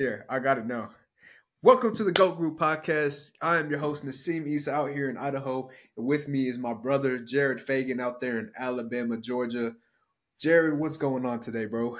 Here, 0.00 0.24
I 0.30 0.38
got 0.38 0.56
it 0.56 0.64
now. 0.64 0.92
Welcome 1.62 1.94
to 1.96 2.04
the 2.04 2.10
GOAT 2.10 2.38
Group 2.38 2.58
podcast. 2.58 3.32
I 3.42 3.58
am 3.58 3.68
your 3.68 3.80
host, 3.80 4.02
Nassim 4.02 4.50
Issa, 4.50 4.72
out 4.72 4.92
here 4.92 5.10
in 5.10 5.18
Idaho. 5.18 5.68
And 5.94 6.06
with 6.06 6.26
me 6.26 6.48
is 6.48 6.56
my 6.56 6.72
brother, 6.72 7.18
Jared 7.18 7.60
Fagan, 7.60 8.00
out 8.00 8.18
there 8.18 8.38
in 8.38 8.50
Alabama, 8.56 9.18
Georgia. 9.18 9.76
Jared, 10.38 10.78
what's 10.78 10.96
going 10.96 11.26
on 11.26 11.40
today, 11.40 11.66
bro? 11.66 11.98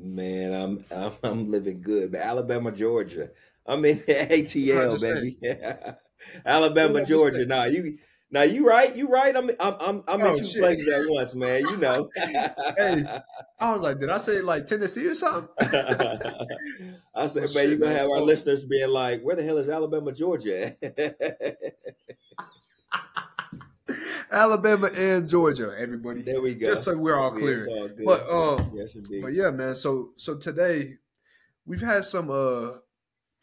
Man, 0.00 0.54
I'm 0.54 0.84
I'm, 0.96 1.12
I'm 1.24 1.50
living 1.50 1.80
good. 1.80 2.12
But 2.12 2.20
Alabama, 2.20 2.70
Georgia. 2.70 3.30
I'm 3.66 3.84
in 3.84 3.98
ATL, 3.98 5.00
baby. 5.40 5.40
Alabama, 6.46 7.04
Georgia. 7.04 7.46
Nah, 7.46 7.64
you 7.64 7.98
now 8.30 8.42
you 8.42 8.66
right, 8.66 8.94
you 8.94 9.08
right. 9.08 9.34
I'm 9.34 9.50
I'm 9.58 9.74
I'm, 9.80 10.04
I'm 10.06 10.22
oh, 10.22 10.32
in 10.32 10.38
two 10.38 10.44
shit. 10.44 10.60
places 10.60 10.86
at 10.88 11.08
once, 11.08 11.34
man. 11.34 11.60
You 11.60 11.76
know. 11.78 12.10
hey, 12.16 13.04
I 13.58 13.72
was 13.72 13.80
like, 13.82 14.00
did 14.00 14.10
I 14.10 14.18
say 14.18 14.42
like 14.42 14.66
Tennessee 14.66 15.06
or 15.06 15.14
something? 15.14 15.48
I 17.14 17.26
said, 17.26 17.48
oh, 17.48 17.54
man, 17.54 17.68
you're 17.68 17.78
gonna 17.78 17.94
have 17.94 18.10
our 18.10 18.20
listeners 18.20 18.66
being 18.66 18.90
like, 18.90 19.22
where 19.22 19.34
the 19.34 19.42
hell 19.42 19.56
is 19.56 19.70
Alabama, 19.70 20.12
Georgia? 20.12 20.76
Alabama 24.30 24.90
and 24.94 25.26
Georgia, 25.26 25.74
everybody. 25.78 26.20
There 26.20 26.42
we 26.42 26.54
go. 26.54 26.68
Just 26.68 26.84
so 26.84 26.94
we're 26.98 27.16
all 27.16 27.32
clear. 27.32 27.66
All 27.66 27.88
but 28.04 28.28
um, 28.28 28.72
yes, 28.74 28.94
indeed. 28.94 29.22
But 29.22 29.32
yeah, 29.32 29.50
man. 29.50 29.74
So 29.74 30.10
so 30.16 30.36
today 30.36 30.96
we've 31.64 31.80
had 31.80 32.04
some 32.04 32.30
uh, 32.30 32.72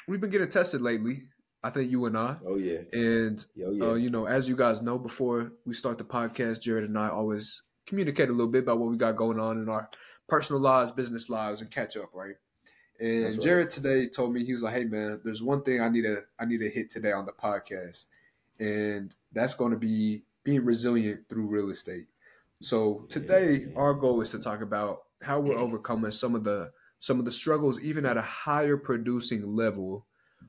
we've 0.07 0.21
been 0.21 0.29
getting 0.29 0.49
tested 0.49 0.81
lately. 0.81 1.23
I 1.65 1.71
think 1.71 1.89
you 1.89 2.05
and 2.05 2.15
I. 2.15 2.35
Oh 2.45 2.57
yeah. 2.57 2.81
And 2.93 3.43
oh, 3.65 3.71
yeah. 3.71 3.85
Uh, 3.85 3.93
you 3.95 4.11
know, 4.11 4.27
as 4.27 4.47
you 4.47 4.55
guys 4.55 4.83
know, 4.83 4.99
before 4.99 5.51
we 5.65 5.73
start 5.73 5.97
the 5.97 6.03
podcast, 6.03 6.61
Jared 6.61 6.83
and 6.83 6.95
I 6.95 7.09
always 7.09 7.63
communicate 7.87 8.29
a 8.29 8.33
little 8.33 8.51
bit 8.51 8.63
about 8.63 8.77
what 8.77 8.91
we 8.91 8.97
got 8.97 9.15
going 9.15 9.39
on 9.39 9.57
in 9.57 9.67
our 9.67 9.89
personal 10.29 10.61
lives, 10.61 10.91
business 10.91 11.27
lives, 11.27 11.61
and 11.61 11.71
catch 11.71 11.97
up, 11.97 12.11
right? 12.13 12.35
And 12.99 13.23
right. 13.23 13.41
Jared 13.41 13.71
today 13.71 14.07
told 14.07 14.31
me 14.31 14.45
he 14.45 14.51
was 14.51 14.61
like, 14.61 14.75
"Hey 14.75 14.85
man, 14.85 15.21
there's 15.23 15.41
one 15.41 15.63
thing 15.63 15.81
I 15.81 15.89
need 15.89 16.03
to 16.03 16.23
I 16.37 16.45
need 16.45 16.59
to 16.59 16.69
hit 16.69 16.91
today 16.91 17.11
on 17.11 17.25
the 17.25 17.31
podcast, 17.31 18.05
and 18.59 19.15
that's 19.33 19.55
going 19.55 19.71
to 19.71 19.77
be 19.77 20.21
being 20.43 20.63
resilient 20.63 21.27
through 21.27 21.47
real 21.47 21.71
estate." 21.71 22.05
So 22.61 23.07
today, 23.09 23.65
yeah, 23.69 23.75
our 23.75 23.95
goal 23.95 24.21
is 24.21 24.29
to 24.31 24.39
talk 24.39 24.61
about 24.61 25.05
how 25.23 25.39
we're 25.39 25.57
overcoming 25.57 26.11
some 26.11 26.35
of 26.35 26.43
the 26.43 26.73
some 26.99 27.17
of 27.17 27.25
the 27.25 27.31
struggles, 27.31 27.81
even 27.81 28.05
at 28.05 28.17
a 28.17 28.21
higher 28.21 28.77
producing 28.77 29.55
level 29.55 30.05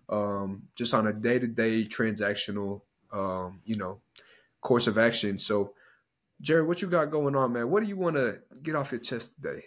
um, 0.09 0.63
just 0.75 0.95
on 0.95 1.07
a 1.07 1.13
day 1.13 1.39
to 1.39 1.47
day 1.47 1.85
transactional, 1.85 2.83
um, 3.13 3.61
you 3.65 3.77
know, 3.77 4.01
course 4.61 4.87
of 4.87 4.99
action. 4.99 5.39
So, 5.39 5.75
Jerry, 6.41 6.63
what 6.63 6.83
you 6.83 6.89
got 6.89 7.11
going 7.11 7.37
on, 7.37 7.53
man? 7.53 7.71
What 7.71 7.83
do 7.83 7.89
you 7.89 7.97
want 7.97 8.17
to 8.17 8.41
get 8.63 8.75
off 8.75 8.93
your 8.93 9.01
chest 9.01 9.37
today? 9.37 9.65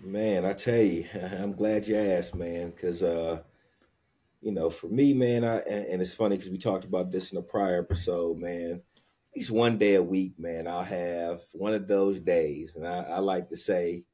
Man, 0.00 0.44
I 0.44 0.52
tell 0.52 0.80
you, 0.80 1.06
I'm 1.14 1.52
glad 1.52 1.86
you 1.86 1.96
asked, 1.96 2.34
man, 2.34 2.70
because 2.70 3.02
uh, 3.02 3.40
you 4.40 4.52
know, 4.52 4.70
for 4.70 4.88
me, 4.88 5.14
man, 5.14 5.44
I 5.44 5.58
and, 5.60 6.00
it's 6.00 6.14
funny 6.14 6.36
because 6.36 6.50
we 6.50 6.58
talked 6.58 6.84
about 6.84 7.10
this 7.10 7.32
in 7.32 7.38
a 7.38 7.42
prior 7.42 7.80
episode, 7.80 8.38
man. 8.38 8.82
At 9.32 9.36
least 9.36 9.50
one 9.50 9.76
day 9.76 9.96
a 9.96 10.02
week, 10.02 10.38
man, 10.38 10.66
I'll 10.66 10.84
have 10.84 11.42
one 11.52 11.74
of 11.74 11.88
those 11.88 12.20
days, 12.20 12.76
and 12.76 12.86
I, 12.86 13.02
I 13.02 13.18
like 13.18 13.48
to 13.50 13.56
say 13.56 14.04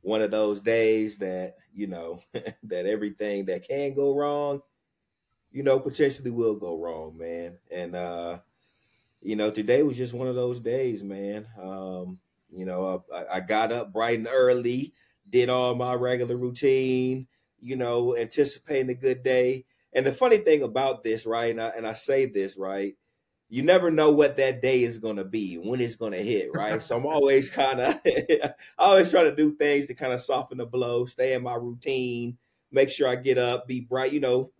one 0.00 0.22
of 0.22 0.30
those 0.30 0.60
days 0.60 1.18
that 1.18 1.54
you 1.74 1.86
know 1.86 2.20
that 2.32 2.86
everything 2.86 3.46
that 3.46 3.66
can 3.66 3.94
go 3.94 4.14
wrong 4.14 4.60
you 5.52 5.62
know, 5.62 5.78
potentially 5.78 6.30
will 6.30 6.56
go 6.56 6.78
wrong, 6.78 7.16
man. 7.16 7.58
And 7.70 7.94
uh, 7.94 8.38
you 9.20 9.36
know, 9.36 9.50
today 9.50 9.82
was 9.82 9.96
just 9.96 10.14
one 10.14 10.28
of 10.28 10.34
those 10.34 10.60
days, 10.60 11.02
man. 11.02 11.46
Um, 11.60 12.18
you 12.50 12.64
know, 12.64 13.04
I, 13.14 13.36
I 13.36 13.40
got 13.40 13.72
up 13.72 13.92
bright 13.92 14.18
and 14.18 14.28
early, 14.30 14.92
did 15.30 15.48
all 15.48 15.74
my 15.74 15.94
regular 15.94 16.36
routine, 16.36 17.28
you 17.60 17.76
know, 17.76 18.16
anticipating 18.16 18.90
a 18.90 18.94
good 18.94 19.22
day. 19.22 19.64
And 19.92 20.04
the 20.04 20.12
funny 20.12 20.38
thing 20.38 20.62
about 20.62 21.04
this, 21.04 21.26
right, 21.26 21.50
and 21.50 21.60
I, 21.60 21.68
and 21.68 21.86
I 21.86 21.92
say 21.92 22.26
this, 22.26 22.56
right, 22.56 22.94
you 23.48 23.62
never 23.62 23.90
know 23.90 24.10
what 24.10 24.38
that 24.38 24.62
day 24.62 24.82
is 24.82 24.98
going 24.98 25.16
to 25.16 25.24
be, 25.24 25.56
when 25.56 25.80
it's 25.80 25.94
going 25.94 26.12
to 26.12 26.18
hit, 26.18 26.50
right? 26.54 26.82
so 26.82 26.96
I'm 26.96 27.06
always 27.06 27.50
kind 27.50 27.80
of, 27.80 28.00
I 28.06 28.52
always 28.78 29.10
try 29.10 29.24
to 29.24 29.36
do 29.36 29.54
things 29.54 29.86
to 29.88 29.94
kind 29.94 30.12
of 30.12 30.22
soften 30.22 30.58
the 30.58 30.66
blow, 30.66 31.04
stay 31.04 31.34
in 31.34 31.42
my 31.42 31.54
routine, 31.54 32.38
make 32.70 32.88
sure 32.88 33.08
I 33.08 33.16
get 33.16 33.38
up, 33.38 33.68
be 33.68 33.80
bright, 33.80 34.12
you 34.12 34.20
know, 34.20 34.50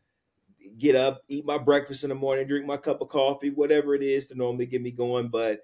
get 0.78 0.96
up, 0.96 1.22
eat 1.28 1.44
my 1.44 1.58
breakfast 1.58 2.04
in 2.04 2.10
the 2.10 2.14
morning, 2.14 2.46
drink 2.46 2.66
my 2.66 2.76
cup 2.76 3.00
of 3.00 3.08
coffee, 3.08 3.50
whatever 3.50 3.94
it 3.94 4.02
is 4.02 4.26
to 4.28 4.34
normally 4.34 4.66
get 4.66 4.82
me 4.82 4.90
going. 4.90 5.28
But 5.28 5.60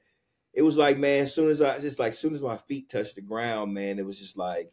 it 0.52 0.62
was 0.62 0.76
like, 0.76 0.98
man, 0.98 1.24
as 1.24 1.34
soon 1.34 1.50
as 1.50 1.60
I 1.60 1.78
just 1.78 1.98
like, 1.98 2.12
as 2.12 2.18
soon 2.18 2.34
as 2.34 2.42
my 2.42 2.56
feet 2.56 2.88
touched 2.88 3.16
the 3.16 3.22
ground, 3.22 3.74
man, 3.74 3.98
it 3.98 4.06
was 4.06 4.18
just 4.18 4.36
like, 4.36 4.72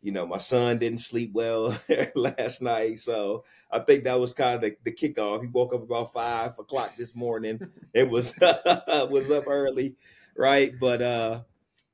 you 0.00 0.12
know, 0.12 0.26
my 0.26 0.38
son 0.38 0.78
didn't 0.78 1.00
sleep 1.00 1.32
well 1.34 1.76
last 2.14 2.62
night. 2.62 3.00
So 3.00 3.44
I 3.70 3.80
think 3.80 4.04
that 4.04 4.20
was 4.20 4.32
kind 4.32 4.54
of 4.54 4.60
the, 4.60 4.76
the 4.84 4.92
kickoff. 4.92 5.42
He 5.42 5.48
woke 5.48 5.74
up 5.74 5.82
about 5.82 6.12
five 6.12 6.58
o'clock 6.58 6.96
this 6.96 7.14
morning. 7.14 7.60
It 7.92 8.08
was 8.08 8.34
was 8.40 9.30
up 9.30 9.48
early, 9.48 9.96
right? 10.36 10.72
But 10.78 11.02
uh, 11.02 11.42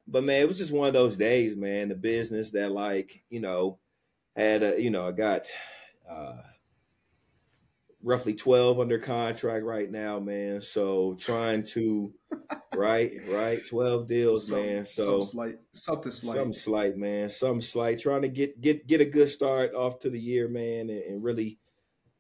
but 0.06 0.24
man, 0.24 0.42
it 0.42 0.48
was 0.48 0.58
just 0.58 0.72
one 0.72 0.88
of 0.88 0.94
those 0.94 1.16
days, 1.16 1.56
man. 1.56 1.88
The 1.88 1.94
business 1.94 2.50
that 2.50 2.72
like, 2.72 3.22
you 3.30 3.40
know, 3.40 3.78
had 4.36 4.62
a, 4.62 4.80
you 4.80 4.90
know, 4.90 5.08
I 5.08 5.12
got 5.12 5.46
uh 6.08 6.42
roughly 8.04 8.34
12 8.34 8.78
under 8.78 8.98
contract 8.98 9.64
right 9.64 9.90
now, 9.90 10.20
man. 10.20 10.60
So 10.60 11.14
trying 11.14 11.62
to 11.68 12.12
right, 12.76 13.12
right, 13.28 13.66
12 13.66 14.06
deals, 14.06 14.48
some, 14.48 14.60
man. 14.60 14.86
So 14.86 15.20
some 15.20 15.30
slight, 15.30 15.54
something 15.72 16.12
slight. 16.12 16.36
Something 16.36 16.52
slight, 16.52 16.96
man. 16.96 17.30
Something 17.30 17.62
slight. 17.62 17.98
Trying 17.98 18.22
to 18.22 18.28
get 18.28 18.60
get 18.60 18.86
get 18.86 19.00
a 19.00 19.06
good 19.06 19.28
start 19.28 19.74
off 19.74 19.98
to 20.00 20.10
the 20.10 20.20
year, 20.20 20.48
man, 20.48 20.90
and, 20.90 21.02
and 21.02 21.24
really, 21.24 21.58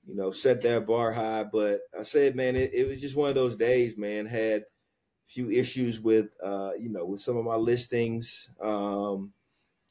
you 0.06 0.16
know, 0.16 0.30
set 0.30 0.62
that 0.62 0.86
bar 0.86 1.12
high. 1.12 1.44
But 1.44 1.80
I 1.96 2.02
said, 2.02 2.34
man, 2.34 2.56
it, 2.56 2.72
it 2.72 2.88
was 2.88 3.00
just 3.00 3.16
one 3.16 3.28
of 3.28 3.34
those 3.34 3.54
days, 3.54 3.98
man. 3.98 4.26
Had 4.26 4.62
a 4.62 4.64
few 5.28 5.50
issues 5.50 6.00
with 6.00 6.28
uh, 6.42 6.72
you 6.78 6.88
know, 6.88 7.04
with 7.04 7.20
some 7.20 7.36
of 7.36 7.44
my 7.44 7.56
listings. 7.56 8.48
Um, 8.60 9.32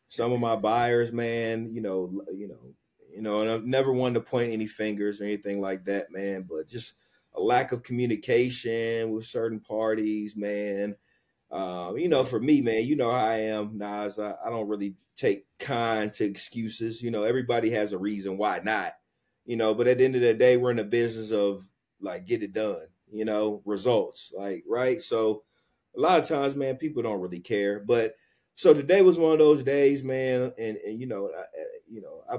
some 0.07 0.31
of 0.31 0.39
my 0.39 0.55
buyers, 0.55 1.11
man, 1.11 1.67
you 1.71 1.81
know, 1.81 2.23
you 2.31 2.47
know, 2.47 2.75
you 3.13 3.21
know, 3.21 3.41
and 3.41 3.51
I've 3.51 3.65
never 3.65 3.93
wanted 3.93 4.15
to 4.15 4.21
point 4.21 4.51
any 4.51 4.65
fingers 4.65 5.21
or 5.21 5.25
anything 5.25 5.61
like 5.61 5.85
that, 5.85 6.11
man, 6.11 6.45
but 6.49 6.67
just 6.67 6.93
a 7.35 7.41
lack 7.41 7.71
of 7.71 7.83
communication 7.83 9.11
with 9.11 9.25
certain 9.25 9.59
parties, 9.59 10.35
man. 10.35 10.95
Um, 11.51 11.97
you 11.97 12.09
know, 12.09 12.23
for 12.23 12.39
me, 12.39 12.61
man, 12.61 12.85
you 12.85 12.95
know 12.95 13.11
how 13.11 13.25
I 13.25 13.35
am, 13.35 13.77
Nas. 13.77 14.17
I, 14.17 14.33
I 14.43 14.49
don't 14.49 14.67
really 14.67 14.95
take 15.15 15.45
kind 15.59 16.11
to 16.13 16.25
excuses. 16.25 17.01
You 17.01 17.11
know, 17.11 17.23
everybody 17.23 17.69
has 17.71 17.93
a 17.93 17.97
reason 17.97 18.37
why 18.37 18.61
not. 18.63 18.93
You 19.45 19.57
know, 19.57 19.73
but 19.73 19.87
at 19.87 19.99
the 19.99 20.05
end 20.05 20.15
of 20.15 20.21
the 20.21 20.33
day, 20.33 20.57
we're 20.57 20.71
in 20.71 20.77
the 20.77 20.83
business 20.83 21.31
of 21.31 21.67
like 22.01 22.25
get 22.25 22.43
it 22.43 22.53
done. 22.53 22.87
You 23.11 23.25
know, 23.25 23.61
results, 23.65 24.31
like 24.35 24.63
right. 24.67 25.01
So 25.01 25.43
a 25.95 25.99
lot 25.99 26.19
of 26.19 26.27
times, 26.27 26.55
man, 26.55 26.77
people 26.77 27.03
don't 27.03 27.21
really 27.21 27.41
care. 27.41 27.79
But 27.79 28.15
so 28.55 28.73
today 28.73 29.01
was 29.03 29.19
one 29.19 29.33
of 29.33 29.39
those 29.39 29.63
days, 29.63 30.03
man, 30.03 30.53
and 30.57 30.77
and 30.77 30.99
you 30.99 31.05
know, 31.05 31.29
I, 31.37 31.43
you 31.87 32.01
know, 32.01 32.23
I 32.29 32.37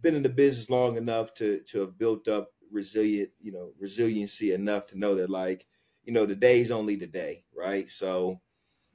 been 0.00 0.14
in 0.14 0.22
the 0.22 0.28
business 0.28 0.70
long 0.70 0.96
enough 0.96 1.34
to 1.34 1.60
to 1.68 1.80
have 1.80 1.98
built 1.98 2.28
up 2.28 2.52
resilient, 2.70 3.30
you 3.40 3.52
know, 3.52 3.72
resiliency 3.78 4.52
enough 4.52 4.86
to 4.86 4.98
know 4.98 5.14
that 5.14 5.30
like, 5.30 5.66
you 6.04 6.12
know, 6.12 6.24
the 6.26 6.34
day's 6.34 6.70
only 6.70 6.96
the 6.96 7.06
day, 7.06 7.44
right? 7.54 7.88
So 7.90 8.40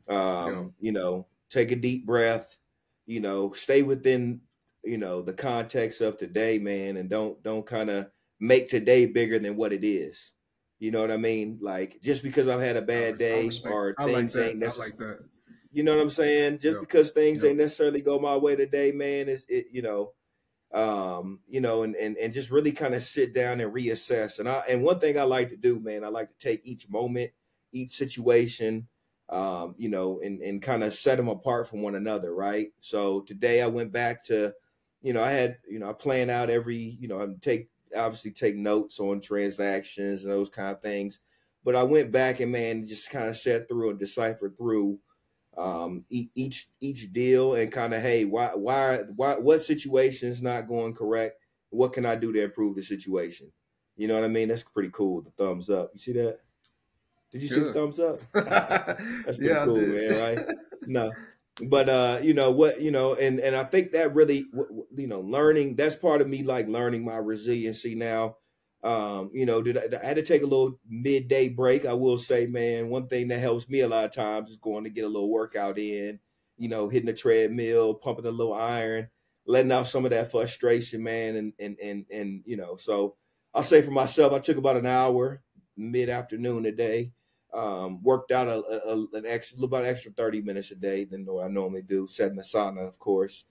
um, 0.10 0.18
yeah. 0.18 0.64
you 0.80 0.92
know, 0.92 1.28
take 1.50 1.72
a 1.72 1.76
deep 1.76 2.06
breath, 2.06 2.58
you 3.06 3.20
know, 3.20 3.54
stay 3.54 3.84
within, 3.84 4.42
you 4.84 4.98
know, 4.98 5.22
the 5.22 5.34
context 5.34 6.02
of 6.02 6.18
today, 6.18 6.58
man, 6.58 6.98
and 6.98 7.10
don't 7.10 7.42
don't 7.44 7.66
kind 7.66 7.90
of 7.90 8.10
make 8.40 8.70
today 8.70 9.06
bigger 9.06 9.40
than 9.40 9.56
what 9.56 9.74
it 9.74 9.86
is. 9.86 10.34
You 10.80 10.92
know 10.92 11.02
what 11.02 11.12
I 11.12 11.18
mean? 11.18 11.58
Like 11.62 12.02
just 12.02 12.24
because 12.24 12.48
I've 12.48 12.62
had 12.62 12.78
a 12.78 12.82
bad 12.82 13.18
day 13.18 13.50
or 13.66 13.96
things 14.04 14.36
like 14.36 14.46
ain't 14.46 14.60
necessarily 14.60 14.94
like 15.00 15.20
You 15.72 15.84
know 15.84 15.96
what 15.96 16.04
I'm 16.04 16.10
saying? 16.10 16.60
Just 16.60 16.76
yeah. 16.76 16.82
because 16.82 17.12
things 17.12 17.42
yeah. 17.42 17.50
ain't 17.50 17.58
necessarily 17.58 18.02
go 18.02 18.20
my 18.20 18.38
way 18.38 18.56
today, 18.56 18.92
man, 18.92 19.28
is 19.28 19.46
it, 19.50 19.68
you 19.72 19.82
know, 19.82 20.12
um, 20.74 21.40
you 21.48 21.62
know, 21.62 21.84
and 21.84 21.96
and 21.96 22.18
and 22.18 22.34
just 22.34 22.52
really 22.52 22.72
kind 22.72 22.94
of 22.94 23.04
sit 23.04 23.34
down 23.34 23.62
and 23.62 23.74
reassess. 23.74 24.40
And 24.40 24.50
I 24.50 24.64
and 24.70 24.84
one 24.84 25.00
thing 25.00 25.18
I 25.18 25.24
like 25.24 25.50
to 25.50 25.58
do, 25.58 25.80
man, 25.80 26.04
I 26.04 26.10
like 26.10 26.30
to 26.30 26.48
take 26.48 26.62
each 26.66 26.90
moment, 26.90 27.32
each 27.72 27.94
situation, 27.94 28.88
um, 29.30 29.76
you 29.78 29.90
know, 29.90 30.20
and 30.24 30.42
and 30.42 30.62
kind 30.62 30.84
of 30.84 30.94
set 30.94 31.18
them 31.18 31.30
apart 31.30 31.68
from 31.68 31.82
one 31.82 31.96
another, 31.96 32.34
right? 32.34 32.70
So 32.82 33.22
today 33.22 33.62
I 33.62 33.68
went 33.68 33.92
back 33.92 34.24
to, 34.26 34.54
you 35.02 35.14
know, 35.14 35.24
I 35.24 35.32
had, 35.32 35.58
you 35.70 35.80
know, 35.80 35.90
I 35.90 35.94
plan 35.94 36.30
out 36.30 36.50
every, 36.50 36.76
you 36.76 37.08
know, 37.08 37.22
I 37.22 37.28
take 37.42 37.70
obviously 37.96 38.32
take 38.32 38.56
notes 38.56 39.00
on 39.00 39.22
transactions 39.22 40.24
and 40.24 40.32
those 40.32 40.50
kind 40.50 40.72
of 40.72 40.82
things. 40.82 41.20
But 41.64 41.76
I 41.76 41.84
went 41.84 42.12
back 42.12 42.40
and 42.40 42.52
man, 42.52 42.86
just 42.86 43.10
kind 43.10 43.28
of 43.28 43.38
set 43.38 43.68
through 43.68 43.92
and 43.92 44.00
deciphered 44.00 44.58
through 44.58 45.00
um, 45.58 46.06
each 46.10 46.70
each 46.80 47.12
deal 47.12 47.56
and 47.56 47.72
kind 47.72 47.94
of 47.94 48.02
hey 48.02 48.26
why 48.26 48.52
why 48.54 49.00
why 49.16 49.34
what 49.36 49.62
situation 49.62 50.30
is 50.30 50.42
not 50.42 50.68
going 50.68 50.94
correct? 50.94 51.40
What 51.70 51.94
can 51.94 52.06
i 52.06 52.16
do 52.16 52.32
to 52.32 52.44
improve 52.44 52.76
the 52.76 52.84
situation? 52.84 53.52
You 53.96 54.08
know 54.08 54.14
what 54.16 54.24
i 54.24 54.28
mean? 54.28 54.50
That's 54.50 54.64
pretty 54.64 54.90
cool. 54.92 55.22
The 55.22 55.32
thumbs 55.32 55.70
up. 55.70 55.92
You 55.94 56.00
see 56.00 56.14
that? 56.14 56.40
Did 57.32 57.42
you 57.42 57.50
Good. 57.50 57.56
see 57.56 57.64
the 57.64 57.74
thumbs 57.74 58.00
up? 58.00 58.22
That's 58.34 59.38
pretty 59.38 59.46
yeah, 59.46 59.66
cool 59.66 59.82
man 59.82 60.20
right? 60.22 60.56
No. 60.90 61.12
But 61.62 61.90
uh, 61.90 62.20
you 62.22 62.34
know 62.34 62.52
what, 62.52 62.80
you 62.82 62.92
know, 62.92 63.16
and 63.16 63.40
and 63.40 63.56
I 63.56 63.64
think 63.64 63.92
that 63.94 64.14
really, 64.14 64.46
you 64.96 65.08
know, 65.08 65.22
learning 65.22 65.76
that's 65.76 65.96
part 65.96 66.22
of 66.22 66.28
me 66.28 66.44
like 66.44 66.68
learning 66.68 67.04
my 67.04 67.18
resiliency 67.18 67.96
now. 67.96 68.38
Um, 68.88 69.32
you 69.34 69.46
know, 69.46 69.62
did 69.62 69.78
I, 69.78 70.02
I, 70.02 70.06
had 70.06 70.16
to 70.16 70.24
take 70.24 70.44
a 70.44 70.46
little 70.46 70.80
midday 70.88 71.50
break. 71.50 71.86
I 71.86 71.94
will 71.94 72.18
say, 72.18 72.46
man, 72.46 72.90
one 72.90 73.08
thing 73.08 73.28
that 73.28 73.40
helps 73.40 73.68
me 73.68 73.82
a 73.82 73.88
lot 73.88 74.06
of 74.06 74.14
times 74.14 74.52
is 74.52 74.58
going 74.58 74.84
to 74.86 74.90
get 74.90 75.04
a 75.04 75.10
little 75.10 75.30
workout 75.30 75.78
in. 75.78 76.20
You 76.58 76.70
know, 76.70 76.88
hitting 76.88 77.08
the 77.08 77.14
treadmill, 77.14 77.94
pumping 77.94 78.26
a 78.26 78.32
little 78.32 78.54
iron, 78.54 79.10
letting 79.46 79.72
out 79.72 79.88
some 79.88 80.06
of 80.06 80.12
that 80.12 80.32
frustration, 80.32 81.04
man, 81.04 81.36
and 81.36 81.54
and 81.60 81.78
and 81.84 82.06
and 82.12 82.44
you 82.46 82.58
know, 82.58 82.76
so 82.78 83.16
I'll 83.54 83.64
say 83.64 83.82
for 83.82 83.92
myself, 83.92 84.34
I 84.34 84.40
took 84.40 84.58
about 84.58 84.78
an 84.78 84.86
hour 84.86 85.42
mid 85.76 86.10
afternoon 86.10 86.64
today 86.64 87.12
um, 87.54 88.04
worked 88.04 88.32
out 88.32 88.48
a, 88.48 88.64
a, 88.90 89.18
an 89.18 89.26
extra 89.26 89.64
about 89.64 89.86
extra 89.86 90.12
30 90.12 90.42
minutes 90.42 90.72
a 90.72 90.76
day 90.76 91.06
than 91.06 91.26
what 91.26 91.46
I 91.46 91.48
normally 91.48 91.82
do. 91.82 92.08
Set 92.08 92.30
in 92.30 92.36
the 92.36 92.44
sauna, 92.44 92.88
of 92.88 93.00
course. 93.00 93.46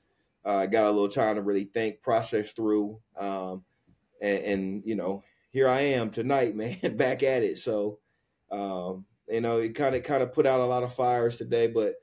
I 0.45 0.65
uh, 0.65 0.67
got 0.67 0.87
a 0.87 0.91
little 0.91 1.09
time 1.09 1.37
to 1.37 1.43
really 1.43 1.65
think, 1.65 2.01
process 2.03 2.53
through, 2.53 3.01
um, 3.19 3.65
and, 4.21 4.45
and, 4.45 4.83
you 4.85 4.95
know, 4.95 5.23
here 5.51 5.69
I 5.69 5.81
am 5.81 6.11
tonight, 6.11 6.55
man, 6.57 6.97
back 6.97 7.23
at 7.23 7.43
it. 7.43 7.59
So, 7.59 7.99
um, 8.51 9.05
you 9.29 9.41
know, 9.41 9.59
it 9.59 9.75
kind 9.75 9.95
of 9.95 10.03
kind 10.03 10.23
of 10.23 10.33
put 10.33 10.47
out 10.47 10.61
a 10.61 10.67
lot 10.67 10.83
of 10.83 10.95
fires 10.95 11.37
today, 11.37 11.67
but 11.67 11.95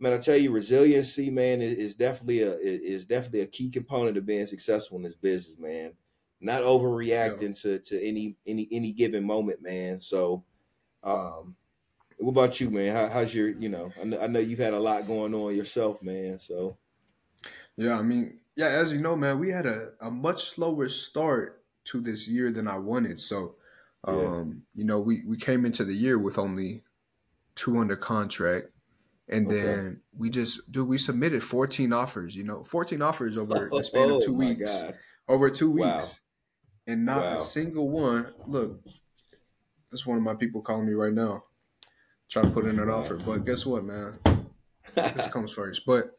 man, 0.00 0.12
I 0.12 0.18
tell 0.18 0.36
you, 0.36 0.52
resiliency, 0.52 1.30
man, 1.30 1.60
is, 1.60 1.74
is 1.74 1.94
definitely 1.94 2.42
a 2.42 2.54
is 2.56 3.06
definitely 3.06 3.40
a 3.40 3.46
key 3.46 3.68
component 3.68 4.16
of 4.16 4.26
being 4.26 4.46
successful 4.46 4.96
in 4.96 5.02
this 5.02 5.16
business, 5.16 5.58
man. 5.58 5.92
Not 6.40 6.62
overreacting 6.62 7.64
yeah. 7.64 7.78
to 7.78 7.78
to 7.80 8.06
any 8.06 8.36
any 8.46 8.68
any 8.70 8.92
given 8.92 9.24
moment, 9.24 9.60
man. 9.60 10.00
So, 10.00 10.44
um, 11.02 11.56
what 12.18 12.30
about 12.30 12.60
you, 12.60 12.70
man? 12.70 12.94
How, 12.94 13.08
how's 13.08 13.34
your, 13.34 13.50
you 13.50 13.68
know, 13.68 13.92
I 14.00 14.04
know, 14.04 14.20
I 14.20 14.26
know 14.26 14.40
you've 14.40 14.58
had 14.58 14.74
a 14.74 14.80
lot 14.80 15.06
going 15.06 15.34
on 15.34 15.54
yourself, 15.54 16.02
man. 16.02 16.38
So, 16.38 16.76
yeah, 17.76 17.98
I 17.98 18.02
mean, 18.02 18.40
yeah, 18.56 18.68
as 18.68 18.92
you 18.92 19.00
know, 19.00 19.14
man, 19.16 19.38
we 19.38 19.50
had 19.50 19.66
a, 19.66 19.92
a 20.00 20.10
much 20.10 20.50
slower 20.50 20.88
start 20.88 21.57
to 21.88 22.00
this 22.00 22.28
year 22.28 22.50
than 22.50 22.68
I 22.68 22.78
wanted. 22.78 23.20
So, 23.20 23.54
um, 24.04 24.16
yeah. 24.74 24.80
you 24.80 24.84
know, 24.84 25.00
we, 25.00 25.22
we 25.26 25.36
came 25.36 25.64
into 25.64 25.84
the 25.84 25.94
year 25.94 26.18
with 26.18 26.38
only 26.38 26.84
two 27.54 27.78
under 27.78 27.96
contract. 27.96 28.68
And 29.28 29.46
okay. 29.46 29.60
then 29.60 30.00
we 30.16 30.30
just, 30.30 30.70
dude, 30.72 30.88
we 30.88 30.96
submitted 30.96 31.42
14 31.42 31.92
offers, 31.92 32.34
you 32.34 32.44
know, 32.44 32.64
14 32.64 33.02
offers 33.02 33.36
over 33.36 33.68
the 33.72 33.84
span 33.84 34.10
of 34.10 34.24
two 34.24 34.34
oh, 34.34 34.38
weeks. 34.38 34.80
God. 34.80 34.94
Over 35.28 35.50
two 35.50 35.70
weeks. 35.70 35.86
Wow. 35.86 36.92
And 36.92 37.04
not 37.04 37.22
wow. 37.22 37.36
a 37.36 37.40
single 37.40 37.90
one. 37.90 38.32
Look, 38.46 38.80
that's 39.90 40.06
one 40.06 40.16
of 40.16 40.24
my 40.24 40.34
people 40.34 40.62
calling 40.62 40.86
me 40.86 40.94
right 40.94 41.12
now, 41.12 41.44
trying 42.30 42.46
to 42.46 42.50
put 42.50 42.64
in 42.64 42.78
an 42.78 42.88
offer. 42.88 43.16
But 43.16 43.44
guess 43.44 43.66
what, 43.66 43.84
man? 43.84 44.18
this 44.94 45.28
comes 45.28 45.52
first. 45.52 45.84
But 45.84 46.17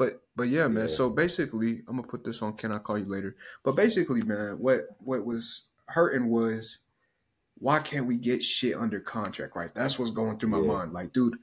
but 0.00 0.22
but 0.34 0.48
yeah, 0.48 0.66
man. 0.66 0.88
Yeah. 0.88 0.94
So 0.94 1.10
basically, 1.10 1.82
I'm 1.86 1.96
gonna 1.96 2.08
put 2.08 2.24
this 2.24 2.40
on. 2.40 2.54
Can 2.54 2.72
I 2.72 2.78
call 2.78 2.96
you 2.96 3.04
later? 3.04 3.36
But 3.62 3.76
basically, 3.76 4.22
man, 4.22 4.52
what 4.58 4.86
what 4.98 5.26
was 5.26 5.68
hurting 5.84 6.30
was 6.30 6.78
why 7.58 7.80
can't 7.80 8.06
we 8.06 8.16
get 8.16 8.42
shit 8.42 8.74
under 8.74 8.98
contract? 8.98 9.54
Right, 9.54 9.74
that's 9.74 9.98
what's 9.98 10.10
going 10.10 10.38
through 10.38 10.48
my 10.48 10.60
yeah. 10.60 10.72
mind. 10.72 10.92
Like, 10.92 11.12
dude, 11.12 11.36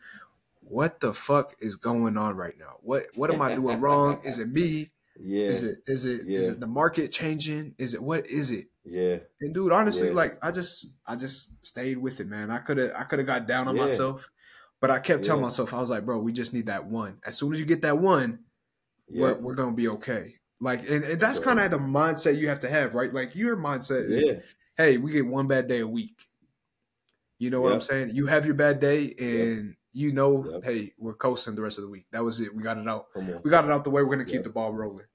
what 0.61 1.01
the 1.01 1.13
fuck 1.13 1.55
is 1.59 1.75
going 1.75 2.17
on 2.17 2.35
right 2.35 2.55
now? 2.57 2.77
What 2.81 3.05
what 3.13 3.29
am 3.29 3.43
I 3.43 3.53
doing 3.53 3.79
wrong? 3.79 4.21
Is 4.23 4.39
it 4.39 4.51
me? 4.51 4.89
Yeah. 5.19 5.49
Is 5.49 5.61
it 5.61 5.83
is 5.85 6.05
it 6.05 6.21
yeah. 6.25 6.39
is 6.39 6.47
it 6.47 6.59
the 6.59 6.65
market 6.65 7.11
changing? 7.11 7.75
Is 7.77 7.93
it 7.93 8.01
what 8.01 8.25
is 8.25 8.49
it? 8.49 8.69
Yeah. 8.85 9.17
And 9.39 9.53
dude, 9.53 9.71
honestly, 9.71 10.07
yeah. 10.07 10.15
like 10.15 10.43
I 10.43 10.49
just 10.49 10.95
I 11.05 11.15
just 11.15 11.63
stayed 11.63 11.99
with 11.99 12.19
it, 12.21 12.27
man. 12.27 12.49
I 12.49 12.57
could 12.57 12.79
have 12.79 12.93
I 12.95 13.03
could 13.03 13.19
have 13.19 13.27
got 13.27 13.47
down 13.47 13.67
on 13.67 13.75
yeah. 13.75 13.83
myself, 13.83 14.31
but 14.81 14.89
I 14.89 14.97
kept 14.97 15.25
telling 15.25 15.43
myself 15.43 15.75
I 15.75 15.79
was 15.79 15.91
like, 15.91 16.07
bro, 16.07 16.17
we 16.17 16.33
just 16.33 16.55
need 16.55 16.65
that 16.65 16.87
one. 16.87 17.19
As 17.23 17.37
soon 17.37 17.53
as 17.53 17.59
you 17.59 17.67
get 17.67 17.83
that 17.83 17.99
one, 17.99 18.39
we're 19.09 19.35
we're 19.35 19.55
gonna 19.55 19.73
be 19.73 19.87
okay. 19.89 20.33
Like, 20.59 20.89
and, 20.89 21.03
and 21.03 21.19
that's 21.19 21.39
kind 21.39 21.59
of 21.59 21.69
the 21.69 21.77
mindset 21.77 22.37
you 22.37 22.47
have 22.49 22.59
to 22.61 22.69
have, 22.69 22.95
right? 22.95 23.13
Like 23.13 23.35
your 23.35 23.55
mindset 23.55 24.09
is, 24.09 24.31
hey, 24.75 24.97
we 24.97 25.11
get 25.11 25.27
one 25.27 25.47
bad 25.47 25.67
day 25.67 25.81
a 25.81 25.87
week. 25.87 26.25
You 27.37 27.51
know 27.51 27.61
what 27.61 27.69
yep. 27.69 27.75
I'm 27.75 27.81
saying? 27.81 28.09
You 28.13 28.25
have 28.25 28.45
your 28.45 28.55
bad 28.55 28.79
day, 28.79 29.13
and 29.19 29.67
yep. 29.67 29.75
you 29.93 30.11
know, 30.11 30.43
yep. 30.51 30.63
hey, 30.63 30.93
we're 30.97 31.13
coasting 31.13 31.53
the 31.53 31.61
rest 31.61 31.77
of 31.77 31.83
the 31.83 31.89
week. 31.89 32.05
That 32.11 32.23
was 32.23 32.41
it. 32.41 32.55
We 32.55 32.63
got 32.63 32.79
it 32.79 32.87
out. 32.87 33.07
We 33.15 33.51
got 33.51 33.65
it 33.65 33.71
out 33.71 33.83
the 33.83 33.91
way. 33.91 34.01
We're 34.01 34.15
gonna 34.15 34.25
keep 34.25 34.43
the 34.43 34.49
ball 34.49 34.73
rolling. 34.73 35.05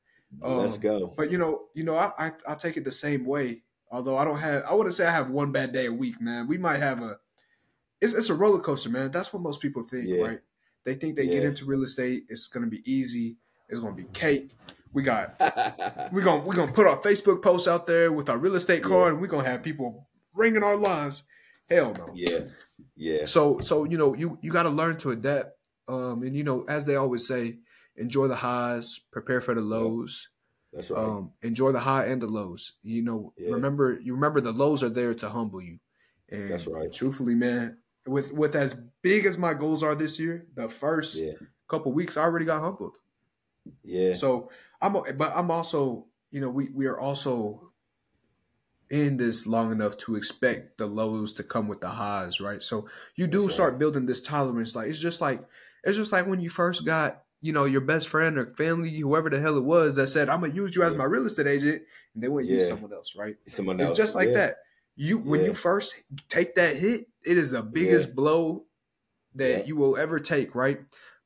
Um, 0.40 0.58
Let's 0.58 0.78
go. 0.78 1.12
But 1.16 1.32
you 1.32 1.38
know, 1.38 1.62
you 1.74 1.82
know, 1.82 1.96
I, 1.96 2.12
I 2.18 2.30
I 2.48 2.54
take 2.54 2.76
it 2.76 2.84
the 2.84 2.92
same 2.92 3.26
way. 3.26 3.62
Although 3.90 4.16
I 4.16 4.24
don't 4.24 4.38
have, 4.38 4.64
I 4.64 4.74
wouldn't 4.74 4.94
say 4.94 5.06
I 5.06 5.10
have 5.10 5.30
one 5.30 5.52
bad 5.52 5.72
day 5.72 5.86
a 5.86 5.92
week, 5.92 6.20
man. 6.20 6.46
We 6.46 6.56
might 6.56 6.78
have 6.78 7.02
a. 7.02 7.18
It's, 8.00 8.14
it's 8.14 8.30
a 8.30 8.34
roller 8.34 8.60
coaster, 8.60 8.88
man. 8.88 9.10
That's 9.10 9.32
what 9.32 9.42
most 9.42 9.60
people 9.60 9.82
think, 9.82 10.08
yeah. 10.08 10.22
right? 10.22 10.40
They 10.84 10.94
think 10.94 11.16
they 11.16 11.24
yeah. 11.24 11.34
get 11.34 11.44
into 11.44 11.66
real 11.66 11.82
estate, 11.82 12.24
it's 12.28 12.46
gonna 12.46 12.68
be 12.68 12.82
easy. 12.90 13.36
It's 13.72 13.80
gonna 13.80 13.96
be 13.96 14.04
cake. 14.12 14.50
We 14.92 15.02
got 15.02 15.34
we're 16.12 16.22
gonna 16.22 16.44
we're 16.44 16.54
gonna 16.54 16.72
put 16.72 16.86
our 16.86 16.98
Facebook 16.98 17.42
posts 17.42 17.66
out 17.66 17.86
there 17.86 18.12
with 18.12 18.28
our 18.28 18.36
real 18.36 18.54
estate 18.54 18.82
card, 18.82 19.06
yeah. 19.06 19.12
and 19.12 19.20
we're 19.20 19.26
gonna 19.26 19.48
have 19.48 19.62
people 19.62 20.08
ringing 20.34 20.62
our 20.62 20.76
lines. 20.76 21.24
Hell 21.68 21.94
no. 21.94 22.10
Yeah. 22.14 22.40
Yeah. 22.94 23.24
So 23.24 23.60
so 23.60 23.84
you 23.84 23.96
know 23.96 24.14
you 24.14 24.38
you 24.42 24.52
got 24.52 24.64
to 24.64 24.70
learn 24.70 24.98
to 24.98 25.10
adapt. 25.10 25.56
Um, 25.88 26.22
and 26.22 26.36
you 26.36 26.44
know 26.44 26.64
as 26.68 26.84
they 26.84 26.96
always 26.96 27.26
say, 27.26 27.58
enjoy 27.96 28.28
the 28.28 28.36
highs, 28.36 29.00
prepare 29.10 29.40
for 29.40 29.54
the 29.54 29.62
lows. 29.62 30.28
That's 30.72 30.90
right. 30.90 31.02
Um, 31.02 31.32
enjoy 31.40 31.72
the 31.72 31.80
high 31.80 32.06
and 32.06 32.20
the 32.20 32.26
lows. 32.26 32.74
You 32.82 33.02
know, 33.02 33.32
yeah. 33.38 33.54
remember 33.54 33.98
you 34.02 34.14
remember 34.14 34.42
the 34.42 34.52
lows 34.52 34.82
are 34.82 34.90
there 34.90 35.14
to 35.14 35.30
humble 35.30 35.62
you. 35.62 35.78
And 36.30 36.50
That's 36.50 36.66
right. 36.66 36.92
Truthfully, 36.92 37.34
man, 37.34 37.78
with 38.06 38.32
with 38.32 38.54
as 38.54 38.74
big 39.02 39.24
as 39.24 39.38
my 39.38 39.54
goals 39.54 39.82
are 39.82 39.94
this 39.94 40.20
year, 40.20 40.46
the 40.54 40.68
first 40.68 41.18
couple 41.68 41.92
weeks 41.92 42.18
I 42.18 42.22
already 42.22 42.44
got 42.44 42.60
humbled. 42.60 42.98
Yeah. 43.82 44.14
So 44.14 44.50
I'm, 44.80 44.92
but 44.92 45.32
I'm 45.34 45.50
also, 45.50 46.06
you 46.30 46.40
know, 46.40 46.50
we 46.50 46.68
we 46.70 46.86
are 46.86 46.98
also 46.98 47.70
in 48.90 49.16
this 49.16 49.46
long 49.46 49.72
enough 49.72 49.96
to 49.96 50.16
expect 50.16 50.76
the 50.78 50.86
lows 50.86 51.32
to 51.34 51.42
come 51.42 51.68
with 51.68 51.80
the 51.80 51.88
highs, 51.88 52.40
right? 52.40 52.62
So 52.62 52.88
you 53.16 53.26
do 53.26 53.42
That's 53.42 53.54
start 53.54 53.72
right. 53.72 53.78
building 53.78 54.06
this 54.06 54.20
tolerance. 54.20 54.74
Like 54.74 54.88
it's 54.88 55.00
just 55.00 55.20
like 55.20 55.42
it's 55.84 55.96
just 55.96 56.12
like 56.12 56.26
when 56.26 56.40
you 56.40 56.50
first 56.50 56.84
got 56.84 57.22
you 57.42 57.52
know, 57.52 57.64
your 57.64 57.80
best 57.80 58.08
friend 58.08 58.38
or 58.38 58.46
family, 58.54 58.96
whoever 58.96 59.28
the 59.28 59.40
hell 59.40 59.56
it 59.56 59.64
was 59.64 59.96
that 59.96 60.06
said, 60.06 60.28
I'm 60.28 60.40
gonna 60.40 60.54
use 60.54 60.74
you 60.74 60.84
as 60.84 60.94
my 60.94 61.04
real 61.04 61.26
estate 61.26 61.48
agent, 61.48 61.82
and 62.14 62.22
they 62.22 62.28
wouldn't 62.28 62.50
yeah. 62.50 62.58
use 62.58 62.68
someone 62.68 62.92
else, 62.92 63.16
right? 63.16 63.36
Someone 63.48 63.80
else. 63.80 63.90
It's 63.90 63.98
just 63.98 64.14
like 64.14 64.28
yeah. 64.28 64.34
that. 64.34 64.56
You 64.94 65.18
when 65.18 65.40
yeah. 65.40 65.46
you 65.46 65.54
first 65.54 66.00
take 66.28 66.54
that 66.54 66.76
hit, 66.76 67.06
it 67.26 67.36
is 67.36 67.50
the 67.50 67.62
biggest 67.62 68.14
blow 68.14 68.64
that 69.34 69.66
you 69.66 69.74
will 69.74 69.96
ever 69.96 70.20
take, 70.20 70.54
right? 70.54 70.80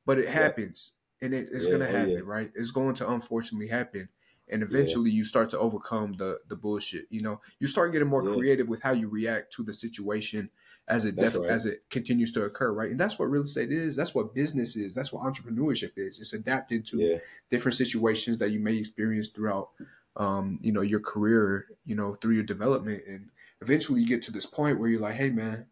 But 0.05 0.17
it 0.17 0.27
happens. 0.27 0.91
And 1.21 1.33
it, 1.33 1.49
it's 1.51 1.65
gonna 1.65 1.87
oh, 1.87 1.91
happen, 1.91 2.25
right? 2.25 2.51
It's 2.55 2.71
going 2.71 2.95
to 2.95 3.09
unfortunately 3.09 3.67
happen. 3.67 4.09
And 4.49 4.63
eventually 4.63 5.11
you 5.11 5.25
start 5.25 5.49
to 5.49 5.59
overcome 5.59 6.13
the 6.13 6.39
the 6.47 6.55
bullshit. 6.55 7.07
You 7.09 7.21
know, 7.21 7.41
you 7.59 7.67
start 7.67 7.91
getting 7.91 8.07
more 8.07 8.23
creative 8.23 8.67
with 8.69 8.81
how 8.81 8.91
you 8.91 9.09
react 9.09 9.51
to 9.53 9.63
the 9.63 9.73
situation 9.73 10.49
as 10.87 11.05
it 11.05 11.17
def- 11.17 11.35
right. 11.35 11.49
as 11.49 11.65
it 11.65 11.83
continues 11.89 12.31
to 12.31 12.45
occur, 12.45 12.71
right? 12.71 12.89
And 12.89 12.99
that's 12.99 13.19
what 13.19 13.29
real 13.29 13.43
estate 13.43 13.71
is. 13.71 13.95
That's 13.95 14.15
what 14.15 14.33
business 14.33 14.75
is. 14.77 14.95
That's 14.95 15.11
what 15.11 15.23
entrepreneurship 15.23 15.91
is. 15.97 16.19
It's 16.19 16.33
adapted 16.33 16.85
to 16.87 16.97
yeah. 16.97 17.17
different 17.49 17.75
situations 17.75 18.37
that 18.39 18.51
you 18.51 18.59
may 18.59 18.77
experience 18.77 19.27
throughout, 19.27 19.71
um, 20.15 20.59
you 20.61 20.71
know, 20.71 20.81
your 20.81 21.01
career, 21.01 21.65
you 21.85 21.95
know, 21.95 22.15
through 22.15 22.35
your 22.35 22.43
development, 22.43 23.03
and 23.05 23.29
eventually 23.61 24.01
you 24.01 24.07
get 24.07 24.21
to 24.23 24.31
this 24.31 24.45
point 24.45 24.79
where 24.79 24.87
you're 24.87 25.01
like, 25.01 25.15
hey, 25.15 25.29
man, 25.29 25.65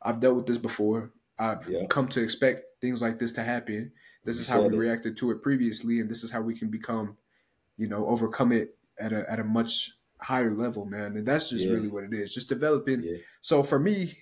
I've 0.00 0.20
dealt 0.20 0.36
with 0.36 0.46
this 0.46 0.58
before. 0.58 1.10
I've 1.38 1.68
yeah. 1.68 1.84
come 1.86 2.08
to 2.08 2.22
expect 2.22 2.80
things 2.80 3.02
like 3.02 3.18
this 3.18 3.32
to 3.34 3.42
happen. 3.42 3.92
This 4.26 4.40
is 4.40 4.48
how 4.48 4.60
we 4.62 4.74
it. 4.74 4.78
reacted 4.78 5.16
to 5.18 5.30
it 5.30 5.42
previously, 5.42 6.00
and 6.00 6.10
this 6.10 6.24
is 6.24 6.30
how 6.30 6.40
we 6.40 6.54
can 6.54 6.68
become, 6.68 7.16
you 7.78 7.88
know, 7.88 8.06
overcome 8.06 8.52
it 8.52 8.76
at 8.98 9.12
a 9.12 9.30
at 9.30 9.38
a 9.38 9.44
much 9.44 9.92
higher 10.18 10.54
level, 10.54 10.84
man. 10.84 11.16
And 11.16 11.26
that's 11.26 11.50
just 11.50 11.66
yeah. 11.66 11.74
really 11.74 11.88
what 11.88 12.04
it 12.04 12.12
is. 12.12 12.34
Just 12.34 12.48
developing. 12.48 13.02
Yeah. 13.02 13.18
So 13.40 13.62
for 13.62 13.78
me, 13.78 14.18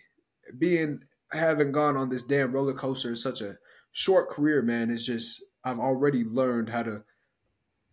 being 0.59 1.01
having 1.33 1.73
gone 1.73 1.97
on 1.97 2.09
this 2.09 2.23
damn 2.23 2.53
roller 2.53 2.75
coaster 2.75 3.09
in 3.09 3.17
such 3.17 3.41
a 3.41 3.57
short 3.93 4.29
career, 4.29 4.63
man, 4.63 4.91
it's 4.91 5.07
just 5.07 5.43
I've 5.65 5.79
already 5.79 6.25
learned 6.25 6.69
how 6.69 6.83
to 6.83 7.03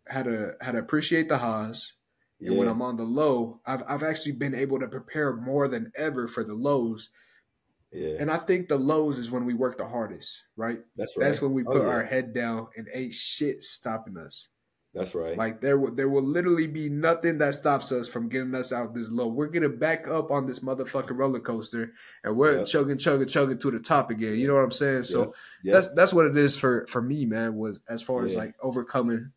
how 0.08 0.24
to 0.24 0.56
how 0.62 0.74
to 0.74 0.80
appreciate 0.80 1.30
the 1.30 1.38
highs. 1.38 1.94
Yeah. 2.40 2.50
And 2.50 2.58
when 2.58 2.68
I'm 2.68 2.82
on 2.82 2.98
the 2.98 3.04
low, 3.04 3.62
I've 3.66 3.84
I've 3.88 4.04
actually 4.04 4.34
been 4.34 4.56
able 4.56 4.80
to 4.80 4.88
prepare 4.88 5.36
more 5.36 5.68
than 5.68 5.92
ever 5.96 6.28
for 6.28 6.44
the 6.44 6.56
lows. 6.56 7.10
Yeah. 7.92 8.16
And 8.20 8.32
I 8.32 8.38
think 8.38 8.70
the 8.70 8.78
lows 8.78 9.18
is 9.18 9.32
when 9.32 9.46
we 9.46 9.54
work 9.54 9.78
the 9.78 9.88
hardest, 9.88 10.44
right? 10.56 10.80
That's 10.96 11.18
right. 11.18 11.26
That's 11.26 11.42
when 11.42 11.54
we 11.54 11.64
oh, 11.64 11.72
put 11.72 11.82
oh, 11.82 11.86
yeah. 11.86 11.90
our 11.90 12.04
head 12.04 12.34
down 12.34 12.68
and 12.78 12.88
ain't 12.94 13.14
shit 13.14 13.64
stopping 13.64 14.18
us. 14.18 14.50
That's 14.94 15.16
right. 15.16 15.38
Like 15.38 15.62
there 15.62 15.80
will 15.80 15.94
there 15.94 16.10
will 16.10 16.24
literally 16.24 16.68
be 16.68 16.90
nothing 16.90 17.38
that 17.38 17.56
stops 17.56 17.94
us 17.94 18.10
from 18.10 18.28
getting 18.28 18.54
us 18.54 18.74
out 18.74 18.94
this 18.94 19.10
low. 19.10 19.28
We're 19.28 19.48
gonna 19.48 19.70
back 19.70 20.08
up 20.08 20.32
on 20.32 20.46
this 20.46 20.60
motherfucking 20.60 21.18
roller 21.18 21.40
coaster 21.40 21.94
and 22.26 22.36
we're 22.36 22.58
yep. 22.58 22.66
chugging, 22.66 22.98
chugging, 22.98 23.28
chugging 23.28 23.58
to 23.60 23.72
the 23.72 23.80
top 23.80 24.10
again. 24.10 24.38
You 24.38 24.48
know 24.48 24.56
what 24.56 24.64
I'm 24.64 24.72
saying? 24.72 25.04
So. 25.04 25.34
Yep. 25.64 25.74
that's 25.74 25.88
that's 25.94 26.14
what 26.14 26.26
it 26.26 26.38
is 26.38 26.58
for 26.58 26.86
for 26.88 27.02
me, 27.02 27.26
man. 27.26 27.56
Was 27.56 27.80
as 27.88 28.02
far 28.02 28.22
yeah. 28.22 28.26
as 28.32 28.36
like 28.36 28.56
overcoming 28.62 29.32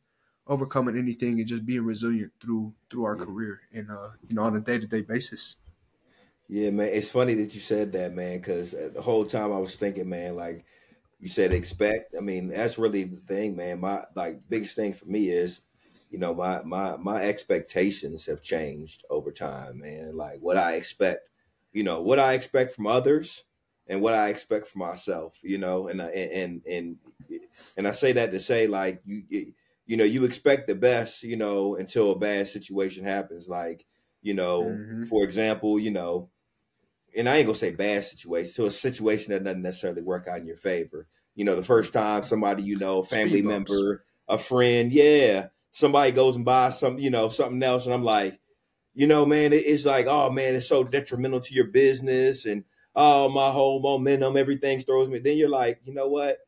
overcoming 0.49 0.99
anything 0.99 1.38
and 1.38 1.46
just 1.46 1.64
being 1.64 1.84
resilient 1.84 2.32
through 2.40 2.75
through 2.90 3.04
our 3.04 3.16
yeah. 3.16 3.25
career 3.25 3.61
and 3.73 3.90
uh 3.90 4.11
you 4.26 4.34
know 4.34 4.42
on 4.42 4.56
a 4.56 4.61
day 4.61 4.78
to 4.78 4.88
day 4.88 5.02
basis. 5.02 5.61
Yeah, 6.48 6.70
man. 6.70 6.90
It's 6.92 7.10
funny 7.10 7.34
that 7.34 7.54
you 7.54 7.60
said 7.60 7.92
that, 7.92 8.14
man, 8.14 8.38
because 8.38 8.72
the 8.72 9.00
whole 9.00 9.24
time 9.24 9.52
I 9.52 9.58
was 9.58 9.76
thinking, 9.76 10.08
man, 10.08 10.36
like 10.36 10.64
you 11.18 11.28
said 11.28 11.52
expect. 11.52 12.14
I 12.16 12.20
mean, 12.20 12.48
that's 12.48 12.78
really 12.78 13.04
the 13.04 13.16
thing, 13.16 13.56
man. 13.56 13.80
My 13.80 14.04
like 14.14 14.40
biggest 14.48 14.76
thing 14.76 14.92
for 14.92 15.06
me 15.06 15.30
is, 15.30 15.60
you 16.10 16.18
know, 16.18 16.34
my 16.34 16.62
my 16.62 16.96
my 16.98 17.22
expectations 17.22 18.26
have 18.26 18.42
changed 18.42 19.04
over 19.08 19.32
time, 19.32 19.80
man. 19.80 20.16
Like 20.16 20.40
what 20.40 20.58
I 20.58 20.74
expect, 20.74 21.28
you 21.72 21.82
know, 21.82 22.02
what 22.02 22.18
I 22.20 22.34
expect 22.34 22.72
from 22.74 22.86
others 22.86 23.44
and 23.86 24.02
what 24.02 24.14
I 24.14 24.28
expect 24.28 24.66
from 24.66 24.80
myself, 24.80 25.38
you 25.42 25.56
know, 25.56 25.88
and 25.88 26.00
and 26.00 26.62
and 26.66 26.96
and 27.78 27.88
I 27.88 27.92
say 27.92 28.12
that 28.12 28.32
to 28.32 28.40
say 28.40 28.66
like 28.66 29.00
you 29.06 29.52
you 29.86 29.96
know 29.96 30.04
you 30.04 30.24
expect 30.24 30.68
the 30.68 30.74
best, 30.74 31.22
you 31.22 31.36
know, 31.36 31.76
until 31.76 32.12
a 32.12 32.18
bad 32.18 32.48
situation 32.48 33.04
happens. 33.04 33.48
Like 33.48 33.86
you 34.20 34.34
know, 34.34 34.62
mm-hmm. 34.62 35.04
for 35.04 35.24
example, 35.24 35.78
you 35.78 35.90
know, 35.90 36.28
and 37.16 37.28
I 37.28 37.37
ain't 37.37 37.47
gonna 37.47 37.56
say 37.56 37.71
bad 37.71 38.04
situation, 38.04 38.52
so 38.52 38.66
a 38.66 38.71
situation 38.71 39.33
that 39.33 39.44
doesn't 39.44 39.62
necessarily 39.62 40.02
work 40.02 40.28
out 40.28 40.38
in 40.38 40.47
your 40.47 40.56
favor. 40.56 41.06
You 41.35 41.44
know, 41.44 41.56
the 41.56 41.62
first 41.62 41.92
time 41.92 42.25
somebody 42.25 42.62
you 42.62 42.78
know, 42.78 43.02
family 43.02 43.42
member, 43.42 44.04
a 44.28 44.38
friend, 44.38 44.92
yeah, 44.92 45.49
somebody 45.73 46.12
goes 46.12 46.37
and 46.37 46.44
buys 46.44 46.78
some, 46.78 46.99
you 46.99 47.11
know, 47.11 47.28
something 47.28 47.62
else, 47.62 47.85
and 47.85 47.94
I'm 47.94 48.04
like, 48.04 48.38
you 48.94 49.06
know, 49.06 49.26
man, 49.26 49.52
it's 49.52 49.85
like, 49.85 50.06
oh 50.09 50.30
man, 50.30 50.54
it's 50.54 50.68
so 50.68 50.85
detrimental 50.85 51.40
to 51.40 51.54
your 51.54 51.66
business 51.66 52.47
and 52.47 52.64
oh, 52.97 53.28
my 53.28 53.50
whole 53.50 53.80
momentum, 53.80 54.37
everything 54.37 54.80
throws 54.80 55.09
me. 55.09 55.18
Then 55.18 55.37
you're 55.37 55.49
like, 55.49 55.80
you 55.85 55.92
know 55.92 56.09
what? 56.09 56.38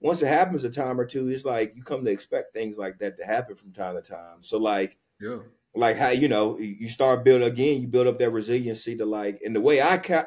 Once 0.00 0.20
it 0.20 0.26
happens 0.26 0.64
a 0.64 0.70
time 0.70 0.98
or 0.98 1.04
two, 1.04 1.28
it's 1.28 1.44
like 1.44 1.74
you 1.76 1.84
come 1.84 2.04
to 2.04 2.10
expect 2.10 2.52
things 2.52 2.76
like 2.76 2.98
that 2.98 3.16
to 3.18 3.24
happen 3.24 3.54
from 3.54 3.72
time 3.72 3.94
to 3.94 4.02
time. 4.02 4.38
So 4.40 4.58
like, 4.58 4.98
yeah, 5.20 5.38
like 5.74 5.96
how 5.96 6.10
you 6.10 6.28
know 6.28 6.58
you 6.58 6.88
start 6.88 7.24
build 7.24 7.42
again, 7.42 7.80
you 7.80 7.88
build 7.88 8.06
up 8.06 8.18
that 8.18 8.30
resiliency 8.30 8.96
to 8.96 9.04
like, 9.04 9.40
and 9.44 9.56
the 9.56 9.60
way 9.60 9.80
I 9.80 9.98
ca- 9.98 10.26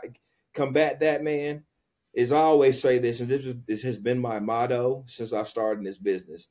combat 0.53 0.99
that, 1.01 1.23
man, 1.23 1.63
is 2.13 2.31
I 2.31 2.37
always 2.37 2.81
say 2.81 2.97
this, 2.97 3.19
and 3.19 3.29
this, 3.29 3.45
is, 3.45 3.55
this 3.67 3.81
has 3.83 3.97
been 3.97 4.19
my 4.19 4.39
motto 4.39 5.03
since 5.07 5.33
I 5.33 5.43
started 5.43 5.79
in 5.79 5.85
this 5.85 5.97
business. 5.97 6.47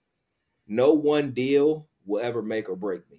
No 0.67 0.93
one 0.93 1.33
deal 1.33 1.89
will 2.07 2.21
ever 2.21 2.43
make 2.43 2.69
or 2.69 2.77
break 2.77 3.11
me, 3.11 3.19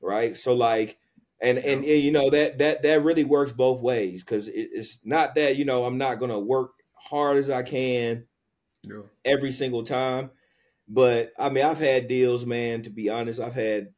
right? 0.00 0.36
So 0.36 0.54
like 0.54 0.98
and, 1.42 1.58
and, 1.58 1.84
and 1.84 2.02
you 2.02 2.12
know 2.12 2.30
that 2.30 2.58
that 2.58 2.82
that 2.84 3.02
really 3.02 3.24
works 3.24 3.52
both 3.52 3.80
ways 3.80 4.22
because 4.22 4.46
it, 4.46 4.70
it's 4.72 4.98
not 5.02 5.34
that 5.34 5.56
you 5.56 5.64
know 5.64 5.84
I'm 5.84 5.98
not 5.98 6.20
gonna 6.20 6.38
work 6.38 6.70
hard 6.94 7.36
as 7.36 7.50
I 7.50 7.62
can 7.62 8.24
yeah. 8.84 9.02
every 9.24 9.50
single 9.50 9.82
time, 9.82 10.30
but 10.88 11.32
I 11.36 11.48
mean 11.48 11.64
I've 11.64 11.80
had 11.80 12.06
deals, 12.06 12.46
man. 12.46 12.82
To 12.82 12.90
be 12.90 13.10
honest, 13.10 13.40
I've 13.40 13.54
had 13.54 13.88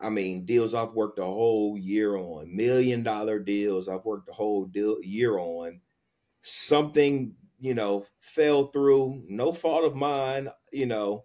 I 0.00 0.10
mean 0.10 0.44
deals 0.44 0.74
I've 0.74 0.92
worked 0.92 1.18
a 1.18 1.24
whole 1.24 1.76
year 1.76 2.16
on, 2.16 2.54
million 2.54 3.02
dollar 3.02 3.38
deals 3.38 3.88
I've 3.88 4.04
worked 4.04 4.28
a 4.28 4.32
whole 4.32 4.66
deal 4.66 4.98
year 5.02 5.38
on. 5.38 5.80
Something 6.42 7.34
you 7.58 7.74
know 7.74 8.06
fell 8.20 8.68
through, 8.68 9.24
no 9.28 9.52
fault 9.52 9.84
of 9.84 9.96
mine, 9.96 10.48
you 10.72 10.86
know, 10.86 11.24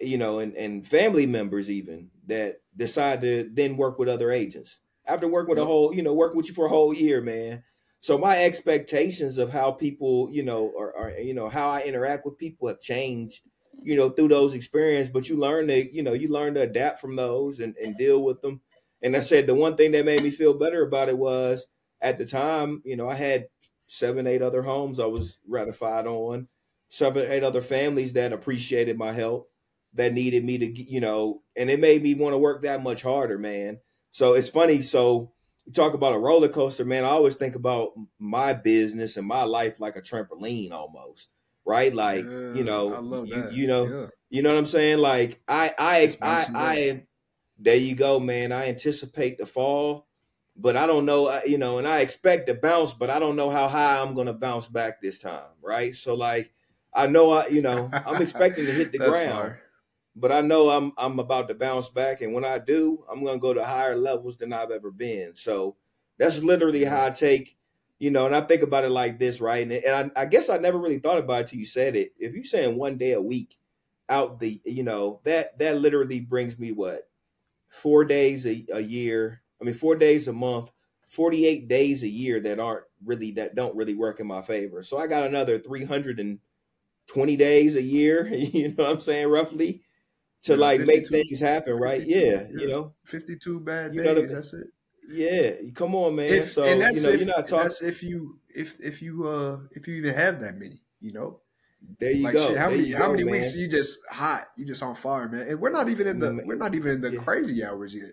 you 0.00 0.18
know, 0.18 0.38
and 0.40 0.54
and 0.56 0.86
family 0.86 1.26
members 1.26 1.70
even 1.70 2.10
that 2.26 2.60
decide 2.76 3.20
to 3.22 3.50
then 3.52 3.76
work 3.76 3.98
with 3.98 4.08
other 4.08 4.30
agents 4.30 4.80
after 5.06 5.28
working 5.28 5.50
with 5.50 5.62
a 5.62 5.64
whole, 5.64 5.94
you 5.94 6.02
know, 6.02 6.14
working 6.14 6.36
with 6.36 6.48
you 6.48 6.54
for 6.54 6.66
a 6.66 6.70
whole 6.70 6.92
year, 6.92 7.20
man. 7.20 7.62
So 8.00 8.18
my 8.18 8.44
expectations 8.44 9.38
of 9.38 9.50
how 9.50 9.72
people, 9.72 10.28
you 10.30 10.42
know, 10.42 10.66
or, 10.76 10.92
or 10.92 11.10
you 11.18 11.34
know, 11.34 11.48
how 11.48 11.68
I 11.68 11.82
interact 11.82 12.24
with 12.24 12.38
people 12.38 12.68
have 12.68 12.80
changed, 12.80 13.42
you 13.86 13.96
know, 13.96 14.10
through 14.10 14.28
those 14.28 14.54
experiences. 14.54 15.12
But 15.12 15.28
you 15.28 15.36
learn 15.36 15.68
to, 15.68 15.94
you 15.94 16.02
know, 16.02 16.12
you 16.12 16.28
learn 16.28 16.54
to 16.54 16.62
adapt 16.62 17.00
from 17.00 17.16
those 17.16 17.60
and, 17.60 17.76
and 17.76 17.96
deal 17.96 18.22
with 18.22 18.42
them. 18.42 18.60
And 19.02 19.16
I 19.16 19.20
said 19.20 19.46
the 19.46 19.54
one 19.54 19.76
thing 19.76 19.92
that 19.92 20.04
made 20.04 20.22
me 20.22 20.30
feel 20.30 20.54
better 20.54 20.82
about 20.82 21.08
it 21.08 21.16
was 21.16 21.68
at 22.00 22.18
the 22.18 22.26
time, 22.26 22.82
you 22.84 22.96
know, 22.96 23.08
I 23.08 23.14
had 23.14 23.46
seven, 23.86 24.26
eight 24.26 24.42
other 24.42 24.62
homes 24.62 24.98
I 24.98 25.06
was 25.06 25.38
ratified 25.46 26.06
on, 26.06 26.48
seven, 26.88 27.30
eight 27.30 27.44
other 27.44 27.62
families 27.62 28.14
that 28.14 28.32
appreciated 28.32 28.98
my 28.98 29.12
help 29.12 29.50
that 29.94 30.12
needed 30.12 30.44
me 30.44 30.58
to, 30.58 30.66
you 30.66 31.00
know, 31.00 31.42
and 31.56 31.70
it 31.70 31.80
made 31.80 32.02
me 32.02 32.14
want 32.14 32.32
to 32.34 32.38
work 32.38 32.62
that 32.62 32.82
much 32.82 33.02
harder, 33.02 33.38
man. 33.38 33.78
So 34.12 34.34
it's 34.34 34.48
funny. 34.48 34.82
So 34.82 35.32
you 35.64 35.72
talk 35.72 35.94
about 35.94 36.14
a 36.14 36.18
roller 36.18 36.48
coaster, 36.48 36.84
man. 36.84 37.04
I 37.04 37.08
always 37.08 37.34
think 37.34 37.54
about 37.54 37.92
my 38.18 38.52
business 38.52 39.16
and 39.16 39.26
my 39.26 39.44
life 39.44 39.80
like 39.80 39.96
a 39.96 40.02
trampoline 40.02 40.72
almost, 40.72 41.28
right? 41.66 41.94
Like, 41.94 42.24
yeah, 42.24 42.52
you 42.54 42.64
know, 42.64 43.24
you, 43.24 43.48
you, 43.50 43.66
know, 43.66 43.86
yeah. 43.86 44.06
you 44.30 44.42
know 44.42 44.50
what 44.50 44.58
I'm 44.58 44.66
saying? 44.66 44.98
Like 44.98 45.40
I, 45.48 45.74
I, 45.78 46.16
I, 46.22 46.46
I, 46.54 47.02
there 47.58 47.76
you 47.76 47.94
go, 47.94 48.20
man. 48.20 48.52
I 48.52 48.68
anticipate 48.68 49.38
the 49.38 49.46
fall, 49.46 50.06
but 50.56 50.76
I 50.76 50.86
don't 50.86 51.04
know, 51.04 51.40
you 51.46 51.58
know, 51.58 51.78
and 51.78 51.86
I 51.86 52.00
expect 52.00 52.46
to 52.46 52.54
bounce, 52.54 52.94
but 52.94 53.10
I 53.10 53.18
don't 53.18 53.36
know 53.36 53.50
how 53.50 53.68
high 53.68 54.00
I'm 54.00 54.14
going 54.14 54.28
to 54.28 54.32
bounce 54.32 54.68
back 54.68 55.00
this 55.00 55.18
time. 55.18 55.50
Right. 55.62 55.94
So 55.94 56.14
like, 56.14 56.52
I 56.94 57.06
know 57.06 57.32
I, 57.32 57.48
you 57.48 57.60
know, 57.60 57.90
I'm 57.92 58.22
expecting 58.22 58.66
to 58.66 58.72
hit 58.72 58.92
the 58.92 58.98
ground. 58.98 59.14
Smart 59.14 59.60
but 60.16 60.32
I 60.32 60.40
know 60.40 60.70
I'm 60.70 60.92
I'm 60.96 61.18
about 61.18 61.48
to 61.48 61.54
bounce 61.54 61.90
back, 61.90 62.22
and 62.22 62.32
when 62.32 62.44
I 62.44 62.58
do, 62.58 63.04
I'm 63.10 63.22
gonna 63.22 63.38
go 63.38 63.52
to 63.52 63.64
higher 63.64 63.94
levels 63.94 64.38
than 64.38 64.52
I've 64.52 64.70
ever 64.70 64.90
been. 64.90 65.36
So 65.36 65.76
that's 66.18 66.42
literally 66.42 66.84
how 66.84 67.06
I 67.06 67.10
take, 67.10 67.56
you 67.98 68.10
know, 68.10 68.26
and 68.26 68.36
I 68.36 68.42
think 68.42 68.62
about 68.62 68.84
it 68.84 68.90
like 68.90 69.18
this, 69.18 69.40
right? 69.40 69.62
And, 69.62 69.72
and 69.72 70.12
I, 70.16 70.22
I, 70.22 70.26
guess 70.26 70.48
I 70.48 70.58
never 70.58 70.78
really 70.78 70.98
thought 70.98 71.18
about 71.18 71.42
it 71.42 71.46
till 71.48 71.58
you 71.58 71.66
said 71.66 71.96
it. 71.96 72.12
If 72.18 72.34
you're 72.34 72.44
saying 72.44 72.76
one 72.76 72.98
day 72.98 73.12
a 73.12 73.22
week 73.22 73.56
out 74.08 74.38
the, 74.38 74.60
you 74.64 74.82
know, 74.82 75.20
that 75.24 75.58
that 75.58 75.78
literally 75.78 76.20
brings 76.20 76.58
me 76.58 76.72
what 76.72 77.08
four 77.70 78.04
days 78.04 78.46
a, 78.46 78.64
a 78.72 78.80
year. 78.80 79.42
I 79.60 79.64
mean, 79.64 79.74
four 79.74 79.96
days 79.96 80.28
a 80.28 80.32
month, 80.32 80.70
48 81.08 81.68
days 81.68 82.02
a 82.02 82.08
year 82.08 82.40
that 82.40 82.60
aren't 82.60 82.84
really 83.04 83.30
that 83.32 83.54
don't 83.54 83.76
really 83.76 83.94
work 83.94 84.20
in 84.20 84.26
my 84.26 84.42
favor. 84.42 84.82
So 84.82 84.98
I 84.98 85.06
got 85.06 85.26
another 85.26 85.58
320 85.58 87.36
days 87.36 87.76
a 87.76 87.82
year, 87.82 88.28
you 88.32 88.68
know 88.68 88.84
what 88.84 88.92
I'm 88.92 89.00
saying, 89.00 89.28
roughly 89.28 89.82
to 90.42 90.52
yeah, 90.52 90.58
like 90.58 90.80
make 90.82 91.08
things 91.08 91.40
happen, 91.40 91.74
right? 91.74 92.02
Yeah, 92.06 92.18
yeah, 92.18 92.44
you 92.56 92.68
know, 92.68 92.92
fifty-two 93.04 93.60
bad 93.60 93.94
you 93.94 94.02
days. 94.02 94.30
that's 94.30 94.52
it. 94.52 94.68
Yeah, 95.08 95.52
come 95.74 95.94
on, 95.94 96.16
man. 96.16 96.32
If, 96.32 96.52
so 96.52 96.64
and 96.64 96.80
that's 96.80 96.96
you 96.96 97.02
know, 97.02 97.08
if, 97.10 97.20
you're 97.20 97.36
not 97.36 97.46
talking. 97.46 97.70
if 97.82 98.02
you 98.02 98.38
if 98.54 98.80
if 98.80 99.02
you 99.02 99.26
uh 99.26 99.58
if 99.72 99.86
you 99.86 99.94
even 99.94 100.14
have 100.14 100.40
that 100.40 100.56
many, 100.56 100.82
you 101.00 101.12
know. 101.12 101.40
There 102.00 102.10
you 102.10 102.24
like, 102.24 102.34
go. 102.34 102.48
Shit, 102.48 102.56
how 102.56 102.68
there 102.68 102.78
many 102.78 102.92
how 102.92 103.06
go, 103.06 103.12
many 103.12 103.24
man. 103.24 103.32
weeks 103.32 103.54
you 103.54 103.68
just 103.68 103.98
hot? 104.10 104.48
You 104.56 104.64
just 104.64 104.82
on 104.82 104.94
fire, 104.94 105.28
man. 105.28 105.46
And 105.48 105.60
we're 105.60 105.70
not 105.70 105.88
even 105.88 106.06
in 106.06 106.18
the 106.18 106.32
man. 106.32 106.46
we're 106.46 106.56
not 106.56 106.74
even 106.74 106.92
in 106.92 107.00
the 107.00 107.12
yeah. 107.12 107.22
crazy 107.22 107.64
hours 107.64 107.94
yet. 107.94 108.10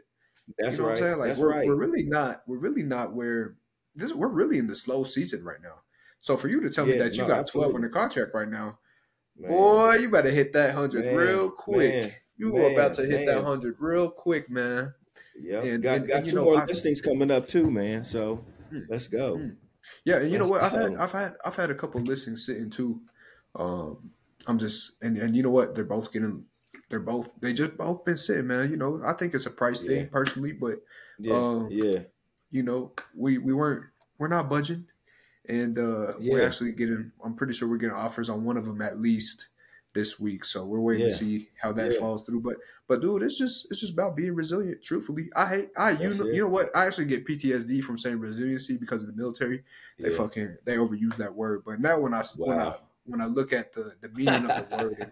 That's 0.57 0.77
you 0.77 0.83
know 0.83 0.89
right. 0.89 0.91
What 0.91 0.97
I'm 0.97 1.03
saying? 1.03 1.19
Like 1.19 1.27
that's 1.29 1.39
we're 1.39 1.49
right. 1.49 1.67
we're 1.67 1.75
really 1.75 2.03
not 2.03 2.43
we're 2.45 2.57
really 2.57 2.83
not 2.83 3.13
where 3.13 3.55
this 3.95 4.13
we're 4.13 4.27
really 4.27 4.57
in 4.57 4.67
the 4.67 4.75
slow 4.75 5.03
season 5.03 5.43
right 5.43 5.61
now. 5.61 5.81
So 6.19 6.37
for 6.37 6.47
you 6.47 6.61
to 6.61 6.69
tell 6.69 6.85
me 6.85 6.97
that 6.97 7.15
you 7.15 7.25
got 7.27 7.39
absolutely. 7.39 7.73
12 7.73 7.75
on 7.75 7.81
the 7.81 7.89
contract 7.89 8.31
right 8.33 8.47
now, 8.47 8.77
man. 9.37 9.51
boy, 9.51 9.93
you 9.95 10.09
better 10.09 10.29
hit 10.29 10.53
that 10.53 10.75
hundred 10.75 11.05
real 11.15 11.49
quick. 11.49 12.21
You 12.37 12.51
were 12.51 12.69
about 12.69 12.93
to 12.95 13.05
hit 13.05 13.25
that 13.25 13.43
hundred 13.43 13.75
real 13.79 14.09
quick, 14.09 14.49
man. 14.49 14.93
Yeah, 15.39 15.61
and 15.61 15.83
got, 15.83 15.97
and, 15.97 16.07
got 16.07 16.17
and, 16.19 16.29
two 16.29 16.35
know, 16.35 16.45
more 16.45 16.57
I, 16.57 16.65
listings 16.65 17.01
coming 17.01 17.31
up 17.31 17.47
too, 17.47 17.69
man. 17.69 18.03
So 18.03 18.45
hmm, 18.69 18.81
let's 18.89 19.07
go. 19.07 19.37
Hmm. 19.37 19.49
Yeah, 20.05 20.17
and 20.17 20.31
you 20.31 20.37
let's 20.37 20.43
know 20.43 20.49
what? 20.49 20.63
I've 20.63 20.71
had 20.71 20.95
I've 20.95 21.11
had 21.11 21.33
I've 21.45 21.55
had 21.55 21.69
a 21.69 21.75
couple 21.75 22.01
listings 22.01 22.45
sitting 22.45 22.69
too. 22.69 23.01
Um, 23.55 24.11
I'm 24.47 24.59
just 24.59 24.93
and 25.01 25.17
and 25.17 25.35
you 25.35 25.43
know 25.43 25.49
what? 25.49 25.75
They're 25.75 25.83
both 25.83 26.11
getting. 26.11 26.45
They're 26.89 26.99
both. 26.99 27.33
They 27.41 27.53
just 27.53 27.77
both 27.77 28.05
been 28.05 28.17
sitting, 28.17 28.47
man. 28.47 28.69
You 28.69 28.77
know, 28.77 29.01
I 29.05 29.13
think 29.13 29.33
it's 29.33 29.45
a 29.45 29.51
price 29.51 29.83
yeah. 29.83 29.89
thing 29.89 30.09
personally, 30.09 30.51
but 30.53 30.79
yeah, 31.19 31.35
um, 31.35 31.67
yeah. 31.71 31.99
You 32.51 32.63
know, 32.63 32.93
we 33.15 33.37
we 33.37 33.53
weren't 33.53 33.85
we're 34.19 34.27
not 34.27 34.49
budging, 34.49 34.85
and 35.49 35.77
uh 35.79 36.13
yeah. 36.19 36.33
we're 36.33 36.45
actually 36.45 36.71
getting. 36.73 37.11
I'm 37.23 37.35
pretty 37.35 37.53
sure 37.53 37.67
we're 37.67 37.77
getting 37.77 37.95
offers 37.95 38.29
on 38.29 38.43
one 38.43 38.57
of 38.57 38.65
them 38.65 38.81
at 38.81 39.01
least 39.01 39.47
this 39.93 40.19
week. 40.19 40.45
So 40.45 40.65
we're 40.65 40.79
waiting 40.79 41.03
yeah. 41.03 41.09
to 41.09 41.15
see 41.15 41.49
how 41.61 41.71
that 41.73 41.93
yeah. 41.93 41.99
falls 41.99 42.23
through. 42.23 42.41
But 42.41 42.57
but 42.87 43.01
dude, 43.01 43.23
it's 43.23 43.37
just 43.37 43.67
it's 43.71 43.79
just 43.79 43.93
about 43.93 44.15
being 44.15 44.35
resilient. 44.35 44.83
Truthfully, 44.83 45.29
I 45.35 45.47
hate 45.47 45.69
I 45.77 45.91
you 45.91 46.13
know, 46.13 46.25
you 46.25 46.41
know 46.41 46.47
what 46.47 46.75
I 46.75 46.85
actually 46.85 47.05
get 47.05 47.25
PTSD 47.25 47.83
from 47.83 47.97
saying 47.97 48.19
resiliency 48.19 48.77
because 48.77 49.01
of 49.01 49.07
the 49.07 49.13
military. 49.13 49.63
They 49.99 50.09
yeah. 50.09 50.17
fucking 50.17 50.57
they 50.65 50.77
overuse 50.77 51.15
that 51.17 51.33
word. 51.33 51.63
But 51.65 51.79
now 51.79 51.99
when 51.99 52.13
I 52.13 52.23
wow. 52.37 52.47
when 52.47 52.59
I 52.59 52.75
when 53.05 53.21
I 53.21 53.25
look 53.25 53.53
at 53.53 53.73
the 53.73 53.95
the 54.01 54.09
meaning 54.13 54.49
of 54.49 54.69
the 54.69 54.77
word, 54.77 54.97
and, 54.99 55.11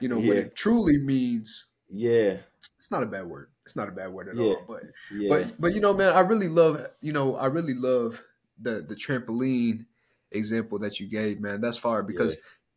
you 0.00 0.08
know 0.08 0.18
what 0.18 0.36
it 0.36 0.56
truly 0.56 0.98
means. 0.98 1.66
Yeah, 1.88 2.38
it's 2.78 2.90
not 2.90 3.02
a 3.02 3.06
bad 3.06 3.26
word. 3.26 3.50
It's 3.64 3.76
not 3.76 3.88
a 3.88 3.92
bad 3.92 4.10
word 4.12 4.28
at 4.28 4.38
all. 4.38 4.62
But 4.66 4.82
but 5.28 5.60
but 5.60 5.74
you 5.74 5.80
know, 5.80 5.94
man, 5.94 6.12
I 6.14 6.20
really 6.20 6.48
love 6.48 6.86
you 7.00 7.12
know 7.12 7.36
I 7.36 7.46
really 7.46 7.74
love 7.74 8.22
the 8.60 8.80
the 8.80 8.94
trampoline 8.94 9.86
example 10.32 10.78
that 10.80 11.00
you 11.00 11.06
gave, 11.06 11.40
man. 11.40 11.60
That's 11.60 11.78
far 11.78 12.02
because 12.02 12.36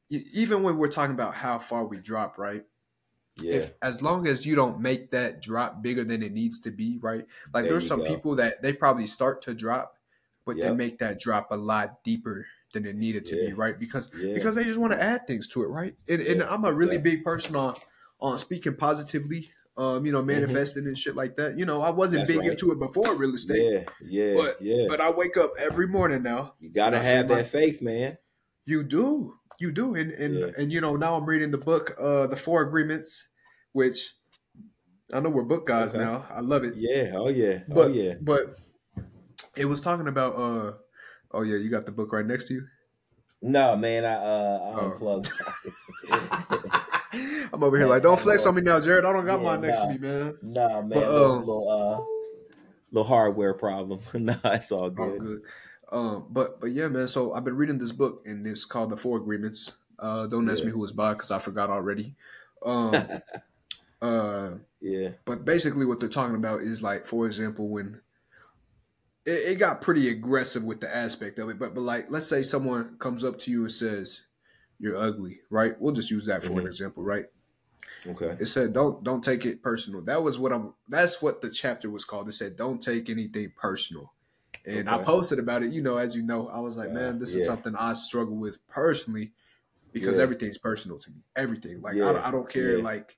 even 0.09 0.63
when 0.63 0.77
we're 0.77 0.87
talking 0.87 1.13
about 1.13 1.33
how 1.33 1.59
far 1.59 1.85
we 1.85 1.97
drop, 1.97 2.37
right? 2.37 2.63
Yeah. 3.39 3.55
If 3.55 3.73
as 3.81 4.01
long 4.01 4.27
as 4.27 4.45
you 4.45 4.55
don't 4.55 4.79
make 4.79 5.11
that 5.11 5.41
drop 5.41 5.81
bigger 5.81 6.03
than 6.03 6.23
it 6.23 6.31
needs 6.31 6.59
to 6.61 6.71
be, 6.71 6.97
right? 7.01 7.25
Like 7.53 7.63
there 7.63 7.73
there's 7.73 7.87
some 7.87 7.99
go. 7.99 8.07
people 8.07 8.35
that 8.35 8.61
they 8.61 8.73
probably 8.73 9.05
start 9.05 9.43
to 9.43 9.53
drop, 9.53 9.95
but 10.45 10.57
yep. 10.57 10.67
they 10.67 10.75
make 10.75 10.99
that 10.99 11.19
drop 11.19 11.51
a 11.51 11.55
lot 11.55 12.03
deeper 12.03 12.47
than 12.73 12.85
it 12.85 12.95
needed 12.95 13.25
to 13.27 13.35
yeah. 13.35 13.49
be, 13.49 13.53
right? 13.53 13.79
Because 13.79 14.09
yeah. 14.17 14.33
because 14.33 14.55
they 14.55 14.63
just 14.63 14.77
want 14.77 14.93
to 14.93 15.01
add 15.01 15.27
things 15.27 15.47
to 15.49 15.63
it, 15.63 15.67
right? 15.67 15.93
And, 16.09 16.21
and 16.21 16.43
I'm 16.43 16.65
a 16.65 16.73
really 16.73 16.97
big 16.97 17.23
person 17.23 17.55
on 17.55 17.75
on 18.19 18.39
speaking 18.39 18.75
positively, 18.75 19.51
um, 19.77 20.05
you 20.05 20.11
know, 20.11 20.19
mm-hmm. 20.19 20.27
manifesting 20.27 20.83
mm-hmm. 20.83 20.89
and 20.89 20.97
shit 20.97 21.15
like 21.15 21.35
that. 21.37 21.59
You 21.59 21.65
know, 21.65 21.83
I 21.83 21.91
wasn't 21.91 22.21
That's 22.21 22.31
big 22.31 22.39
right. 22.39 22.49
into 22.51 22.71
it 22.71 22.79
before 22.79 23.13
real 23.13 23.35
estate. 23.35 23.61
Yeah, 23.61 23.83
yeah, 24.01 24.33
but 24.35 24.61
yeah. 24.61 24.85
But 24.87 25.01
I 25.01 25.11
wake 25.11 25.37
up 25.37 25.51
every 25.59 25.87
morning 25.87 26.23
now. 26.23 26.55
You 26.59 26.69
gotta 26.69 26.99
have 26.99 27.27
that 27.27 27.49
faith, 27.49 27.81
man. 27.81 28.17
You 28.65 28.83
do. 28.83 29.35
You 29.59 29.71
do, 29.71 29.95
and 29.95 30.11
and, 30.11 30.35
yeah. 30.35 30.45
and 30.57 30.71
you 30.71 30.81
know 30.81 30.95
now 30.95 31.15
I'm 31.15 31.25
reading 31.25 31.51
the 31.51 31.57
book, 31.57 31.95
uh, 31.99 32.27
the 32.27 32.35
Four 32.35 32.61
Agreements, 32.61 33.29
which 33.71 34.13
I 35.13 35.19
know 35.19 35.29
we're 35.29 35.43
book 35.43 35.65
guys 35.65 35.89
okay. 35.89 36.03
now. 36.03 36.27
I 36.29 36.41
love 36.41 36.63
it. 36.63 36.75
Yeah. 36.77 37.13
Oh 37.15 37.29
yeah. 37.29 37.59
Oh, 37.71 37.75
but, 37.75 37.85
oh 37.85 37.87
yeah. 37.87 38.13
But 38.21 38.55
it 39.55 39.65
was 39.65 39.81
talking 39.81 40.07
about. 40.07 40.35
uh 40.35 40.73
Oh 41.31 41.41
yeah, 41.41 41.57
you 41.57 41.69
got 41.69 41.85
the 41.85 41.91
book 41.91 42.13
right 42.13 42.25
next 42.25 42.45
to 42.45 42.53
you. 42.53 42.67
No, 43.41 43.75
man, 43.75 44.05
I 44.05 44.13
uh 44.15 44.17
I 44.17 44.79
oh. 44.79 44.91
unplugged. 44.91 45.31
I'm 47.53 47.63
over 47.63 47.77
here 47.77 47.87
like, 47.87 48.03
don't 48.03 48.19
flex 48.19 48.45
on 48.45 48.55
me 48.55 48.61
now, 48.61 48.79
Jared. 48.79 49.05
I 49.05 49.13
don't 49.13 49.25
got 49.25 49.39
yeah, 49.39 49.45
mine 49.45 49.61
next 49.61 49.79
nah, 49.79 49.85
to 49.85 49.93
me, 49.93 49.97
man. 49.97 50.37
Nah, 50.41 50.81
man, 50.81 50.89
but, 50.89 51.03
um, 51.03 51.39
little, 51.39 51.69
uh, 51.69 52.03
little 52.91 53.07
hardware 53.07 53.53
problem. 53.53 53.99
nah, 54.13 54.35
it's 54.45 54.71
all 54.71 54.89
good. 54.89 55.09
All 55.09 55.19
good. 55.19 55.41
Um, 55.91 56.25
but 56.29 56.59
but 56.59 56.71
yeah, 56.71 56.87
man. 56.87 57.07
So 57.07 57.33
I've 57.33 57.45
been 57.45 57.55
reading 57.55 57.77
this 57.77 57.91
book, 57.91 58.23
and 58.25 58.45
it's 58.45 58.65
called 58.65 58.89
The 58.89 58.97
Four 58.97 59.17
Agreements. 59.17 59.71
Uh, 59.99 60.27
don't 60.27 60.49
ask 60.49 60.59
yeah. 60.59 60.67
me 60.67 60.71
who 60.71 60.83
it's 60.83 60.91
by 60.91 61.13
because 61.13 61.31
I 61.31 61.39
forgot 61.39 61.69
already. 61.69 62.15
Um, 62.65 62.95
uh, 64.01 64.49
yeah. 64.81 65.09
But 65.25 65.45
basically, 65.45 65.85
what 65.85 65.99
they're 65.99 66.09
talking 66.09 66.35
about 66.35 66.61
is 66.61 66.81
like, 66.81 67.05
for 67.05 67.25
example, 67.25 67.69
when 67.69 68.01
it, 69.25 69.51
it, 69.51 69.59
got 69.59 69.81
pretty 69.81 70.09
aggressive 70.09 70.63
with 70.63 70.79
the 70.81 70.93
aspect 70.93 71.39
of 71.39 71.49
it. 71.49 71.57
But 71.57 71.73
but 71.73 71.81
like, 71.81 72.09
let's 72.09 72.27
say 72.27 72.41
someone 72.41 72.97
comes 72.99 73.23
up 73.23 73.39
to 73.39 73.51
you 73.51 73.61
and 73.61 73.71
says, 73.71 74.23
"You're 74.79 74.97
ugly," 74.97 75.39
right? 75.49 75.79
We'll 75.79 75.93
just 75.93 76.11
use 76.11 76.25
that 76.25 76.43
for 76.43 76.49
mm-hmm. 76.49 76.59
an 76.59 76.67
example, 76.67 77.03
right? 77.03 77.25
Okay. 78.05 78.37
It 78.39 78.47
said, 78.47 78.73
"Don't 78.73 79.03
don't 79.03 79.23
take 79.23 79.45
it 79.45 79.63
personal." 79.63 80.01
That 80.01 80.21
was 80.21 80.37
what 80.37 80.51
I'm. 80.51 80.73
That's 80.87 81.21
what 81.21 81.41
the 81.41 81.49
chapter 81.49 81.89
was 81.89 82.03
called. 82.05 82.27
It 82.27 82.33
said, 82.33 82.57
"Don't 82.57 82.81
take 82.81 83.09
anything 83.09 83.53
personal." 83.55 84.13
And 84.67 84.89
okay. 84.89 85.01
I 85.01 85.03
posted 85.03 85.39
about 85.39 85.63
it. 85.63 85.71
You 85.71 85.81
know, 85.81 85.97
as 85.97 86.15
you 86.15 86.23
know, 86.23 86.49
I 86.49 86.59
was 86.59 86.77
like, 86.77 86.91
man, 86.91 87.19
this 87.19 87.33
yeah. 87.33 87.39
is 87.39 87.45
something 87.45 87.73
I 87.75 87.93
struggle 87.93 88.35
with 88.35 88.65
personally 88.67 89.31
because 89.93 90.17
yeah. 90.17 90.23
everything's 90.23 90.57
personal 90.57 90.99
to 90.99 91.09
me. 91.09 91.17
Everything. 91.35 91.81
Like 91.81 91.95
yeah. 91.95 92.11
I, 92.11 92.27
I, 92.27 92.31
don't 92.31 92.49
care. 92.49 92.79
Like 92.79 93.17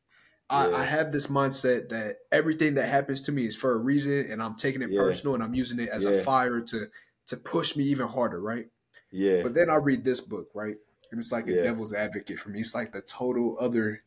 I, 0.49 0.71
I, 0.71 0.83
have 0.83 1.11
this 1.11 1.27
mindset 1.27 1.89
that 1.89 2.17
everything 2.31 2.75
that 2.75 2.87
happens 2.87 3.21
to 3.23 3.31
me 3.31 3.45
is 3.45 3.55
for 3.55 3.73
a 3.73 3.77
reason, 3.77 4.31
and 4.31 4.43
I'm 4.43 4.55
taking 4.55 4.81
it 4.81 4.95
personal, 4.95 5.33
and 5.33 5.43
I'm 5.43 5.55
using 5.55 5.79
it 5.79 5.89
as 5.89 6.05
a 6.05 6.23
fire 6.23 6.61
to 6.61 6.87
to 7.27 7.37
push 7.37 7.75
me 7.75 7.83
even 7.85 8.07
harder. 8.07 8.39
Right. 8.39 8.67
Yeah. 9.11 9.41
But 9.41 9.55
then 9.55 9.69
I 9.69 9.75
read 9.75 10.03
this 10.03 10.21
book, 10.21 10.49
right, 10.53 10.75
and 11.11 11.19
it's 11.19 11.31
like 11.31 11.47
a 11.47 11.55
devil's 11.55 11.93
advocate 11.93 12.39
for 12.39 12.49
me. 12.49 12.59
It's 12.59 12.75
like 12.75 12.91
the 12.91 13.01
total 13.01 13.57
other 13.59 14.03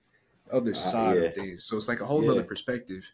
other 0.52 0.72
uh, 0.72 0.74
side 0.74 1.16
uh, 1.18 1.26
of 1.26 1.34
things. 1.34 1.64
So 1.64 1.76
it's 1.76 1.88
like 1.88 2.00
a 2.00 2.06
whole 2.06 2.28
other 2.30 2.44
perspective, 2.44 3.10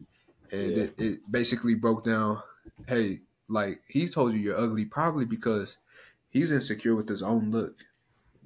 and 0.50 0.73
it, 0.73 0.94
it 0.99 1.30
basically 1.30 1.75
broke 1.75 2.04
down. 2.04 2.42
Hey, 2.87 3.20
like 3.49 3.81
he 3.88 4.09
told 4.09 4.33
you 4.33 4.38
you're 4.38 4.59
ugly 4.59 4.85
probably 4.85 5.25
because 5.25 5.78
he's 6.31 6.50
insecure 6.50 6.95
with 6.95 7.09
his 7.09 7.23
own 7.23 7.50
look. 7.50 7.85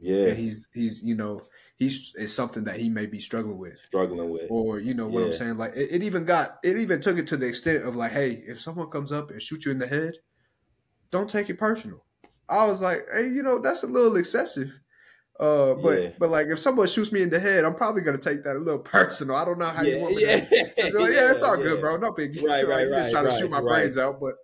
Yeah. 0.00 0.28
And 0.28 0.38
he's 0.38 0.68
he's 0.72 1.02
you 1.02 1.14
know, 1.14 1.42
he's 1.76 2.12
it's 2.16 2.32
something 2.32 2.64
that 2.64 2.76
he 2.76 2.88
may 2.88 3.06
be 3.06 3.20
struggling 3.20 3.58
with. 3.58 3.78
Struggling 3.80 4.30
with. 4.30 4.50
Or 4.50 4.78
you 4.78 4.94
know 4.94 5.06
what 5.06 5.20
yeah. 5.20 5.26
I'm 5.26 5.32
saying? 5.32 5.56
Like 5.56 5.76
it, 5.76 5.90
it, 5.90 6.02
even 6.02 6.24
got 6.24 6.58
it 6.62 6.76
even 6.76 7.00
took 7.00 7.18
it 7.18 7.26
to 7.28 7.36
the 7.36 7.46
extent 7.46 7.84
of 7.84 7.96
like, 7.96 8.12
hey, 8.12 8.42
if 8.46 8.60
someone 8.60 8.90
comes 8.90 9.12
up 9.12 9.30
and 9.30 9.42
shoot 9.42 9.64
you 9.64 9.72
in 9.72 9.78
the 9.78 9.86
head, 9.86 10.14
don't 11.10 11.30
take 11.30 11.50
it 11.50 11.58
personal. 11.58 12.04
I 12.48 12.66
was 12.66 12.80
like, 12.80 13.06
hey, 13.14 13.28
you 13.28 13.42
know, 13.42 13.58
that's 13.58 13.82
a 13.82 13.86
little 13.86 14.16
excessive. 14.16 14.72
Uh, 15.40 15.74
but 15.74 16.02
yeah. 16.02 16.08
but 16.18 16.30
like 16.30 16.46
if 16.48 16.58
someone 16.58 16.86
shoots 16.86 17.10
me 17.10 17.22
in 17.22 17.30
the 17.30 17.40
head, 17.40 17.64
I'm 17.64 17.74
probably 17.74 18.02
gonna 18.02 18.18
take 18.18 18.44
that 18.44 18.56
a 18.56 18.58
little 18.58 18.78
personal. 18.96 19.36
I 19.36 19.44
don't 19.44 19.58
know 19.58 19.66
how 19.66 19.82
yeah, 19.82 19.94
you 19.94 20.02
want 20.02 20.16
me. 20.16 20.22
Yeah, 20.22 20.40
to, 20.44 20.44
like, 20.98 21.12
yeah, 21.12 21.30
it's 21.30 21.42
all 21.42 21.56
good, 21.56 21.80
bro. 21.80 21.96
No 21.96 22.12
big 22.12 22.34
deal. 22.34 22.46
Right, 22.46 22.66
right, 22.66 22.86
like, 22.86 22.92
right. 22.92 22.98
Just 22.98 23.12
trying 23.12 23.24
right, 23.24 23.32
to 23.32 23.38
shoot 23.38 23.50
my 23.50 23.60
right. 23.60 23.82
brains 23.82 23.98
out, 23.98 24.20
but 24.20 24.34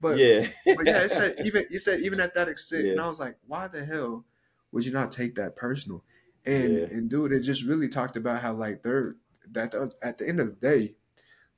but 0.00 0.18
yeah, 0.18 0.46
but 0.64 0.86
yeah, 0.86 1.02
it 1.04 1.10
said 1.10 1.36
even 1.44 1.64
you 1.70 1.78
said 1.78 2.00
even 2.00 2.20
at 2.20 2.34
that 2.34 2.48
extent, 2.48 2.84
yeah. 2.84 2.92
and 2.92 3.00
I 3.00 3.08
was 3.08 3.20
like, 3.20 3.36
why 3.46 3.68
the 3.68 3.84
hell 3.84 4.24
would 4.72 4.86
you 4.86 4.92
not 4.92 5.12
take 5.12 5.34
that 5.34 5.56
personal? 5.56 6.04
And 6.46 6.74
yeah. 6.74 6.84
and 6.84 7.10
dude, 7.10 7.32
it 7.32 7.40
just 7.40 7.64
really 7.64 7.88
talked 7.88 8.16
about 8.16 8.40
how 8.40 8.52
like 8.52 8.82
they're 8.82 9.16
that 9.52 9.74
at 10.02 10.18
the 10.18 10.28
end 10.28 10.40
of 10.40 10.46
the 10.46 10.52
day, 10.52 10.94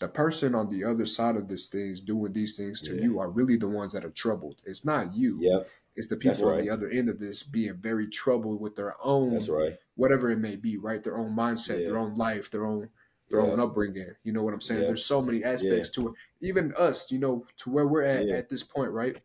the 0.01 0.09
person 0.09 0.55
on 0.55 0.69
the 0.69 0.85
other 0.85 1.07
side 1.07 1.37
of 1.37 1.49
this 1.49 1.69
things 1.69 2.01
doing 2.01 2.33
these 2.33 2.57
things 2.57 2.81
to 2.83 2.97
yeah. 2.97 3.03
you 3.03 3.19
are 3.21 3.31
really 3.31 3.57
the 3.57 3.69
ones 3.69 3.93
that 3.93 4.05
are 4.05 4.11
troubled. 4.11 4.57
It's 4.65 4.85
not 4.85 5.15
you. 5.15 5.39
Yep. 5.41 5.69
It's 5.95 6.09
the 6.09 6.17
people 6.17 6.49
right. 6.49 6.59
on 6.59 6.65
the 6.65 6.71
other 6.71 6.89
end 6.89 7.09
of 7.09 7.19
this 7.19 7.43
being 7.43 7.77
very 7.77 8.09
troubled 8.09 8.61
with 8.61 8.77
their 8.77 8.97
own 9.03 9.35
That's 9.35 9.49
right. 9.49 9.77
whatever 9.95 10.31
it 10.31 10.39
may 10.39 10.57
be, 10.57 10.79
right? 10.79 11.03
Their 11.05 11.19
own 11.19 11.37
mindset, 11.37 11.81
yeah. 11.81 11.89
their 11.89 11.99
own 11.99 12.15
life, 12.15 12.51
their 12.51 12.65
own 12.65 12.89
their 13.33 13.45
yeah. 13.45 13.51
own 13.51 13.61
upbringing. 13.61 14.15
You 14.23 14.33
know 14.33 14.45
what 14.45 14.55
I'm 14.55 14.61
saying? 14.61 14.83
Yeah. 14.83 14.87
There's 14.89 15.05
so 15.05 15.21
many 15.21 15.43
aspects 15.43 15.91
to 15.91 16.09
it. 16.09 16.15
Even 16.41 16.73
us, 16.79 17.11
you 17.11 17.19
know, 17.19 17.45
to 17.59 17.71
where 17.71 17.89
we're 17.89 18.03
at 18.03 18.29
at 18.29 18.49
this 18.49 18.63
point, 18.63 18.93
right? 18.93 19.17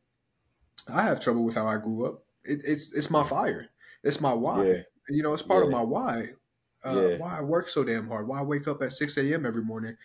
I 0.91 1.03
have 1.03 1.19
trouble 1.19 1.43
with 1.43 1.55
how 1.55 1.67
I 1.67 1.77
grew 1.77 2.07
up. 2.07 2.23
It, 2.43 2.61
it's 2.63 2.93
it's 2.93 3.11
my 3.11 3.23
fire. 3.23 3.67
It's 4.03 4.19
my 4.19 4.33
why. 4.33 4.85
You 5.09 5.21
know, 5.21 5.33
it's 5.33 5.43
part 5.43 5.63
of 5.63 5.69
my 5.69 5.81
why. 5.81 6.29
Uh, 6.83 7.17
why 7.17 7.37
I 7.37 7.41
work 7.41 7.69
so 7.69 7.83
damn 7.83 8.07
hard. 8.07 8.27
Why 8.27 8.39
I 8.39 8.43
wake 8.43 8.67
up 8.67 8.81
at 8.81 8.93
6 8.93 9.17
a.m. 9.17 9.45
every 9.45 9.63
morning 9.63 9.97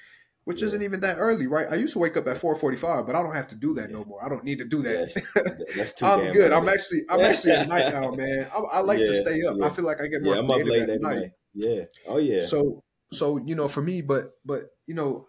which 0.45 0.61
yeah. 0.61 0.67
isn't 0.67 0.83
even 0.83 1.01
that 1.01 1.17
early, 1.19 1.47
right? 1.47 1.69
I 1.71 1.77
used 1.77 1.93
to 1.93 1.99
wake 1.99 2.17
up 2.17 2.27
at 2.27 2.37
four 2.37 2.55
forty 2.57 2.77
five, 2.77 3.07
but 3.07 3.15
I 3.15 3.23
don't 3.23 3.35
have 3.35 3.49
to 3.49 3.55
do 3.55 3.75
that 3.75 3.91
yeah. 3.91 3.99
no 3.99 4.05
more. 4.05 4.25
I 4.25 4.29
don't 4.29 4.45
need 4.45 4.59
to 4.59 4.65
do 4.65 4.83
that. 4.83 5.15
That's, 5.15 5.77
that's 5.77 6.03
I'm 6.03 6.33
good. 6.33 6.51
Early. 6.51 6.55
I'm 6.55 6.69
actually 6.69 7.03
I'm 7.09 7.21
actually 7.21 7.53
a 7.53 7.67
night 7.67 7.95
owl, 7.95 8.17
man. 8.17 8.49
I, 8.53 8.59
I 8.59 8.81
like 8.81 8.99
yeah, 8.99 9.07
to 9.07 9.15
stay 9.15 9.43
up. 9.43 9.57
I 9.62 9.71
feel 9.71 9.85
like 9.85 10.01
I 10.01 10.09
get 10.09 10.23
more. 10.23 10.35
Yeah, 10.35 10.41
I'm 10.41 10.51
up 10.51 10.65
late 10.65 10.88
at 10.88 11.01
night. 11.01 11.17
night. 11.17 11.31
Yeah. 11.55 11.85
Oh 12.09 12.19
yeah. 12.19 12.45
So 12.45 12.83
so 13.12 13.38
you 13.38 13.55
know, 13.55 13.68
for 13.68 13.83
me, 13.83 14.03
but 14.03 14.38
but 14.44 14.75
you 14.87 14.94
know, 14.94 15.29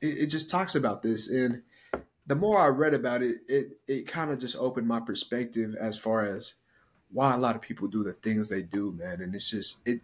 it, 0.00 0.18
it 0.18 0.26
just 0.26 0.50
talks 0.50 0.74
about 0.74 1.02
this, 1.02 1.28
and 1.28 1.62
the 2.26 2.36
more 2.36 2.60
I 2.60 2.68
read 2.68 2.94
about 2.94 3.22
it, 3.22 3.38
it 3.48 3.78
it 3.88 4.06
kind 4.06 4.30
of 4.30 4.38
just 4.38 4.56
opened 4.56 4.86
my 4.86 5.00
perspective 5.00 5.74
as 5.78 5.98
far 5.98 6.24
as 6.24 6.54
why 7.12 7.34
a 7.34 7.38
lot 7.38 7.56
of 7.56 7.62
people 7.62 7.88
do 7.88 8.04
the 8.04 8.12
things 8.12 8.48
they 8.48 8.62
do, 8.62 8.92
man. 8.92 9.20
And 9.20 9.34
it's 9.34 9.50
just 9.50 9.86
it 9.86 10.00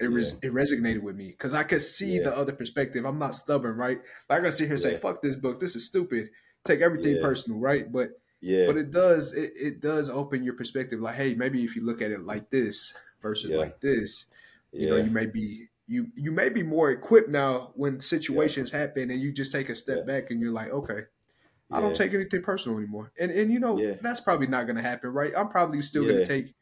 it 0.00 0.06
res- 0.06 0.36
yeah. 0.42 0.48
it 0.48 0.54
resonated 0.54 1.02
with 1.02 1.16
me 1.16 1.28
because 1.28 1.54
I 1.54 1.62
could 1.62 1.82
see 1.82 2.16
yeah. 2.16 2.24
the 2.24 2.36
other 2.36 2.52
perspective. 2.52 3.04
I'm 3.04 3.18
not 3.18 3.34
stubborn, 3.34 3.76
right? 3.76 4.00
Like 4.28 4.40
I 4.40 4.42
can 4.42 4.52
sit 4.52 4.64
here 4.64 4.72
and 4.72 4.80
say, 4.80 4.96
"Fuck 4.96 5.22
this 5.22 5.36
book. 5.36 5.60
This 5.60 5.76
is 5.76 5.86
stupid." 5.86 6.30
Take 6.64 6.80
everything 6.80 7.20
personal, 7.22 7.60
right? 7.60 7.90
But 7.90 8.10
yeah, 8.40 8.66
but 8.66 8.76
it 8.76 8.90
does 8.90 9.34
it, 9.34 9.52
it 9.54 9.80
does 9.80 10.08
open 10.10 10.42
your 10.42 10.54
perspective. 10.54 11.00
Like, 11.00 11.16
hey, 11.16 11.34
maybe 11.34 11.62
if 11.62 11.76
you 11.76 11.84
look 11.84 12.02
at 12.02 12.10
it 12.10 12.24
like 12.24 12.50
this 12.50 12.94
versus 13.20 13.50
like 13.50 13.80
this, 13.80 14.26
you 14.72 14.90
know, 14.90 14.96
you 14.96 15.10
may 15.10 15.26
be 15.26 15.68
you 15.86 16.08
you 16.14 16.32
may 16.32 16.48
be 16.48 16.62
more 16.62 16.90
equipped 16.90 17.28
now 17.28 17.72
when 17.74 18.00
situations 18.00 18.70
happen, 18.70 19.10
and 19.10 19.20
you 19.20 19.32
just 19.32 19.52
take 19.52 19.68
a 19.68 19.74
step 19.74 20.06
back 20.06 20.30
and 20.30 20.40
you're 20.40 20.52
like, 20.52 20.70
okay. 20.70 21.02
I 21.68 21.80
don't 21.80 21.96
take 21.96 22.14
anything 22.14 22.42
personal 22.42 22.78
anymore, 22.78 23.10
and 23.18 23.32
and 23.32 23.52
you 23.52 23.58
know 23.58 23.96
that's 24.00 24.20
probably 24.20 24.46
not 24.46 24.66
going 24.66 24.76
to 24.76 24.82
happen, 24.82 25.10
right? 25.10 25.32
I'm 25.36 25.48
probably 25.48 25.80
still 25.80 26.04
going 26.04 26.18
to 26.18 26.26
take 26.26 26.54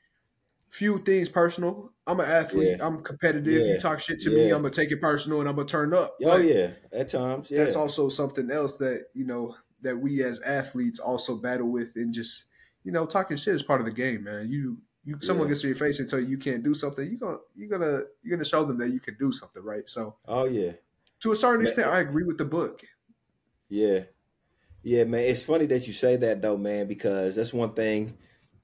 few 0.75 0.99
things 0.99 1.29
personal. 1.29 1.93
I'm 2.05 2.19
an 2.19 2.29
athlete. 2.29 2.79
Yeah. 2.79 2.87
I'm 2.87 3.01
competitive. 3.03 3.53
Yeah. 3.53 3.75
You 3.75 3.81
talk 3.81 4.01
shit 4.01 4.19
to 4.23 4.31
yeah. 4.31 4.37
me, 4.37 4.51
I'm 4.51 4.63
gonna 4.63 4.71
take 4.71 4.91
it 4.91 5.01
personal 5.01 5.39
and 5.39 5.49
I'm 5.49 5.55
gonna 5.55 5.69
turn 5.69 5.95
up. 5.95 6.17
Oh 6.25 6.37
yeah, 6.37 6.71
at 6.93 7.11
times. 7.11 7.49
Yeah. 7.49 7.63
That's 7.63 7.77
also 7.77 8.09
something 8.09 8.51
else 8.51 8.77
that 8.79 9.05
you 9.15 9.25
know 9.25 9.55
that 9.83 9.99
we 9.99 10.23
as 10.25 10.41
athletes 10.41 10.99
also 10.99 11.37
battle 11.37 11.69
with, 11.69 11.93
and 11.95 12.13
just 12.13 12.47
you 12.83 12.91
know 12.91 13.07
talking 13.07 13.37
shit 13.37 13.55
is 13.55 13.63
part 13.63 13.81
of 13.81 13.87
the 13.87 13.93
game, 13.93 14.25
man. 14.25 14.51
You 14.51 14.79
you 15.05 15.19
someone 15.21 15.49
gets 15.49 15.61
to 15.63 15.67
your 15.69 15.77
face 15.77 16.01
and 16.01 16.09
tell 16.09 16.19
you 16.19 16.27
you 16.27 16.39
can't 16.39 16.63
do 16.63 16.75
something, 16.75 17.09
you 17.09 17.19
gonna 17.19 17.39
you're 17.55 17.69
gonna 17.69 18.03
you're 18.23 18.37
gonna 18.37 18.45
show 18.45 18.65
them 18.65 18.79
that 18.79 18.89
you 18.89 19.01
can 19.01 19.17
do 19.19 19.33
something, 19.33 19.63
right? 19.63 19.89
So. 19.89 20.17
Oh 20.27 20.45
yeah. 20.47 20.73
To 21.21 21.33
a 21.33 21.37
certain 21.37 21.63
extent, 21.63 21.89
I 21.89 22.01
agree 22.01 22.25
with 22.25 22.39
the 22.39 22.45
book. 22.45 22.83
Yeah. 23.69 24.01
Yeah, 24.83 25.05
man. 25.05 25.23
It's 25.23 25.43
funny 25.43 25.67
that 25.67 25.87
you 25.87 25.93
say 25.93 26.17
that 26.17 26.43
though, 26.43 26.59
man, 26.59 26.87
because 26.87 27.37
that's 27.37 27.53
one 27.53 27.73
thing 27.73 28.19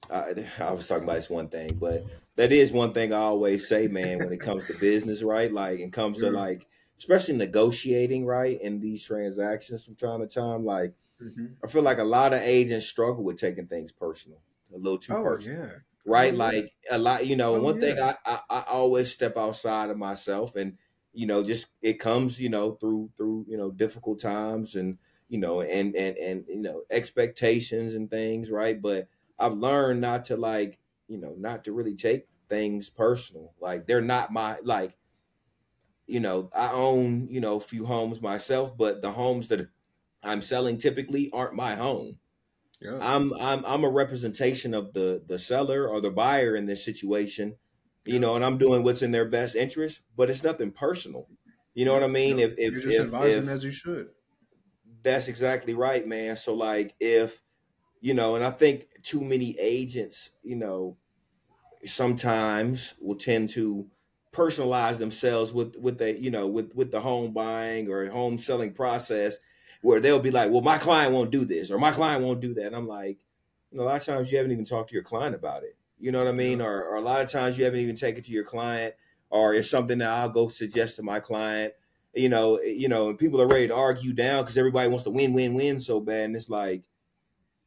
I, 0.09 0.45
I 0.59 0.71
was 0.71 0.87
talking 0.87 1.03
about 1.03 1.15
this 1.15 1.29
one 1.29 1.49
thing, 1.49 1.75
but 1.79 2.05
that 2.35 2.51
is 2.51 2.71
one 2.71 2.93
thing 2.93 3.13
I 3.13 3.17
always 3.17 3.67
say, 3.67 3.87
man, 3.87 4.19
when 4.19 4.33
it 4.33 4.39
comes 4.39 4.65
to 4.67 4.73
business, 4.73 5.21
right? 5.21 5.51
Like, 5.51 5.79
it 5.79 5.93
comes 5.93 6.19
to 6.19 6.29
like, 6.31 6.67
especially 6.97 7.35
negotiating, 7.35 8.25
right, 8.25 8.59
in 8.61 8.79
these 8.79 9.03
transactions 9.03 9.85
from 9.85 9.95
time 9.95 10.21
to 10.21 10.27
time. 10.27 10.65
Like, 10.65 10.93
mm-hmm. 11.21 11.47
I 11.63 11.67
feel 11.67 11.83
like 11.83 11.99
a 11.99 12.03
lot 12.03 12.33
of 12.33 12.41
agents 12.41 12.87
struggle 12.87 13.23
with 13.23 13.37
taking 13.37 13.67
things 13.67 13.91
personal, 13.91 14.39
a 14.73 14.77
little 14.77 14.97
too 14.97 15.13
oh, 15.13 15.23
personal. 15.23 15.65
Yeah. 15.65 15.71
Right, 16.03 16.33
oh, 16.33 16.37
like 16.37 16.73
a 16.89 16.97
lot, 16.97 17.27
you 17.27 17.35
know. 17.35 17.53
Oh, 17.55 17.61
one 17.61 17.75
yeah. 17.75 17.79
thing 17.79 17.99
I, 17.99 18.15
I 18.25 18.41
I 18.49 18.61
always 18.69 19.11
step 19.11 19.37
outside 19.37 19.91
of 19.91 19.97
myself, 19.97 20.55
and 20.55 20.77
you 21.13 21.27
know, 21.27 21.43
just 21.43 21.67
it 21.81 21.99
comes, 21.99 22.39
you 22.39 22.49
know, 22.49 22.73
through 22.73 23.11
through 23.15 23.45
you 23.47 23.55
know 23.57 23.69
difficult 23.69 24.19
times, 24.19 24.75
and 24.75 24.97
you 25.29 25.37
know, 25.37 25.61
and 25.61 25.95
and 25.95 26.17
and 26.17 26.45
you 26.47 26.61
know 26.61 26.83
expectations 26.89 27.93
and 27.93 28.09
things, 28.09 28.49
right? 28.49 28.81
But 28.81 29.09
I've 29.37 29.53
learned 29.53 30.01
not 30.01 30.25
to 30.25 30.37
like, 30.37 30.79
you 31.07 31.19
know, 31.19 31.35
not 31.37 31.63
to 31.65 31.71
really 31.73 31.95
take 31.95 32.27
things 32.49 32.89
personal. 32.89 33.53
Like 33.59 33.85
they're 33.85 34.01
not 34.01 34.31
my 34.33 34.57
like, 34.63 34.97
you 36.07 36.19
know, 36.19 36.49
I 36.53 36.71
own, 36.71 37.27
you 37.29 37.39
know, 37.39 37.57
a 37.57 37.61
few 37.61 37.85
homes 37.85 38.21
myself, 38.21 38.75
but 38.77 39.01
the 39.01 39.11
homes 39.11 39.47
that 39.49 39.69
I'm 40.23 40.43
selling 40.43 40.79
typically 40.79 41.31
aren't 41.33 41.55
my 41.55 41.75
home. 41.75 42.19
Yeah. 42.81 42.97
I'm 42.99 43.33
I'm 43.39 43.63
I'm 43.65 43.83
a 43.83 43.89
representation 43.89 44.73
of 44.73 44.93
the 44.93 45.21
the 45.27 45.37
seller 45.37 45.87
or 45.87 46.01
the 46.01 46.09
buyer 46.09 46.55
in 46.55 46.65
this 46.65 46.83
situation, 46.83 47.55
you 48.05 48.19
know, 48.19 48.35
and 48.35 48.43
I'm 48.43 48.57
doing 48.57 48.83
what's 48.83 49.03
in 49.03 49.11
their 49.11 49.29
best 49.29 49.55
interest, 49.55 50.01
but 50.17 50.31
it's 50.31 50.43
nothing 50.43 50.71
personal. 50.71 51.27
You 51.75 51.85
know 51.85 51.93
what 51.93 52.03
I 52.03 52.07
mean? 52.07 52.39
if 52.39 52.53
if 52.57 52.73
you're 52.73 52.81
just 52.81 52.99
if, 52.99 53.01
advising 53.01 53.43
if, 53.43 53.49
as 53.49 53.63
you 53.63 53.71
should. 53.71 54.09
That's 55.03 55.27
exactly 55.27 55.75
right, 55.75 56.05
man. 56.07 56.35
So 56.37 56.55
like 56.55 56.95
if 56.99 57.41
you 58.01 58.15
know, 58.15 58.35
and 58.35 58.43
I 58.43 58.49
think 58.49 58.87
too 59.03 59.21
many 59.21 59.57
agents, 59.59 60.31
you 60.43 60.55
know, 60.55 60.97
sometimes 61.85 62.95
will 62.99 63.15
tend 63.15 63.49
to 63.49 63.85
personalize 64.33 64.97
themselves 64.97 65.53
with 65.53 65.75
with 65.75 65.99
the 65.99 66.19
you 66.19 66.31
know 66.31 66.47
with 66.47 66.73
with 66.73 66.91
the 66.91 67.01
home 67.01 67.31
buying 67.31 67.89
or 67.89 68.09
home 68.09 68.39
selling 68.39 68.73
process 68.73 69.37
where 69.81 69.99
they'll 69.99 70.19
be 70.19 70.31
like 70.31 70.51
well 70.51 70.61
my 70.61 70.77
client 70.77 71.13
won't 71.13 71.31
do 71.31 71.45
this 71.45 71.71
or 71.71 71.77
my 71.77 71.91
client 71.91 72.23
won't 72.23 72.41
do 72.41 72.53
that. 72.53 72.67
And 72.67 72.75
i'm 72.75 72.87
like 72.87 73.17
you 73.71 73.77
know 73.77 73.83
a 73.83 73.85
lot 73.85 73.97
of 73.97 74.05
times 74.05 74.31
you 74.31 74.37
haven't 74.37 74.51
even 74.51 74.65
talked 74.65 74.89
to 74.89 74.95
your 74.95 75.03
client 75.03 75.35
about 75.35 75.63
it. 75.63 75.77
You 75.99 76.11
know 76.11 76.19
what 76.19 76.27
i 76.27 76.33
mean? 76.33 76.61
Or, 76.61 76.83
or 76.83 76.95
a 76.95 77.01
lot 77.01 77.21
of 77.21 77.29
times 77.29 77.57
you 77.57 77.65
haven't 77.65 77.79
even 77.79 77.95
taken 77.95 78.23
to 78.23 78.31
your 78.31 78.43
client 78.43 78.95
or 79.29 79.53
it's 79.53 79.69
something 79.69 79.99
that 79.99 80.09
i'll 80.09 80.29
go 80.29 80.49
suggest 80.49 80.97
to 80.97 81.03
my 81.03 81.19
client 81.19 81.73
you 82.13 82.29
know 82.29 82.59
you 82.61 82.89
know 82.89 83.09
and 83.09 83.17
people 83.17 83.41
are 83.41 83.47
ready 83.47 83.67
to 83.67 83.75
argue 83.75 84.13
down 84.13 84.43
because 84.43 84.57
everybody 84.57 84.89
wants 84.89 85.03
to 85.05 85.09
win 85.09 85.33
win 85.33 85.53
win 85.53 85.79
so 85.79 85.99
bad. 85.99 86.25
And 86.25 86.35
it's 86.35 86.49
like 86.49 86.83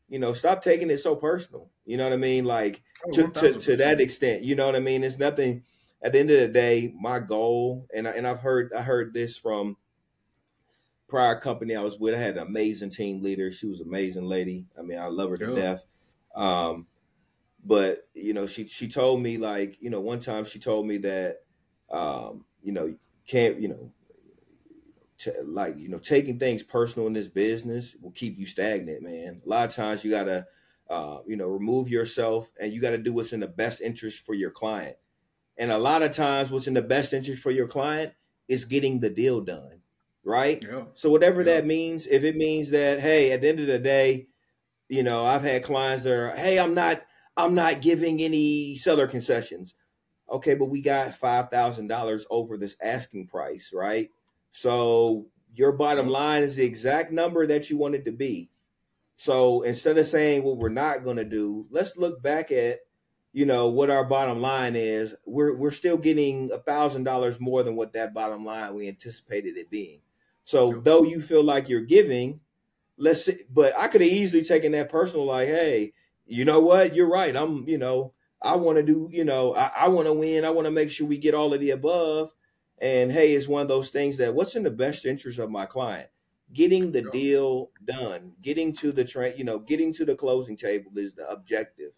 you 0.08 0.18
know 0.18 0.32
stop 0.32 0.62
taking 0.62 0.90
it 0.90 0.98
so 0.98 1.16
personal. 1.16 1.70
You 1.84 1.96
know 1.96 2.04
what 2.04 2.12
i 2.12 2.16
mean? 2.16 2.44
Like 2.44 2.82
oh, 3.06 3.12
to, 3.12 3.28
to, 3.28 3.52
to 3.54 3.76
that 3.76 4.00
extent. 4.00 4.42
You 4.42 4.54
know 4.54 4.66
what 4.66 4.76
i 4.76 4.80
mean? 4.80 5.02
It's 5.02 5.18
nothing 5.18 5.62
at 6.02 6.12
the 6.12 6.20
end 6.20 6.30
of 6.30 6.38
the 6.38 6.48
day, 6.48 6.92
my 7.00 7.18
goal, 7.18 7.86
and 7.94 8.06
I, 8.06 8.10
and 8.12 8.26
I've 8.26 8.40
heard 8.40 8.72
I 8.74 8.82
heard 8.82 9.14
this 9.14 9.36
from 9.36 9.76
prior 11.14 11.38
company 11.38 11.76
I 11.76 11.80
was 11.80 11.96
with. 11.96 12.12
I 12.12 12.18
had 12.18 12.36
an 12.38 12.48
amazing 12.48 12.90
team 12.90 13.22
leader. 13.22 13.52
She 13.52 13.68
was 13.68 13.78
an 13.78 13.86
amazing 13.86 14.24
lady. 14.24 14.66
I 14.76 14.82
mean, 14.82 14.98
I 14.98 15.06
love 15.06 15.30
her 15.30 15.36
to 15.36 15.50
yeah. 15.50 15.54
death. 15.54 15.84
Um, 16.34 16.88
but 17.64 18.08
you 18.14 18.34
know, 18.34 18.48
she 18.48 18.66
she 18.66 18.88
told 18.88 19.22
me 19.22 19.38
like, 19.38 19.78
you 19.80 19.90
know, 19.90 20.00
one 20.00 20.18
time 20.18 20.44
she 20.44 20.58
told 20.58 20.88
me 20.88 20.96
that, 20.98 21.42
um, 21.88 22.44
you 22.64 22.72
know, 22.72 22.92
can't 23.28 23.60
you 23.60 23.68
know, 23.68 23.92
t- 25.16 25.30
like 25.44 25.78
you 25.78 25.88
know, 25.88 26.00
taking 26.00 26.36
things 26.36 26.64
personal 26.64 27.06
in 27.06 27.12
this 27.12 27.28
business 27.28 27.94
will 28.02 28.10
keep 28.10 28.36
you 28.36 28.44
stagnant, 28.44 29.00
man. 29.00 29.40
A 29.46 29.48
lot 29.48 29.68
of 29.68 29.72
times 29.72 30.04
you 30.04 30.10
gotta, 30.10 30.48
uh, 30.90 31.18
you 31.28 31.36
know, 31.36 31.46
remove 31.46 31.88
yourself, 31.88 32.50
and 32.60 32.72
you 32.72 32.80
got 32.80 32.90
to 32.90 32.98
do 32.98 33.12
what's 33.12 33.32
in 33.32 33.38
the 33.38 33.46
best 33.46 33.80
interest 33.80 34.26
for 34.26 34.34
your 34.34 34.50
client. 34.50 34.96
And 35.58 35.70
a 35.70 35.78
lot 35.78 36.02
of 36.02 36.12
times, 36.12 36.50
what's 36.50 36.66
in 36.66 36.74
the 36.74 36.82
best 36.82 37.12
interest 37.12 37.40
for 37.40 37.52
your 37.52 37.68
client 37.68 38.14
is 38.48 38.64
getting 38.64 38.98
the 38.98 39.10
deal 39.10 39.40
done, 39.40 39.78
right? 40.24 40.62
Yeah. 40.62 40.84
So 40.94 41.10
whatever 41.10 41.40
yeah. 41.40 41.54
that 41.54 41.66
means, 41.66 42.06
if 42.06 42.24
it 42.24 42.36
means 42.36 42.70
that, 42.70 43.00
hey, 43.00 43.32
at 43.32 43.40
the 43.40 43.48
end 43.48 43.60
of 43.60 43.66
the 43.66 43.78
day, 43.78 44.28
you 44.88 45.02
know, 45.02 45.24
I've 45.24 45.42
had 45.42 45.62
clients 45.62 46.04
that 46.04 46.12
are, 46.12 46.30
hey, 46.30 46.58
I'm 46.58 46.74
not, 46.74 47.02
I'm 47.36 47.54
not 47.54 47.82
giving 47.82 48.20
any 48.20 48.76
seller 48.76 49.06
concessions. 49.06 49.74
Okay, 50.30 50.54
but 50.54 50.66
we 50.66 50.80
got 50.80 51.14
five 51.14 51.50
thousand 51.50 51.88
dollars 51.88 52.26
over 52.30 52.56
this 52.56 52.76
asking 52.82 53.26
price, 53.26 53.70
right? 53.74 54.08
So 54.52 55.26
your 55.54 55.72
bottom 55.72 56.08
line 56.08 56.42
is 56.42 56.56
the 56.56 56.64
exact 56.64 57.12
number 57.12 57.46
that 57.46 57.68
you 57.68 57.76
want 57.76 57.94
it 57.94 58.06
to 58.06 58.12
be. 58.12 58.50
So 59.16 59.62
instead 59.62 59.98
of 59.98 60.06
saying 60.06 60.42
what 60.42 60.56
we're 60.56 60.70
not 60.70 61.04
going 61.04 61.18
to 61.18 61.24
do, 61.24 61.66
let's 61.70 61.96
look 61.96 62.22
back 62.22 62.50
at 62.50 62.80
you 63.34 63.44
know 63.44 63.68
what 63.68 63.90
our 63.90 64.04
bottom 64.04 64.40
line 64.40 64.76
is 64.76 65.14
we're 65.26 65.54
we're 65.56 65.72
still 65.72 65.98
getting 65.98 66.50
a 66.52 66.58
thousand 66.58 67.02
dollars 67.02 67.40
more 67.40 67.62
than 67.62 67.74
what 67.76 67.92
that 67.92 68.14
bottom 68.14 68.44
line 68.44 68.74
we 68.74 68.88
anticipated 68.88 69.56
it 69.58 69.68
being 69.68 69.98
so 70.44 70.68
though 70.68 71.02
you 71.02 71.20
feel 71.20 71.42
like 71.42 71.68
you're 71.68 71.80
giving 71.80 72.40
let's 72.96 73.24
see, 73.24 73.38
but 73.50 73.76
i 73.76 73.88
could 73.88 74.00
have 74.00 74.10
easily 74.10 74.44
taken 74.44 74.72
that 74.72 74.88
personal 74.88 75.26
like 75.26 75.48
hey 75.48 75.92
you 76.26 76.44
know 76.44 76.60
what? 76.60 76.94
You're 76.94 77.08
right. 77.10 77.36
I'm 77.36 77.68
you 77.68 77.78
know 77.78 78.12
i 78.42 78.56
want 78.56 78.76
to 78.76 78.82
do 78.82 79.08
you 79.10 79.24
know 79.24 79.54
i, 79.54 79.70
I 79.80 79.88
want 79.88 80.06
to 80.06 80.12
win. 80.12 80.44
I 80.44 80.50
want 80.50 80.66
to 80.66 80.70
make 80.70 80.90
sure 80.90 81.06
we 81.06 81.18
get 81.18 81.34
all 81.34 81.54
of 81.54 81.60
the 81.60 81.70
above. 81.70 82.30
And 82.78 83.12
hey 83.12 83.34
it's 83.34 83.48
one 83.48 83.62
of 83.62 83.68
those 83.68 83.90
things 83.90 84.16
that 84.18 84.34
what's 84.34 84.56
in 84.56 84.62
the 84.62 84.70
best 84.70 85.06
interest 85.06 85.38
of 85.38 85.50
my 85.50 85.66
client? 85.66 86.08
Getting 86.52 86.92
the 86.92 87.02
deal 87.02 87.70
done 87.84 88.32
getting 88.42 88.72
to 88.74 88.92
the 88.92 89.04
train 89.04 89.34
you 89.36 89.44
know 89.44 89.58
getting 89.58 89.92
to 89.94 90.04
the 90.04 90.14
closing 90.14 90.56
table 90.56 90.90
is 90.96 91.14
the 91.14 91.28
objective. 91.28 91.92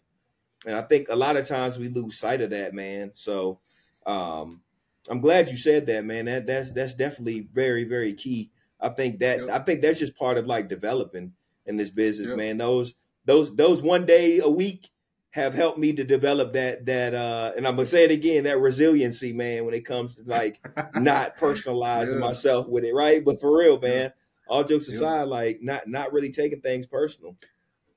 And 0.65 0.75
I 0.75 0.81
think 0.81 1.07
a 1.09 1.15
lot 1.15 1.37
of 1.37 1.47
times 1.47 1.77
we 1.77 1.87
lose 1.87 2.17
sight 2.17 2.41
of 2.41 2.49
that, 2.49 2.73
man. 2.73 3.11
So 3.13 3.59
um, 4.05 4.61
I'm 5.09 5.21
glad 5.21 5.49
you 5.49 5.57
said 5.57 5.87
that, 5.87 6.05
man. 6.05 6.25
That 6.25 6.47
that's 6.47 6.71
that's 6.71 6.93
definitely 6.93 7.47
very 7.51 7.83
very 7.83 8.13
key. 8.13 8.51
I 8.79 8.89
think 8.89 9.19
that 9.19 9.39
yep. 9.39 9.49
I 9.49 9.59
think 9.59 9.81
that's 9.81 9.99
just 9.99 10.15
part 10.15 10.37
of 10.37 10.47
like 10.47 10.69
developing 10.69 11.33
in 11.65 11.77
this 11.77 11.89
business, 11.89 12.29
yep. 12.29 12.37
man. 12.37 12.57
Those 12.57 12.95
those 13.25 13.55
those 13.55 13.81
one 13.81 14.05
day 14.05 14.39
a 14.39 14.49
week 14.49 14.89
have 15.31 15.53
helped 15.53 15.77
me 15.77 15.93
to 15.93 16.03
develop 16.03 16.53
that 16.53 16.85
that 16.85 17.13
uh 17.13 17.53
and 17.55 17.67
I'm 17.67 17.75
gonna 17.75 17.87
say 17.87 18.05
it 18.05 18.11
again, 18.11 18.45
that 18.45 18.59
resiliency, 18.59 19.33
man, 19.33 19.65
when 19.65 19.73
it 19.73 19.85
comes 19.85 20.15
to 20.15 20.23
like 20.23 20.59
not 20.95 21.37
personalizing 21.37 22.13
yeah. 22.13 22.19
myself 22.19 22.67
with 22.67 22.83
it, 22.83 22.93
right? 22.93 23.23
But 23.23 23.39
for 23.39 23.55
real, 23.55 23.79
man, 23.79 24.11
all 24.47 24.63
jokes 24.63 24.87
aside, 24.87 25.23
like 25.23 25.59
not 25.61 25.87
not 25.87 26.11
really 26.11 26.31
taking 26.31 26.61
things 26.61 26.85
personal. 26.85 27.35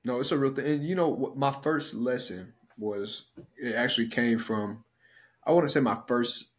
No, 0.03 0.19
it's 0.19 0.31
a 0.31 0.37
real 0.37 0.53
thing. 0.53 0.65
And 0.65 0.83
you 0.83 0.95
know, 0.95 1.33
my 1.35 1.51
first 1.51 1.93
lesson 1.93 2.53
was 2.77 3.25
it 3.61 3.75
actually 3.75 4.07
came 4.07 4.39
from 4.39 4.83
I 5.45 5.51
want 5.51 5.65
to 5.65 5.69
say 5.69 5.79
my 5.79 5.97
first 6.07 6.50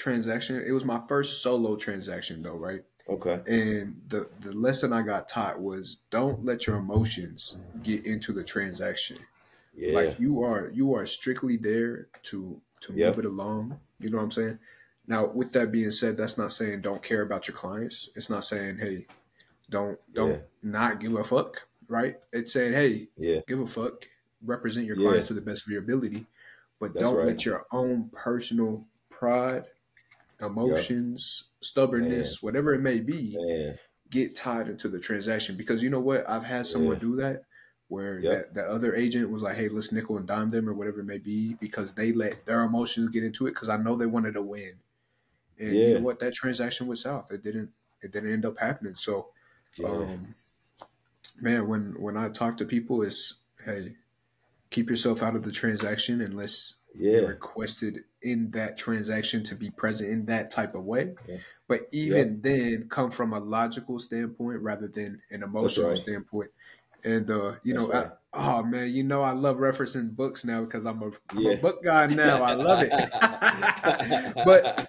transaction. 0.00 0.62
It 0.66 0.72
was 0.72 0.84
my 0.84 1.00
first 1.08 1.42
solo 1.42 1.76
transaction 1.76 2.42
though, 2.42 2.56
right? 2.56 2.82
Okay. 3.08 3.40
And 3.46 4.00
the 4.08 4.28
the 4.40 4.52
lesson 4.52 4.92
I 4.92 5.02
got 5.02 5.28
taught 5.28 5.60
was 5.60 5.98
don't 6.10 6.44
let 6.44 6.66
your 6.66 6.76
emotions 6.76 7.56
get 7.82 8.06
into 8.06 8.32
the 8.32 8.44
transaction. 8.44 9.18
Yeah. 9.74 9.94
Like 9.94 10.20
you 10.20 10.42
are 10.42 10.70
you 10.72 10.94
are 10.94 11.06
strictly 11.06 11.56
there 11.56 12.08
to 12.24 12.60
to 12.82 12.92
yep. 12.92 13.16
move 13.16 13.24
it 13.24 13.28
along. 13.28 13.78
You 13.98 14.10
know 14.10 14.18
what 14.18 14.24
I'm 14.24 14.30
saying? 14.30 14.58
Now, 15.06 15.26
with 15.26 15.52
that 15.52 15.72
being 15.72 15.90
said, 15.90 16.16
that's 16.16 16.38
not 16.38 16.52
saying 16.52 16.82
don't 16.82 17.02
care 17.02 17.22
about 17.22 17.48
your 17.48 17.56
clients. 17.56 18.10
It's 18.14 18.30
not 18.30 18.44
saying 18.44 18.78
hey, 18.78 19.06
don't 19.68 19.98
don't 20.12 20.30
yeah. 20.30 20.38
not 20.62 21.00
give 21.00 21.14
a 21.14 21.24
fuck 21.24 21.66
right? 21.90 22.16
It's 22.32 22.52
saying, 22.52 22.72
hey, 22.72 23.08
yeah. 23.18 23.40
give 23.46 23.60
a 23.60 23.66
fuck, 23.66 24.08
represent 24.42 24.86
your 24.86 24.96
clients 24.96 25.24
yeah. 25.24 25.28
to 25.28 25.34
the 25.34 25.40
best 25.42 25.64
of 25.66 25.72
your 25.72 25.82
ability, 25.82 26.24
but 26.78 26.94
That's 26.94 27.04
don't 27.04 27.16
right. 27.16 27.26
let 27.26 27.44
your 27.44 27.66
own 27.72 28.08
personal 28.14 28.86
pride, 29.10 29.64
emotions, 30.42 31.44
yep. 31.46 31.64
stubbornness, 31.64 32.42
Man. 32.42 32.46
whatever 32.46 32.74
it 32.74 32.80
may 32.80 33.00
be, 33.00 33.36
Man. 33.38 33.78
get 34.10 34.34
tied 34.34 34.68
into 34.68 34.88
the 34.88 35.00
transaction. 35.00 35.56
Because 35.56 35.82
you 35.82 35.90
know 35.90 36.00
what? 36.00 36.28
I've 36.28 36.44
had 36.44 36.66
someone 36.66 36.94
yeah. 36.94 37.00
do 37.00 37.16
that 37.16 37.42
where 37.88 38.20
yep. 38.20 38.32
that, 38.32 38.54
that 38.54 38.66
other 38.68 38.94
agent 38.94 39.30
was 39.30 39.42
like, 39.42 39.56
hey, 39.56 39.68
let's 39.68 39.90
nickel 39.90 40.16
and 40.16 40.26
dime 40.26 40.48
them 40.48 40.68
or 40.68 40.74
whatever 40.74 41.00
it 41.00 41.06
may 41.06 41.18
be 41.18 41.54
because 41.54 41.94
they 41.94 42.12
let 42.12 42.46
their 42.46 42.62
emotions 42.62 43.10
get 43.10 43.24
into 43.24 43.46
it 43.46 43.54
because 43.54 43.68
I 43.68 43.76
know 43.76 43.96
they 43.96 44.06
wanted 44.06 44.34
to 44.34 44.42
win. 44.42 44.74
And 45.58 45.74
yeah. 45.74 45.86
you 45.86 45.94
know 45.94 46.00
what? 46.00 46.20
That 46.20 46.34
transaction 46.34 46.86
was 46.86 47.02
south. 47.02 47.32
It 47.32 47.42
didn't 47.42 47.70
it 48.00 48.12
didn't 48.12 48.32
end 48.32 48.46
up 48.46 48.58
happening. 48.58 48.94
So 48.94 49.28
yeah. 49.76 49.88
um, 49.88 50.34
man, 51.40 51.68
when 51.68 51.94
when 52.00 52.16
I 52.16 52.28
talk 52.28 52.56
to 52.58 52.64
people, 52.64 53.02
is 53.02 53.34
hey, 53.64 53.94
keep 54.70 54.88
yourself 54.88 55.22
out 55.22 55.36
of 55.36 55.42
the 55.42 55.52
transaction 55.52 56.20
unless 56.20 56.76
yeah. 56.96 57.20
requested 57.20 58.04
in 58.22 58.50
that 58.52 58.76
transaction 58.76 59.42
to 59.44 59.54
be 59.54 59.70
present 59.70 60.10
in 60.10 60.26
that 60.26 60.50
type 60.50 60.74
of 60.74 60.84
way. 60.84 61.14
Yeah. 61.28 61.38
But 61.68 61.88
even 61.92 62.16
yep. 62.16 62.42
then, 62.42 62.86
come 62.88 63.10
from 63.10 63.32
a 63.32 63.38
logical 63.38 63.98
standpoint 63.98 64.60
rather 64.60 64.88
than 64.88 65.22
an 65.30 65.42
emotional 65.42 65.90
right. 65.90 65.98
standpoint. 65.98 66.50
And 67.04 67.30
uh, 67.30 67.54
you 67.62 67.74
That's 67.74 67.86
know, 67.86 67.92
right. 67.92 68.06
I, 68.34 68.58
oh 68.58 68.62
man, 68.62 68.92
you 68.92 69.04
know, 69.04 69.22
I 69.22 69.32
love 69.32 69.56
referencing 69.56 70.14
books 70.14 70.44
now 70.44 70.62
because 70.64 70.84
I'm 70.84 71.02
a, 71.02 71.06
I'm 71.30 71.38
yeah. 71.38 71.52
a 71.52 71.56
book 71.58 71.82
guy 71.82 72.06
now. 72.06 72.42
I 72.42 72.54
love 72.54 72.82
it. 72.82 74.34
but 74.44 74.86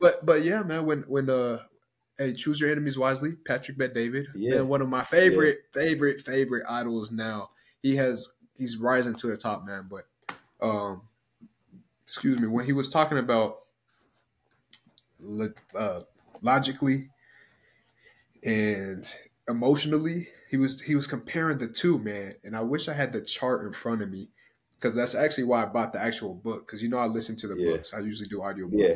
but 0.00 0.26
but 0.26 0.42
yeah, 0.42 0.62
man, 0.62 0.86
when 0.86 1.02
when 1.02 1.30
uh 1.30 1.58
Hey, 2.18 2.32
choose 2.32 2.60
your 2.60 2.70
enemies 2.70 2.96
wisely. 2.96 3.32
Patrick 3.32 3.76
Bet 3.76 3.92
David. 3.92 4.28
Yeah. 4.36 4.56
Man, 4.56 4.68
one 4.68 4.80
of 4.80 4.88
my 4.88 5.02
favorite, 5.02 5.64
yeah. 5.74 5.82
favorite, 5.82 6.20
favorite 6.20 6.64
idols 6.68 7.10
now. 7.10 7.50
He 7.82 7.96
has 7.96 8.32
he's 8.54 8.76
rising 8.76 9.16
to 9.16 9.26
the 9.26 9.36
top, 9.36 9.64
man. 9.66 9.86
But 9.90 10.04
um 10.64 11.02
excuse 12.06 12.38
me, 12.38 12.46
when 12.46 12.64
he 12.64 12.72
was 12.72 12.88
talking 12.88 13.18
about 13.18 13.60
uh, 15.74 16.00
logically 16.42 17.10
and 18.44 19.04
emotionally, 19.48 20.28
he 20.50 20.56
was 20.56 20.82
he 20.82 20.94
was 20.94 21.06
comparing 21.06 21.58
the 21.58 21.68
two, 21.68 21.98
man. 21.98 22.34
And 22.44 22.56
I 22.56 22.60
wish 22.60 22.88
I 22.88 22.94
had 22.94 23.12
the 23.12 23.20
chart 23.20 23.64
in 23.66 23.72
front 23.72 24.02
of 24.02 24.10
me 24.10 24.28
because 24.74 24.94
that's 24.94 25.14
actually 25.14 25.44
why 25.44 25.62
I 25.62 25.66
bought 25.66 25.92
the 25.92 26.00
actual 26.00 26.34
book. 26.34 26.66
Because 26.66 26.82
you 26.82 26.88
know 26.88 26.98
I 26.98 27.06
listen 27.06 27.36
to 27.36 27.48
the 27.48 27.56
yeah. 27.56 27.72
books. 27.72 27.92
I 27.92 28.00
usually 28.00 28.28
do 28.28 28.42
audio 28.42 28.66
books. 28.66 28.78
Yeah. 28.78 28.94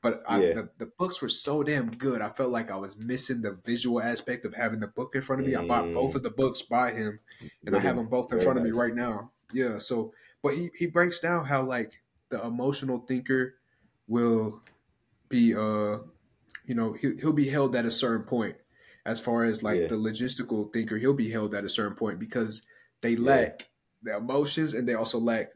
But 0.00 0.22
I, 0.28 0.42
yeah. 0.42 0.54
the, 0.54 0.68
the 0.78 0.86
books 0.86 1.20
were 1.20 1.28
so 1.28 1.64
damn 1.64 1.90
good. 1.90 2.22
I 2.22 2.28
felt 2.28 2.50
like 2.50 2.70
I 2.70 2.76
was 2.76 2.96
missing 2.96 3.42
the 3.42 3.58
visual 3.64 4.00
aspect 4.00 4.44
of 4.44 4.54
having 4.54 4.78
the 4.78 4.86
book 4.86 5.16
in 5.16 5.22
front 5.22 5.40
of 5.40 5.48
me. 5.48 5.54
Mm. 5.54 5.64
I 5.64 5.66
bought 5.66 5.92
both 5.92 6.14
of 6.14 6.22
the 6.22 6.30
books 6.30 6.62
by 6.62 6.92
him, 6.92 7.18
and 7.40 7.50
really? 7.72 7.78
I 7.78 7.80
have 7.80 7.96
them 7.96 8.06
both 8.06 8.30
in 8.30 8.38
Very 8.38 8.44
front 8.44 8.58
nice. 8.58 8.68
of 8.68 8.72
me 8.72 8.78
right 8.78 8.94
now. 8.94 9.32
Yeah. 9.52 9.78
So, 9.78 10.12
but 10.42 10.54
he 10.54 10.70
he 10.76 10.86
breaks 10.86 11.20
down 11.20 11.44
how 11.44 11.62
like 11.62 12.00
the 12.30 12.44
emotional 12.44 12.98
thinker 12.98 13.54
will 14.06 14.60
be 15.28 15.54
uh 15.54 15.98
you 16.66 16.74
know 16.74 16.92
he, 16.92 17.14
he'll 17.20 17.32
be 17.32 17.48
held 17.48 17.74
at 17.76 17.84
a 17.84 17.90
certain 17.90 18.24
point 18.24 18.56
as 19.04 19.20
far 19.20 19.44
as 19.44 19.62
like 19.62 19.80
yeah. 19.80 19.86
the 19.86 19.96
logistical 19.96 20.72
thinker 20.72 20.98
he'll 20.98 21.14
be 21.14 21.30
held 21.30 21.54
at 21.54 21.64
a 21.64 21.68
certain 21.68 21.94
point 21.94 22.18
because 22.18 22.62
they 23.00 23.16
lack 23.16 23.68
yeah. 24.04 24.12
the 24.12 24.16
emotions 24.18 24.74
and 24.74 24.88
they 24.88 24.94
also 24.94 25.18
lack 25.18 25.52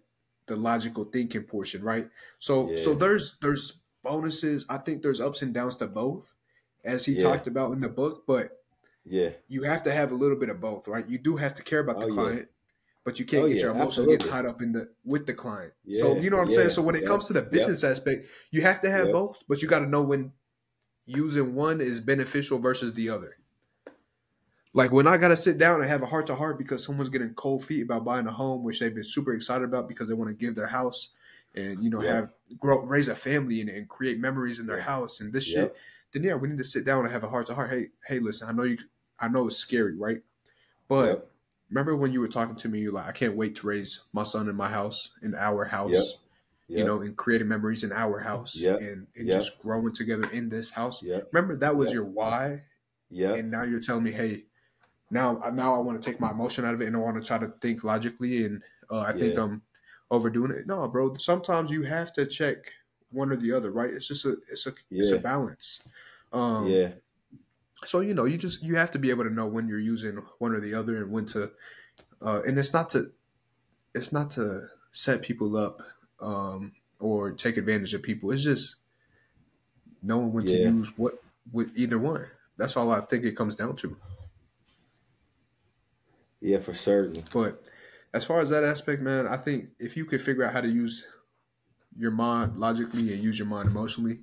the 0.46 0.56
logical 0.56 1.04
thinking 1.04 1.42
portion 1.42 1.82
right 1.82 2.08
so 2.38 2.70
yeah. 2.70 2.76
so 2.76 2.94
there's 2.94 3.38
there's 3.38 3.82
bonuses. 4.02 4.66
I 4.68 4.78
think 4.78 5.02
there's 5.02 5.20
ups 5.20 5.42
and 5.42 5.54
downs 5.54 5.76
to 5.76 5.86
both, 5.86 6.34
as 6.84 7.04
he 7.04 7.20
talked 7.20 7.46
about 7.46 7.72
in 7.72 7.80
the 7.80 7.88
book. 7.88 8.24
But 8.26 8.50
yeah, 9.04 9.30
you 9.48 9.62
have 9.62 9.82
to 9.84 9.92
have 9.92 10.12
a 10.12 10.14
little 10.14 10.36
bit 10.36 10.48
of 10.48 10.60
both, 10.60 10.88
right? 10.88 11.06
You 11.06 11.18
do 11.18 11.36
have 11.36 11.54
to 11.56 11.62
care 11.62 11.80
about 11.80 11.98
the 11.98 12.06
oh, 12.06 12.14
client. 12.14 12.48
But 13.04 13.18
you 13.18 13.24
can't 13.24 13.44
oh, 13.44 13.48
get 13.48 13.56
yeah, 13.56 13.62
your 13.64 13.72
emotions 13.72 14.06
get 14.06 14.20
tied 14.20 14.46
up 14.46 14.62
in 14.62 14.72
the 14.72 14.88
with 15.04 15.26
the 15.26 15.34
client. 15.34 15.72
Yeah, 15.84 16.00
so 16.00 16.16
you 16.16 16.30
know 16.30 16.36
what 16.36 16.44
I'm 16.44 16.50
yeah, 16.50 16.56
saying. 16.56 16.70
So 16.70 16.82
when 16.82 16.94
it 16.94 17.04
comes 17.04 17.26
to 17.26 17.32
the 17.32 17.42
business 17.42 17.82
aspect, 17.84 18.26
you 18.50 18.62
have 18.62 18.80
to 18.82 18.90
have 18.90 19.12
both, 19.12 19.38
but 19.48 19.62
you 19.62 19.68
got 19.68 19.80
to 19.80 19.86
know 19.86 20.02
when 20.02 20.32
using 21.04 21.54
one 21.54 21.80
is 21.80 22.00
beneficial 22.00 22.58
versus 22.58 22.94
the 22.94 23.08
other. 23.08 23.36
Like 24.74 24.90
when 24.90 25.06
I 25.06 25.18
got 25.18 25.28
to 25.28 25.36
sit 25.36 25.58
down 25.58 25.82
and 25.82 25.90
have 25.90 26.02
a 26.02 26.06
heart 26.06 26.26
to 26.28 26.34
heart 26.34 26.56
because 26.58 26.82
someone's 26.84 27.10
getting 27.10 27.34
cold 27.34 27.64
feet 27.64 27.82
about 27.82 28.04
buying 28.04 28.26
a 28.26 28.32
home, 28.32 28.62
which 28.62 28.80
they've 28.80 28.94
been 28.94 29.04
super 29.04 29.34
excited 29.34 29.64
about 29.64 29.88
because 29.88 30.08
they 30.08 30.14
want 30.14 30.28
to 30.28 30.34
give 30.34 30.54
their 30.54 30.68
house 30.68 31.10
and 31.54 31.84
you 31.84 31.90
know 31.90 32.00
have 32.00 32.30
grow 32.58 32.80
raise 32.80 33.08
a 33.08 33.14
family 33.14 33.60
and, 33.60 33.68
and 33.68 33.88
create 33.88 34.18
memories 34.18 34.58
in 34.58 34.66
their 34.66 34.80
house 34.80 35.20
and 35.20 35.32
this 35.32 35.44
shit. 35.44 35.76
Then 36.12 36.22
yeah, 36.22 36.34
we 36.34 36.48
need 36.48 36.58
to 36.58 36.64
sit 36.64 36.84
down 36.84 37.04
and 37.04 37.12
have 37.12 37.24
a 37.24 37.28
heart 37.28 37.46
to 37.48 37.54
heart. 37.54 37.70
Hey, 37.70 37.88
hey, 38.06 38.18
listen, 38.18 38.48
I 38.48 38.52
know 38.52 38.64
you, 38.64 38.78
I 39.18 39.28
know 39.28 39.46
it's 39.46 39.56
scary, 39.56 39.96
right? 39.96 40.22
But 40.88 41.30
remember 41.72 41.96
when 41.96 42.12
you 42.12 42.20
were 42.20 42.28
talking 42.28 42.54
to 42.54 42.68
me, 42.68 42.80
you 42.80 42.92
like, 42.92 43.06
I 43.06 43.12
can't 43.12 43.34
wait 43.34 43.54
to 43.56 43.66
raise 43.66 44.04
my 44.12 44.22
son 44.24 44.48
in 44.48 44.54
my 44.54 44.68
house, 44.68 45.08
in 45.22 45.34
our 45.34 45.64
house, 45.64 45.90
yep. 45.90 46.02
Yep. 46.68 46.78
you 46.78 46.84
know, 46.84 47.00
and 47.00 47.16
creating 47.16 47.48
memories 47.48 47.82
in 47.82 47.92
our 47.92 48.20
house 48.20 48.54
yep. 48.54 48.80
and, 48.80 49.06
and 49.16 49.26
just 49.26 49.60
growing 49.62 49.92
together 49.92 50.28
in 50.30 50.50
this 50.50 50.70
house. 50.70 51.02
Remember 51.32 51.56
that 51.56 51.74
was 51.74 51.90
your 51.90 52.04
why. 52.04 52.62
Yeah. 53.10 53.34
And 53.34 53.50
now 53.50 53.62
you're 53.62 53.80
telling 53.80 54.04
me, 54.04 54.12
hey, 54.12 54.44
now 55.10 55.40
now 55.52 55.74
I 55.74 55.78
want 55.78 56.00
to 56.00 56.10
take 56.10 56.20
my 56.20 56.30
emotion 56.30 56.64
out 56.64 56.74
of 56.74 56.80
it 56.80 56.86
and 56.86 56.96
I 56.96 56.98
want 56.98 57.16
to 57.16 57.26
try 57.26 57.38
to 57.38 57.52
think 57.60 57.84
logically 57.84 58.44
and 58.44 58.62
uh, 58.90 59.00
I 59.00 59.12
think 59.12 59.34
yeah. 59.34 59.42
I'm 59.42 59.62
overdoing 60.10 60.50
it. 60.52 60.66
No, 60.66 60.86
bro. 60.88 61.14
Sometimes 61.16 61.70
you 61.70 61.82
have 61.82 62.12
to 62.14 62.26
check 62.26 62.72
one 63.10 63.30
or 63.30 63.36
the 63.36 63.52
other, 63.52 63.70
right? 63.70 63.90
It's 63.90 64.08
just 64.08 64.24
a 64.24 64.36
it's 64.50 64.66
a 64.66 64.72
yeah. 64.90 65.02
it's 65.02 65.10
a 65.10 65.18
balance. 65.18 65.82
Um, 66.32 66.66
yeah 66.66 66.88
so 67.84 68.00
you 68.00 68.14
know 68.14 68.24
you 68.24 68.38
just 68.38 68.62
you 68.62 68.76
have 68.76 68.90
to 68.90 68.98
be 68.98 69.10
able 69.10 69.24
to 69.24 69.30
know 69.30 69.46
when 69.46 69.68
you're 69.68 69.78
using 69.78 70.16
one 70.38 70.52
or 70.52 70.60
the 70.60 70.74
other 70.74 70.98
and 70.98 71.10
when 71.10 71.26
to 71.26 71.50
uh, 72.24 72.42
and 72.46 72.58
it's 72.58 72.72
not 72.72 72.90
to 72.90 73.10
it's 73.94 74.12
not 74.12 74.30
to 74.32 74.68
set 74.92 75.22
people 75.22 75.56
up 75.56 75.82
um, 76.20 76.72
or 76.98 77.32
take 77.32 77.56
advantage 77.56 77.94
of 77.94 78.02
people. 78.02 78.30
It's 78.30 78.44
just 78.44 78.76
knowing 80.02 80.32
when 80.32 80.46
yeah. 80.46 80.68
to 80.68 80.74
use 80.74 80.96
what 80.96 81.22
with 81.52 81.70
either 81.74 81.98
one. 81.98 82.26
That's 82.56 82.76
all 82.76 82.92
i 82.92 83.00
think 83.00 83.24
it 83.24 83.36
comes 83.36 83.54
down 83.54 83.76
to. 83.76 83.96
Yeah 86.40 86.58
for 86.58 86.74
certain. 86.74 87.24
But 87.32 87.64
as 88.14 88.24
far 88.24 88.40
as 88.40 88.50
that 88.50 88.64
aspect 88.64 89.02
man 89.02 89.26
i 89.26 89.36
think 89.36 89.68
if 89.78 89.96
you 89.96 90.04
can 90.04 90.18
figure 90.18 90.44
out 90.44 90.52
how 90.52 90.60
to 90.60 90.68
use 90.68 91.04
your 91.96 92.10
mind 92.10 92.58
logically 92.58 93.12
and 93.12 93.22
use 93.22 93.38
your 93.38 93.48
mind 93.48 93.68
emotionally 93.68 94.20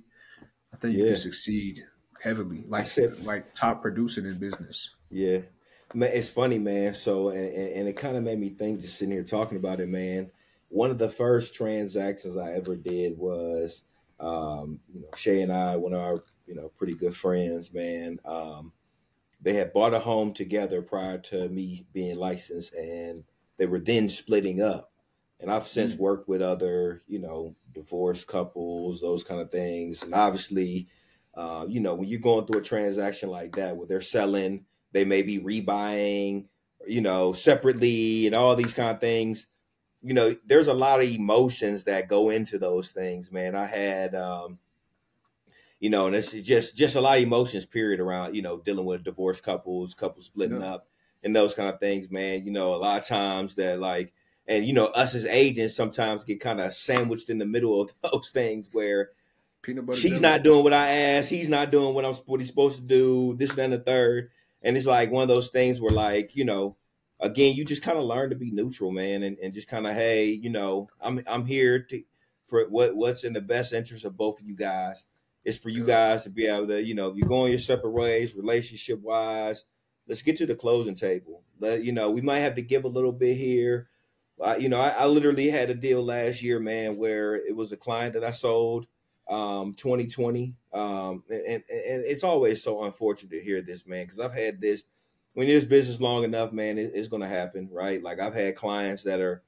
i 0.72 0.76
think 0.76 0.94
yeah. 0.94 1.04
you 1.04 1.06
can 1.10 1.16
succeed 1.16 1.82
heavily, 2.20 2.64
like 2.68 2.86
said, 2.86 3.24
like 3.24 3.54
top 3.54 3.82
producing 3.82 4.26
in 4.26 4.38
business. 4.38 4.94
Yeah, 5.10 5.40
man, 5.94 6.10
it's 6.12 6.28
funny, 6.28 6.58
man. 6.58 6.94
So 6.94 7.30
and, 7.30 7.54
and 7.54 7.88
it 7.88 7.96
kind 7.96 8.16
of 8.16 8.22
made 8.22 8.38
me 8.38 8.50
think 8.50 8.82
just 8.82 8.98
sitting 8.98 9.12
here 9.12 9.24
talking 9.24 9.58
about 9.58 9.80
it, 9.80 9.88
man. 9.88 10.30
One 10.68 10.90
of 10.90 10.98
the 10.98 11.08
first 11.08 11.54
transactions 11.54 12.36
I 12.36 12.52
ever 12.52 12.76
did 12.76 13.18
was, 13.18 13.82
um, 14.20 14.78
you 14.92 15.00
know, 15.00 15.08
Shay 15.16 15.42
and 15.42 15.52
I, 15.52 15.76
one 15.76 15.94
of 15.94 16.00
our 16.00 16.22
you 16.46 16.54
know 16.54 16.70
pretty 16.76 16.94
good 16.94 17.16
friends, 17.16 17.72
man. 17.72 18.20
Um, 18.24 18.72
they 19.40 19.54
had 19.54 19.72
bought 19.72 19.94
a 19.94 19.98
home 19.98 20.34
together 20.34 20.82
prior 20.82 21.18
to 21.18 21.48
me 21.48 21.86
being 21.92 22.16
licensed, 22.16 22.74
and 22.74 23.24
they 23.56 23.66
were 23.66 23.80
then 23.80 24.08
splitting 24.08 24.62
up. 24.62 24.92
And 25.40 25.50
I've 25.50 25.66
since 25.66 25.94
mm. 25.94 25.98
worked 25.98 26.28
with 26.28 26.42
other, 26.42 27.00
you 27.08 27.18
know, 27.18 27.54
divorced 27.72 28.26
couples, 28.26 29.00
those 29.00 29.24
kind 29.24 29.40
of 29.40 29.50
things, 29.50 30.02
and 30.02 30.14
obviously 30.14 30.88
uh, 31.40 31.64
you 31.66 31.80
know, 31.80 31.94
when 31.94 32.06
you're 32.06 32.20
going 32.20 32.44
through 32.44 32.60
a 32.60 32.62
transaction 32.64 33.30
like 33.30 33.56
that 33.56 33.74
where 33.74 33.86
they're 33.86 34.02
selling, 34.02 34.66
they 34.92 35.06
may 35.06 35.22
be 35.22 35.38
rebuying, 35.38 36.44
you 36.86 37.00
know, 37.00 37.32
separately 37.32 38.26
and 38.26 38.34
all 38.34 38.54
these 38.54 38.74
kind 38.74 38.90
of 38.90 39.00
things. 39.00 39.46
You 40.02 40.12
know, 40.12 40.36
there's 40.44 40.66
a 40.66 40.74
lot 40.74 41.00
of 41.00 41.08
emotions 41.08 41.84
that 41.84 42.08
go 42.08 42.28
into 42.28 42.58
those 42.58 42.90
things, 42.90 43.32
man. 43.32 43.54
I 43.54 43.64
had 43.64 44.14
um, 44.14 44.58
you 45.78 45.88
know, 45.88 46.06
and 46.06 46.14
it's 46.14 46.32
just 46.32 46.76
just 46.76 46.94
a 46.94 47.00
lot 47.00 47.16
of 47.16 47.22
emotions 47.22 47.64
period 47.64 48.00
around, 48.00 48.36
you 48.36 48.42
know, 48.42 48.58
dealing 48.58 48.84
with 48.84 49.02
divorced 49.02 49.42
couples, 49.42 49.94
couples 49.94 50.26
splitting 50.26 50.60
yeah. 50.60 50.74
up 50.74 50.88
and 51.22 51.34
those 51.34 51.54
kind 51.54 51.70
of 51.70 51.80
things, 51.80 52.10
man. 52.10 52.44
You 52.44 52.52
know, 52.52 52.74
a 52.74 52.76
lot 52.76 53.00
of 53.00 53.06
times 53.06 53.54
that 53.54 53.80
like 53.80 54.12
and 54.46 54.62
you 54.62 54.74
know, 54.74 54.86
us 54.88 55.14
as 55.14 55.24
agents 55.24 55.74
sometimes 55.74 56.24
get 56.24 56.38
kind 56.38 56.60
of 56.60 56.74
sandwiched 56.74 57.30
in 57.30 57.38
the 57.38 57.46
middle 57.46 57.80
of 57.80 57.94
those 58.12 58.28
things 58.28 58.68
where 58.72 59.12
Peanut 59.62 59.86
butter. 59.86 59.98
She's 59.98 60.20
not 60.20 60.42
doing 60.42 60.64
what 60.64 60.72
I 60.72 60.88
asked. 60.88 61.30
He's 61.30 61.48
not 61.48 61.70
doing 61.70 61.94
what 61.94 62.04
I'm 62.04 62.14
what 62.26 62.40
he's 62.40 62.48
supposed 62.48 62.76
to 62.76 62.82
do. 62.82 63.34
This 63.34 63.56
and 63.56 63.72
the 63.72 63.78
third. 63.78 64.30
And 64.62 64.76
it's 64.76 64.86
like 64.86 65.10
one 65.10 65.22
of 65.22 65.28
those 65.28 65.48
things 65.48 65.80
where, 65.80 65.92
like, 65.92 66.36
you 66.36 66.44
know, 66.44 66.76
again, 67.18 67.54
you 67.54 67.64
just 67.64 67.82
kind 67.82 67.98
of 67.98 68.04
learn 68.04 68.30
to 68.30 68.36
be 68.36 68.50
neutral, 68.50 68.90
man, 68.90 69.22
and, 69.22 69.38
and 69.38 69.54
just 69.54 69.68
kind 69.68 69.86
of, 69.86 69.94
hey, 69.94 70.26
you 70.26 70.50
know, 70.50 70.88
I'm 71.00 71.22
I'm 71.26 71.46
here 71.46 71.82
to 71.84 72.02
for 72.48 72.66
what 72.68 72.96
what's 72.96 73.24
in 73.24 73.32
the 73.32 73.40
best 73.40 73.72
interest 73.72 74.04
of 74.04 74.16
both 74.16 74.40
of 74.40 74.46
you 74.46 74.56
guys. 74.56 75.06
It's 75.44 75.58
for 75.58 75.70
you 75.70 75.86
guys 75.86 76.24
to 76.24 76.30
be 76.30 76.46
able 76.46 76.68
to, 76.68 76.82
you 76.82 76.94
know, 76.94 77.14
you're 77.14 77.28
going 77.28 77.50
your 77.50 77.58
separate 77.58 77.92
ways, 77.92 78.34
relationship 78.34 79.00
wise, 79.00 79.64
let's 80.06 80.20
get 80.20 80.36
to 80.36 80.46
the 80.46 80.54
closing 80.54 80.94
table. 80.94 81.42
Let 81.58 81.82
you 81.82 81.92
know, 81.92 82.10
we 82.10 82.20
might 82.20 82.40
have 82.40 82.56
to 82.56 82.62
give 82.62 82.84
a 82.84 82.88
little 82.88 83.12
bit 83.12 83.36
here. 83.36 83.88
Uh, 84.38 84.56
you 84.58 84.68
know, 84.68 84.80
I, 84.80 84.88
I 84.88 85.06
literally 85.06 85.48
had 85.50 85.70
a 85.70 85.74
deal 85.74 86.02
last 86.02 86.42
year, 86.42 86.58
man, 86.58 86.96
where 86.96 87.36
it 87.36 87.54
was 87.54 87.72
a 87.72 87.76
client 87.76 88.14
that 88.14 88.24
I 88.24 88.30
sold 88.30 88.86
um, 89.30 89.74
2020. 89.74 90.54
Um, 90.72 91.22
and, 91.30 91.40
and, 91.46 91.62
and 91.70 92.04
it's 92.04 92.24
always 92.24 92.62
so 92.62 92.84
unfortunate 92.84 93.30
to 93.30 93.42
hear 93.42 93.62
this, 93.62 93.86
man, 93.86 94.04
because 94.04 94.20
I've 94.20 94.34
had 94.34 94.60
this 94.60 94.84
when 95.34 95.48
in 95.48 95.68
business 95.68 96.00
long 96.00 96.24
enough, 96.24 96.52
man, 96.52 96.78
it, 96.78 96.92
it's 96.94 97.08
going 97.08 97.22
to 97.22 97.28
happen, 97.28 97.68
right? 97.70 98.02
Like 98.02 98.20
I've 98.20 98.34
had 98.34 98.56
clients 98.56 99.04
that 99.04 99.20
are, 99.20 99.42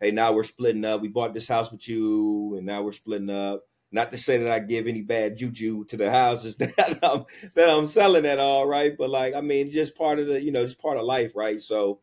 hey, 0.00 0.10
now 0.10 0.32
we're 0.32 0.44
splitting 0.44 0.84
up. 0.84 1.00
We 1.00 1.08
bought 1.08 1.34
this 1.34 1.48
house 1.48 1.70
with 1.70 1.86
you, 1.88 2.54
and 2.56 2.66
now 2.66 2.82
we're 2.82 2.92
splitting 2.92 3.30
up. 3.30 3.66
Not 3.92 4.12
to 4.12 4.18
say 4.18 4.38
that 4.38 4.50
I 4.50 4.60
give 4.60 4.86
any 4.86 5.02
bad 5.02 5.36
juju 5.36 5.84
to 5.86 5.96
the 5.96 6.10
houses 6.10 6.54
that 6.56 6.98
I'm 7.02 7.24
that 7.54 7.68
I'm 7.68 7.86
selling 7.86 8.24
at 8.24 8.38
all, 8.38 8.66
right? 8.66 8.96
But 8.96 9.10
like, 9.10 9.34
I 9.34 9.40
mean, 9.40 9.68
just 9.70 9.96
part 9.96 10.18
of 10.18 10.28
the, 10.28 10.40
you 10.40 10.52
know, 10.52 10.64
just 10.64 10.80
part 10.80 10.96
of 10.96 11.04
life, 11.04 11.32
right? 11.34 11.60
So, 11.60 12.00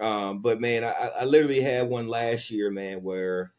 um, 0.00 0.40
but 0.40 0.60
man, 0.60 0.84
I, 0.84 1.10
I 1.20 1.24
literally 1.24 1.60
had 1.60 1.88
one 1.88 2.08
last 2.08 2.50
year, 2.50 2.70
man, 2.70 3.02
where 3.02 3.52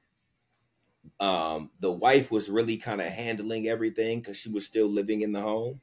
um, 1.23 1.69
the 1.79 1.91
wife 1.91 2.31
was 2.31 2.49
really 2.49 2.75
kind 2.75 2.99
of 2.99 3.07
handling 3.07 3.67
everything 3.67 4.19
because 4.19 4.35
she 4.35 4.49
was 4.49 4.65
still 4.65 4.87
living 4.87 5.21
in 5.21 5.31
the 5.31 5.39
home. 5.39 5.79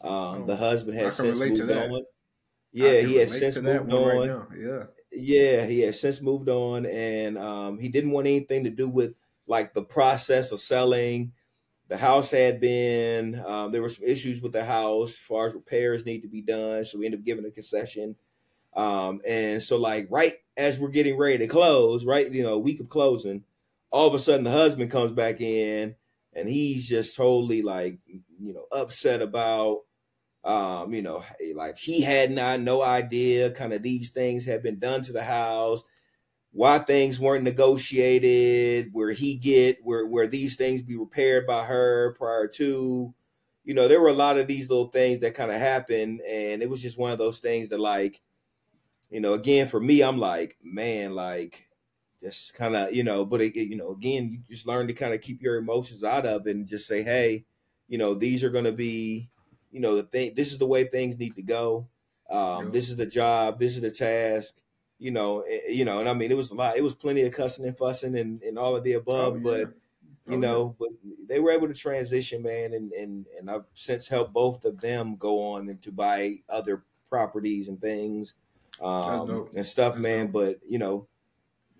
Um, 0.00 0.12
oh, 0.12 0.44
the 0.46 0.56
husband 0.56 0.96
has 0.98 1.16
since 1.16 1.40
moved 1.40 1.68
on. 1.68 2.04
Yeah, 2.72 3.00
he 3.00 3.16
has 3.16 3.36
since 3.36 3.58
moved 3.58 3.92
on. 3.92 4.28
Right 4.28 4.48
yeah, 4.56 4.84
yeah, 5.10 5.66
he 5.66 5.80
has 5.80 6.00
since 6.00 6.20
moved 6.20 6.48
on, 6.48 6.86
and 6.86 7.36
um, 7.36 7.78
he 7.78 7.88
didn't 7.88 8.12
want 8.12 8.28
anything 8.28 8.62
to 8.64 8.70
do 8.70 8.88
with 8.88 9.14
like 9.48 9.74
the 9.74 9.82
process 9.82 10.52
of 10.52 10.60
selling. 10.60 11.32
The 11.88 11.96
house 11.96 12.30
had 12.30 12.60
been 12.60 13.42
um, 13.44 13.72
there 13.72 13.82
were 13.82 13.88
some 13.88 14.04
issues 14.06 14.40
with 14.40 14.52
the 14.52 14.64
house 14.64 15.10
as 15.10 15.16
far 15.16 15.48
as 15.48 15.54
repairs 15.54 16.06
need 16.06 16.20
to 16.20 16.28
be 16.28 16.40
done, 16.40 16.84
so 16.84 17.00
we 17.00 17.06
ended 17.06 17.20
up 17.20 17.26
giving 17.26 17.44
a 17.44 17.50
concession. 17.50 18.14
Um, 18.76 19.20
and 19.26 19.60
so, 19.60 19.76
like 19.76 20.06
right 20.08 20.36
as 20.56 20.78
we're 20.78 20.88
getting 20.88 21.16
ready 21.16 21.38
to 21.38 21.48
close, 21.48 22.04
right, 22.04 22.30
you 22.30 22.44
know, 22.44 22.58
week 22.58 22.78
of 22.78 22.88
closing, 22.88 23.42
all 23.94 24.08
of 24.08 24.14
a 24.14 24.18
sudden 24.18 24.42
the 24.42 24.50
husband 24.50 24.90
comes 24.90 25.12
back 25.12 25.40
in 25.40 25.94
and 26.32 26.48
he's 26.48 26.88
just 26.88 27.14
totally 27.14 27.62
like 27.62 27.96
you 28.40 28.52
know 28.52 28.64
upset 28.72 29.22
about 29.22 29.82
um 30.42 30.92
you 30.92 31.00
know 31.00 31.22
like 31.54 31.78
he 31.78 32.02
had 32.02 32.32
not 32.32 32.58
no 32.58 32.82
idea 32.82 33.52
kind 33.52 33.72
of 33.72 33.84
these 33.84 34.10
things 34.10 34.44
had 34.44 34.64
been 34.64 34.80
done 34.80 35.00
to 35.00 35.12
the 35.12 35.22
house 35.22 35.84
why 36.50 36.76
things 36.76 37.20
weren't 37.20 37.44
negotiated 37.44 38.88
where 38.90 39.12
he 39.12 39.36
get 39.36 39.78
where 39.84 40.04
where 40.04 40.26
these 40.26 40.56
things 40.56 40.82
be 40.82 40.96
repaired 40.96 41.46
by 41.46 41.64
her 41.64 42.16
prior 42.18 42.48
to 42.48 43.14
you 43.62 43.74
know 43.74 43.86
there 43.86 44.00
were 44.00 44.08
a 44.08 44.12
lot 44.12 44.36
of 44.36 44.48
these 44.48 44.68
little 44.68 44.88
things 44.88 45.20
that 45.20 45.36
kind 45.36 45.52
of 45.52 45.60
happened 45.60 46.20
and 46.28 46.64
it 46.64 46.68
was 46.68 46.82
just 46.82 46.98
one 46.98 47.12
of 47.12 47.18
those 47.18 47.38
things 47.38 47.68
that 47.68 47.78
like 47.78 48.20
you 49.08 49.20
know 49.20 49.34
again 49.34 49.68
for 49.68 49.78
me 49.78 50.02
i'm 50.02 50.18
like 50.18 50.58
man 50.64 51.14
like 51.14 51.63
just 52.24 52.54
kind 52.54 52.74
of 52.74 52.94
you 52.94 53.04
know 53.04 53.24
but 53.24 53.42
it, 53.42 53.54
you 53.54 53.76
know 53.76 53.90
again 53.90 54.30
you 54.30 54.38
just 54.48 54.66
learn 54.66 54.86
to 54.86 54.94
kind 54.94 55.12
of 55.12 55.20
keep 55.20 55.42
your 55.42 55.56
emotions 55.56 56.02
out 56.02 56.24
of 56.24 56.46
it 56.46 56.56
and 56.56 56.66
just 56.66 56.86
say 56.86 57.02
hey 57.02 57.44
you 57.86 57.98
know 57.98 58.14
these 58.14 58.42
are 58.42 58.50
going 58.50 58.64
to 58.64 58.72
be 58.72 59.28
you 59.70 59.80
know 59.80 59.94
the 59.94 60.04
thing 60.04 60.32
this 60.34 60.50
is 60.50 60.58
the 60.58 60.66
way 60.66 60.84
things 60.84 61.18
need 61.18 61.36
to 61.36 61.42
go 61.42 61.86
um, 62.30 62.66
yeah. 62.66 62.70
this 62.72 62.88
is 62.88 62.96
the 62.96 63.04
job 63.04 63.58
this 63.58 63.74
is 63.74 63.82
the 63.82 63.90
task 63.90 64.54
you 64.98 65.10
know 65.10 65.40
eh, 65.42 65.58
eh, 65.68 65.72
you 65.72 65.84
know 65.84 66.00
and 66.00 66.08
i 66.08 66.14
mean 66.14 66.30
it 66.30 66.36
was 66.36 66.50
a 66.50 66.54
lot 66.54 66.76
it 66.76 66.82
was 66.82 66.94
plenty 66.94 67.22
of 67.22 67.32
cussing 67.32 67.66
and 67.66 67.76
fussing 67.76 68.16
and, 68.16 68.42
and 68.42 68.58
all 68.58 68.74
of 68.74 68.84
the 68.84 68.94
above 68.94 69.34
oh, 69.34 69.36
yeah. 69.36 69.42
but 69.42 69.74
oh, 70.28 70.32
you 70.32 70.38
know 70.38 70.74
but 70.78 70.88
they 71.28 71.40
were 71.40 71.50
able 71.50 71.68
to 71.68 71.74
transition 71.74 72.42
man 72.42 72.72
and 72.72 72.90
and 72.92 73.26
and 73.38 73.50
i've 73.50 73.64
since 73.74 74.08
helped 74.08 74.32
both 74.32 74.64
of 74.64 74.80
them 74.80 75.16
go 75.16 75.52
on 75.52 75.68
and 75.68 75.82
to 75.82 75.92
buy 75.92 76.36
other 76.48 76.84
properties 77.10 77.68
and 77.68 77.80
things 77.82 78.32
um, 78.80 79.48
and 79.54 79.66
stuff 79.66 79.96
man 79.98 80.28
but 80.28 80.58
you 80.66 80.78
know 80.78 81.06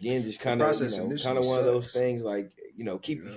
again, 0.00 0.22
just 0.22 0.40
kind 0.40 0.60
of 0.60 0.80
you 0.80 0.88
know, 0.88 1.16
kind 1.16 1.38
of 1.38 1.46
one 1.46 1.58
of 1.58 1.64
those 1.64 1.92
things 1.92 2.22
like 2.22 2.52
you 2.76 2.84
know 2.84 2.98
keep 2.98 3.24
yeah. 3.24 3.36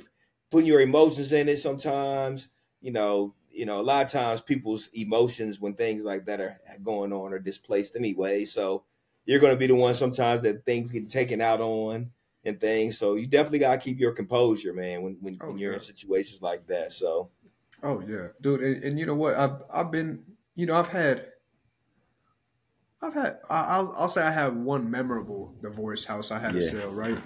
putting 0.51 0.67
your 0.67 0.81
emotions 0.81 1.33
in 1.33 1.47
it. 1.49 1.57
Sometimes 1.57 2.49
you 2.81 2.91
know 2.91 3.33
you 3.49 3.65
know 3.65 3.79
a 3.79 3.83
lot 3.83 4.05
of 4.05 4.11
times 4.11 4.41
people's 4.41 4.89
emotions 4.93 5.59
when 5.59 5.73
things 5.73 6.03
like 6.03 6.25
that 6.25 6.41
are 6.41 6.59
going 6.83 7.13
on 7.13 7.33
are 7.33 7.39
displaced 7.39 7.95
anyway. 7.95 8.45
So 8.45 8.83
you're 9.25 9.39
going 9.39 9.53
to 9.53 9.59
be 9.59 9.67
the 9.67 9.75
one 9.75 9.93
sometimes 9.93 10.41
that 10.41 10.65
things 10.65 10.89
get 10.89 11.09
taken 11.09 11.41
out 11.41 11.59
on 11.61 12.11
and 12.45 12.59
things. 12.59 12.97
So 12.97 13.15
you 13.15 13.27
definitely 13.27 13.59
got 13.59 13.73
to 13.73 13.85
keep 13.85 13.99
your 13.99 14.13
composure, 14.13 14.73
man, 14.73 15.01
when 15.01 15.17
when, 15.21 15.37
oh, 15.41 15.47
when 15.47 15.57
you're 15.57 15.71
yeah. 15.71 15.77
in 15.77 15.83
situations 15.83 16.41
like 16.41 16.67
that. 16.67 16.93
So. 16.93 17.29
Oh 17.83 18.01
yeah, 18.07 18.29
dude, 18.41 18.63
and, 18.63 18.83
and 18.83 18.99
you 18.99 19.05
know 19.05 19.13
what? 19.13 19.35
I've 19.35 19.61
I've 19.71 19.91
been, 19.91 20.23
you 20.55 20.65
know, 20.65 20.73
I've 20.73 20.87
had 20.87 21.27
I've 23.01 23.13
had 23.13 23.39
I'll 23.49 23.93
I'll 23.97 24.10
say 24.10 24.23
I 24.23 24.31
have 24.31 24.55
one 24.55 24.89
memorable 24.89 25.53
divorce 25.62 26.05
house 26.05 26.31
I 26.31 26.39
had 26.39 26.53
yeah. 26.53 26.60
to 26.60 26.65
sell, 26.65 26.91
right? 26.91 27.17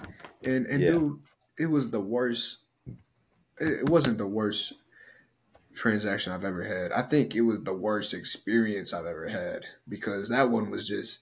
And 0.42 0.66
and 0.66 0.80
yeah. 0.82 0.90
dude, 0.90 1.20
it 1.58 1.66
was 1.66 1.90
the 1.90 2.00
worst. 2.00 2.58
It 3.58 3.88
wasn't 3.88 4.18
the 4.18 4.26
worst 4.26 4.74
transaction 5.74 6.32
I've 6.32 6.44
ever 6.44 6.62
had. 6.62 6.92
I 6.92 7.02
think 7.02 7.34
it 7.34 7.42
was 7.42 7.62
the 7.62 7.74
worst 7.74 8.12
experience 8.12 8.92
I've 8.92 9.06
ever 9.06 9.28
had 9.28 9.66
because 9.88 10.28
that 10.28 10.50
one 10.50 10.70
was 10.70 10.86
just 10.86 11.20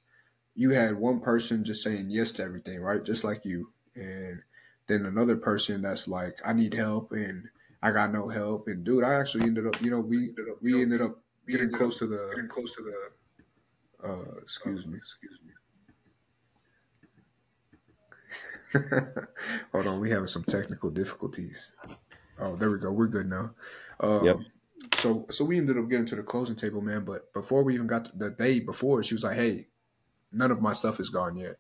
you 0.55 0.71
had 0.71 0.97
one 0.97 1.21
person 1.21 1.65
just 1.65 1.83
saying 1.83 2.11
yes 2.11 2.33
to 2.33 2.43
everything, 2.43 2.81
right? 2.81 3.05
Just 3.05 3.25
like 3.25 3.45
you. 3.45 3.71
And 3.95 4.43
then 4.89 5.07
another 5.07 5.37
person 5.37 5.83
that's 5.83 6.09
like, 6.09 6.39
I 6.45 6.53
need 6.53 6.75
help 6.75 7.13
and 7.13 7.49
I 7.83 7.93
got 7.93 8.13
no 8.13 8.29
help. 8.29 8.67
And 8.69 8.85
dude, 8.85 9.05
I 9.05 9.15
actually 9.15 9.45
ended 9.45 9.67
up, 9.67 9.81
you 9.81 9.91
know, 9.91 10.01
we 10.01 10.35
we 10.61 10.83
ended 10.83 11.01
up 11.01 11.19
getting 11.49 11.71
close 11.71 11.99
to 11.99 12.07
the 12.07 12.31
getting 12.35 12.49
close 12.49 12.75
to 12.77 12.83
the 12.83 13.11
uh 14.05 14.37
excuse 14.43 14.87
me, 14.87 14.97
excuse 14.97 15.39
me. 15.45 15.53
Hold 19.73 19.87
on, 19.87 20.01
we 20.01 20.11
having 20.11 20.27
some 20.27 20.45
technical 20.45 20.91
difficulties. 20.91 21.73
Oh, 22.39 22.57
there 22.57 22.71
we 22.71 22.79
go. 22.79 22.91
We're 22.91 23.09
good 23.09 23.29
now. 23.29 23.51
Um, 23.99 24.25
yep. 24.25 24.39
So 24.97 25.27
so 25.31 25.45
we 25.45 25.59
ended 25.59 25.79
up 25.79 25.89
getting 25.89 26.07
to 26.07 26.17
the 26.17 26.23
closing 26.23 26.57
table, 26.57 26.81
man. 26.81 27.05
But 27.05 27.33
before 27.33 27.63
we 27.63 27.75
even 27.75 27.87
got 27.87 28.07
to 28.07 28.17
the 28.17 28.31
day 28.31 28.61
before, 28.61 29.03
she 29.03 29.15
was 29.15 29.25
like, 29.25 29.37
"Hey, 29.37 29.69
none 30.33 30.51
of 30.51 30.63
my 30.63 30.73
stuff 30.73 31.01
is 31.01 31.11
gone 31.11 31.37
yet." 31.37 31.57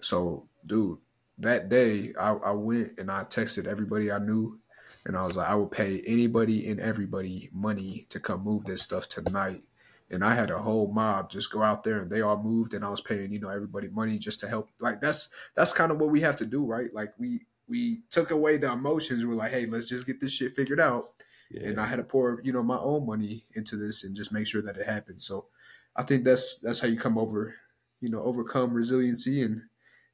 So, 0.00 0.48
dude, 0.64 0.98
that 1.38 1.68
day 1.68 2.12
I, 2.18 2.32
I 2.32 2.50
went 2.52 2.98
and 2.98 3.10
I 3.10 3.24
texted 3.24 3.66
everybody 3.66 4.10
I 4.12 4.18
knew, 4.18 4.60
and 5.04 5.16
I 5.16 5.26
was 5.26 5.36
like, 5.36 5.48
"I 5.48 5.54
will 5.56 5.66
pay 5.66 6.02
anybody 6.06 6.68
and 6.68 6.78
everybody 6.80 7.50
money 7.52 8.06
to 8.10 8.20
come 8.20 8.44
move 8.44 8.64
this 8.64 8.82
stuff 8.82 9.08
tonight." 9.08 9.62
And 10.10 10.24
I 10.24 10.34
had 10.34 10.50
a 10.50 10.58
whole 10.58 10.92
mob 10.92 11.30
just 11.30 11.50
go 11.50 11.62
out 11.62 11.82
there, 11.82 12.00
and 12.00 12.10
they 12.10 12.20
all 12.20 12.40
moved, 12.40 12.74
and 12.74 12.84
I 12.84 12.90
was 12.90 13.00
paying 13.00 13.32
you 13.32 13.40
know 13.40 13.48
everybody 13.48 13.88
money 13.88 14.18
just 14.18 14.40
to 14.40 14.48
help. 14.48 14.70
Like 14.80 15.00
that's 15.00 15.28
that's 15.56 15.72
kind 15.72 15.90
of 15.90 15.98
what 15.98 16.10
we 16.10 16.20
have 16.20 16.36
to 16.38 16.46
do, 16.46 16.64
right? 16.64 16.92
Like 16.94 17.14
we 17.18 17.46
we 17.68 18.02
took 18.10 18.30
away 18.30 18.56
the 18.56 18.70
emotions. 18.70 19.26
We're 19.26 19.34
like, 19.34 19.50
hey, 19.50 19.66
let's 19.66 19.88
just 19.88 20.06
get 20.06 20.20
this 20.20 20.32
shit 20.32 20.54
figured 20.54 20.80
out 20.80 21.10
yeah. 21.50 21.68
And 21.68 21.80
I 21.80 21.86
had 21.86 21.96
to 21.96 22.04
pour, 22.04 22.40
you 22.42 22.52
know, 22.52 22.62
my 22.62 22.78
own 22.78 23.06
money 23.06 23.44
into 23.54 23.76
this 23.76 24.04
and 24.04 24.16
just 24.16 24.32
make 24.32 24.46
sure 24.46 24.62
that 24.62 24.76
it 24.76 24.86
happened. 24.86 25.20
So 25.20 25.46
I 25.94 26.02
think 26.02 26.24
that's 26.24 26.58
that's 26.58 26.80
how 26.80 26.88
you 26.88 26.98
come 26.98 27.18
over, 27.18 27.54
you 28.00 28.08
know, 28.08 28.22
overcome 28.22 28.74
resiliency 28.74 29.42
and 29.42 29.62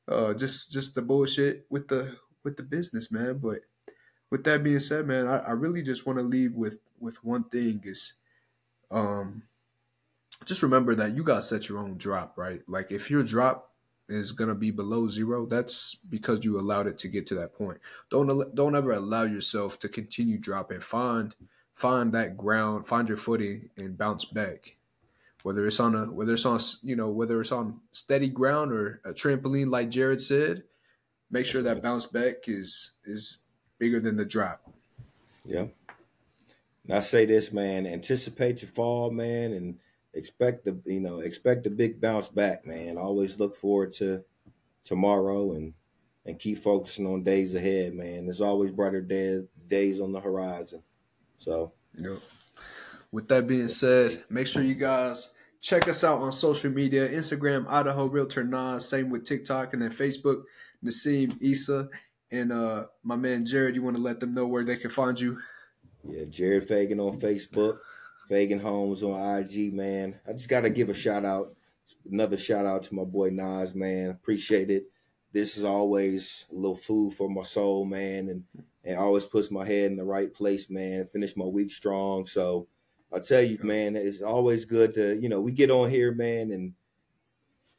uh, 0.08 0.34
just 0.34 0.72
just 0.72 0.94
the 0.94 1.02
bullshit 1.02 1.66
with 1.70 1.88
the 1.88 2.16
with 2.44 2.56
the 2.56 2.62
business, 2.62 3.10
man. 3.10 3.38
But 3.38 3.60
with 4.30 4.44
that 4.44 4.62
being 4.62 4.80
said, 4.80 5.06
man, 5.06 5.26
I, 5.26 5.38
I 5.38 5.50
really 5.52 5.82
just 5.82 6.06
want 6.06 6.18
to 6.18 6.24
leave 6.24 6.54
with 6.54 6.78
with 7.00 7.24
one 7.24 7.44
thing 7.44 7.80
is 7.84 8.14
um 8.90 9.42
just 10.44 10.62
remember 10.62 10.94
that 10.94 11.16
you 11.16 11.22
gotta 11.22 11.42
set 11.42 11.68
your 11.68 11.78
own 11.78 11.96
drop, 11.96 12.36
right? 12.36 12.62
Like 12.66 12.90
if 12.90 13.10
your 13.10 13.22
drop 13.22 13.72
is 14.08 14.32
going 14.32 14.48
to 14.48 14.54
be 14.54 14.70
below 14.70 15.08
zero, 15.08 15.46
that's 15.46 15.94
because 15.94 16.44
you 16.44 16.58
allowed 16.58 16.86
it 16.86 16.98
to 16.98 17.08
get 17.08 17.26
to 17.28 17.34
that 17.36 17.54
point. 17.54 17.80
Don't 18.10 18.54
don't 18.54 18.76
ever 18.76 18.92
allow 18.92 19.24
yourself 19.24 19.78
to 19.80 19.88
continue 19.88 20.38
dropping. 20.38 20.80
Find 20.80 21.34
find 21.74 22.12
that 22.12 22.36
ground, 22.36 22.86
find 22.86 23.08
your 23.08 23.16
footing, 23.16 23.70
and 23.76 23.96
bounce 23.96 24.24
back. 24.24 24.76
Whether 25.42 25.66
it's 25.66 25.80
on 25.80 25.94
a 25.94 26.06
whether 26.06 26.34
it's 26.34 26.46
on 26.46 26.60
you 26.82 26.94
know 26.94 27.08
whether 27.08 27.40
it's 27.40 27.52
on 27.52 27.80
steady 27.92 28.28
ground 28.28 28.72
or 28.72 29.00
a 29.04 29.12
trampoline, 29.12 29.70
like 29.70 29.90
Jared 29.90 30.20
said, 30.20 30.64
make 31.30 31.46
sure 31.46 31.62
that 31.62 31.82
bounce 31.82 32.06
back 32.06 32.48
is 32.48 32.92
is 33.04 33.38
bigger 33.78 33.98
than 33.98 34.16
the 34.16 34.24
drop. 34.24 34.72
Yeah. 35.44 35.66
And 36.84 36.96
I 36.96 37.00
say 37.00 37.26
this, 37.26 37.52
man. 37.52 37.86
Anticipate 37.86 38.62
your 38.62 38.70
fall, 38.70 39.10
man, 39.10 39.52
and 39.52 39.78
expect 40.14 40.64
the 40.64 40.78
you 40.86 41.00
know 41.00 41.20
expect 41.20 41.66
a 41.66 41.70
big 41.70 42.00
bounce 42.00 42.28
back, 42.28 42.66
man. 42.66 42.98
Always 42.98 43.38
look 43.38 43.56
forward 43.56 43.92
to 43.94 44.24
tomorrow 44.84 45.52
and 45.52 45.74
and 46.24 46.38
keep 46.38 46.58
focusing 46.58 47.06
on 47.06 47.24
days 47.24 47.54
ahead, 47.54 47.94
man. 47.94 48.26
There's 48.26 48.40
always 48.40 48.70
brighter 48.70 49.00
days 49.00 49.44
days 49.66 50.00
on 50.00 50.12
the 50.12 50.20
horizon. 50.20 50.82
So, 51.38 51.72
yep. 51.98 52.18
With 53.10 53.28
that 53.28 53.46
being 53.46 53.68
said, 53.68 54.24
make 54.30 54.46
sure 54.46 54.62
you 54.62 54.74
guys 54.74 55.34
check 55.60 55.88
us 55.88 56.04
out 56.04 56.18
on 56.18 56.32
social 56.32 56.70
media: 56.70 57.08
Instagram, 57.08 57.66
Idaho 57.68 58.06
Realtor 58.06 58.44
Nas. 58.44 58.88
Same 58.88 59.10
with 59.10 59.24
TikTok 59.24 59.72
and 59.72 59.82
then 59.82 59.90
Facebook, 59.90 60.44
Nasim 60.84 61.36
Isa, 61.40 61.88
and 62.30 62.52
uh 62.52 62.86
my 63.02 63.16
man 63.16 63.44
Jared. 63.44 63.74
You 63.74 63.82
want 63.82 63.96
to 63.96 64.02
let 64.02 64.20
them 64.20 64.34
know 64.34 64.46
where 64.46 64.64
they 64.64 64.76
can 64.76 64.90
find 64.90 65.18
you? 65.18 65.38
Yeah, 66.08 66.24
Jared 66.24 66.68
Fagan 66.68 67.00
on 67.00 67.18
Facebook. 67.18 67.78
Fagan 68.32 68.60
Homes 68.60 69.02
on 69.02 69.40
IG, 69.40 69.74
man. 69.74 70.18
I 70.26 70.32
just 70.32 70.48
got 70.48 70.62
to 70.62 70.70
give 70.70 70.88
a 70.88 70.94
shout 70.94 71.22
out, 71.22 71.54
another 72.10 72.38
shout 72.38 72.64
out 72.64 72.82
to 72.84 72.94
my 72.94 73.04
boy 73.04 73.28
Nas, 73.28 73.74
man. 73.74 74.08
Appreciate 74.08 74.70
it. 74.70 74.86
This 75.32 75.58
is 75.58 75.64
always 75.64 76.46
a 76.50 76.54
little 76.54 76.74
food 76.74 77.12
for 77.12 77.28
my 77.28 77.42
soul, 77.42 77.84
man, 77.84 78.30
and 78.30 78.44
and 78.84 78.96
always 78.96 79.26
puts 79.26 79.50
my 79.50 79.66
head 79.66 79.90
in 79.90 79.98
the 79.98 80.04
right 80.04 80.32
place, 80.32 80.70
man. 80.70 81.10
Finish 81.12 81.36
my 81.36 81.44
week 81.44 81.70
strong. 81.70 82.24
So 82.24 82.68
I 83.12 83.18
tell 83.18 83.42
you, 83.42 83.58
man, 83.62 83.96
it's 83.96 84.22
always 84.22 84.64
good 84.64 84.94
to 84.94 85.14
you 85.20 85.28
know 85.28 85.42
we 85.42 85.52
get 85.52 85.70
on 85.70 85.90
here, 85.90 86.14
man, 86.14 86.52
and 86.52 86.72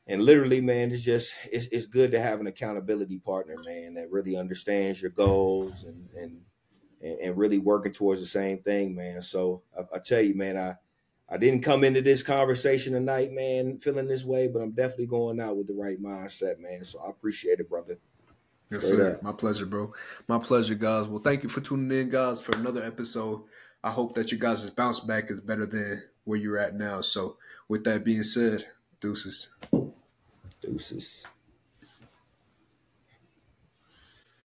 and 0.06 0.22
literally, 0.22 0.62
man, 0.62 0.92
it's 0.92 1.02
just 1.02 1.34
it's 1.52 1.66
it's 1.72 1.88
good 1.88 2.12
to 2.12 2.20
have 2.20 2.39
an 2.39 2.46
accountability 2.46 3.18
partner, 3.18 3.56
man, 3.66 3.96
that 3.96 4.12
really 4.12 4.38
understands 4.38 5.02
your 5.02 5.10
goals 5.10 5.84
and 5.84 6.10
and 6.16 6.42
and, 7.04 7.20
and 7.20 7.38
really 7.38 7.60
working 7.60 7.92
towards 7.92 8.22
the 8.22 8.28
same 8.28 8.60
thing, 8.60 8.96
man. 8.96 9.22
So 9.22 9.62
I, 9.78 9.98
I, 9.98 10.00
tell 10.00 10.22
you, 10.22 10.34
man, 10.36 10.58
I 10.58 10.76
I 11.30 11.38
didn't 11.38 11.62
come 11.62 11.84
into 11.84 12.02
this 12.02 12.22
conversation 12.24 12.94
tonight, 12.94 13.32
man, 13.32 13.80
feeling 13.80 14.08
this 14.08 14.24
way, 14.24 14.48
but 14.48 14.62
I'm 14.62 14.72
definitely 14.72 15.08
going 15.08 15.39
out 15.39 15.58
with 15.58 15.68
the 15.68 15.74
right 15.74 16.02
mindset, 16.02 16.60
man. 16.60 16.86
So 16.86 17.00
I 17.00 17.10
appreciate 17.10 17.60
it, 17.60 17.70
brother. 17.70 17.98
Yes, 18.70 18.86
Straight 18.86 18.98
sir. 18.98 19.12
Up. 19.13 19.24
My 19.24 19.32
pleasure, 19.32 19.66
bro. 19.66 19.94
My 20.28 20.39
pleasure, 20.39 20.76
guys. 20.76 21.08
Well, 21.08 21.22
thank 21.22 21.44
you 21.44 21.50
for 21.50 21.62
tuning 21.62 21.98
in, 21.98 22.10
guys, 22.10 22.42
for 22.42 22.56
another 22.56 22.84
episode. 22.84 23.44
I 23.84 23.92
hope 23.92 24.16
that 24.16 24.32
you 24.32 24.38
guys' 24.38 24.70
bounce 24.70 25.00
back 25.00 25.30
is 25.30 25.39
better 25.39 25.66
than 25.66 26.04
where 26.24 26.39
you're 26.39 26.58
at 26.58 26.76
now. 26.76 27.02
So, 27.02 27.38
with 27.68 27.84
that 27.86 28.04
being 28.04 28.24
said, 28.24 28.66
deuces. 29.00 29.54
Deuces. 30.62 31.26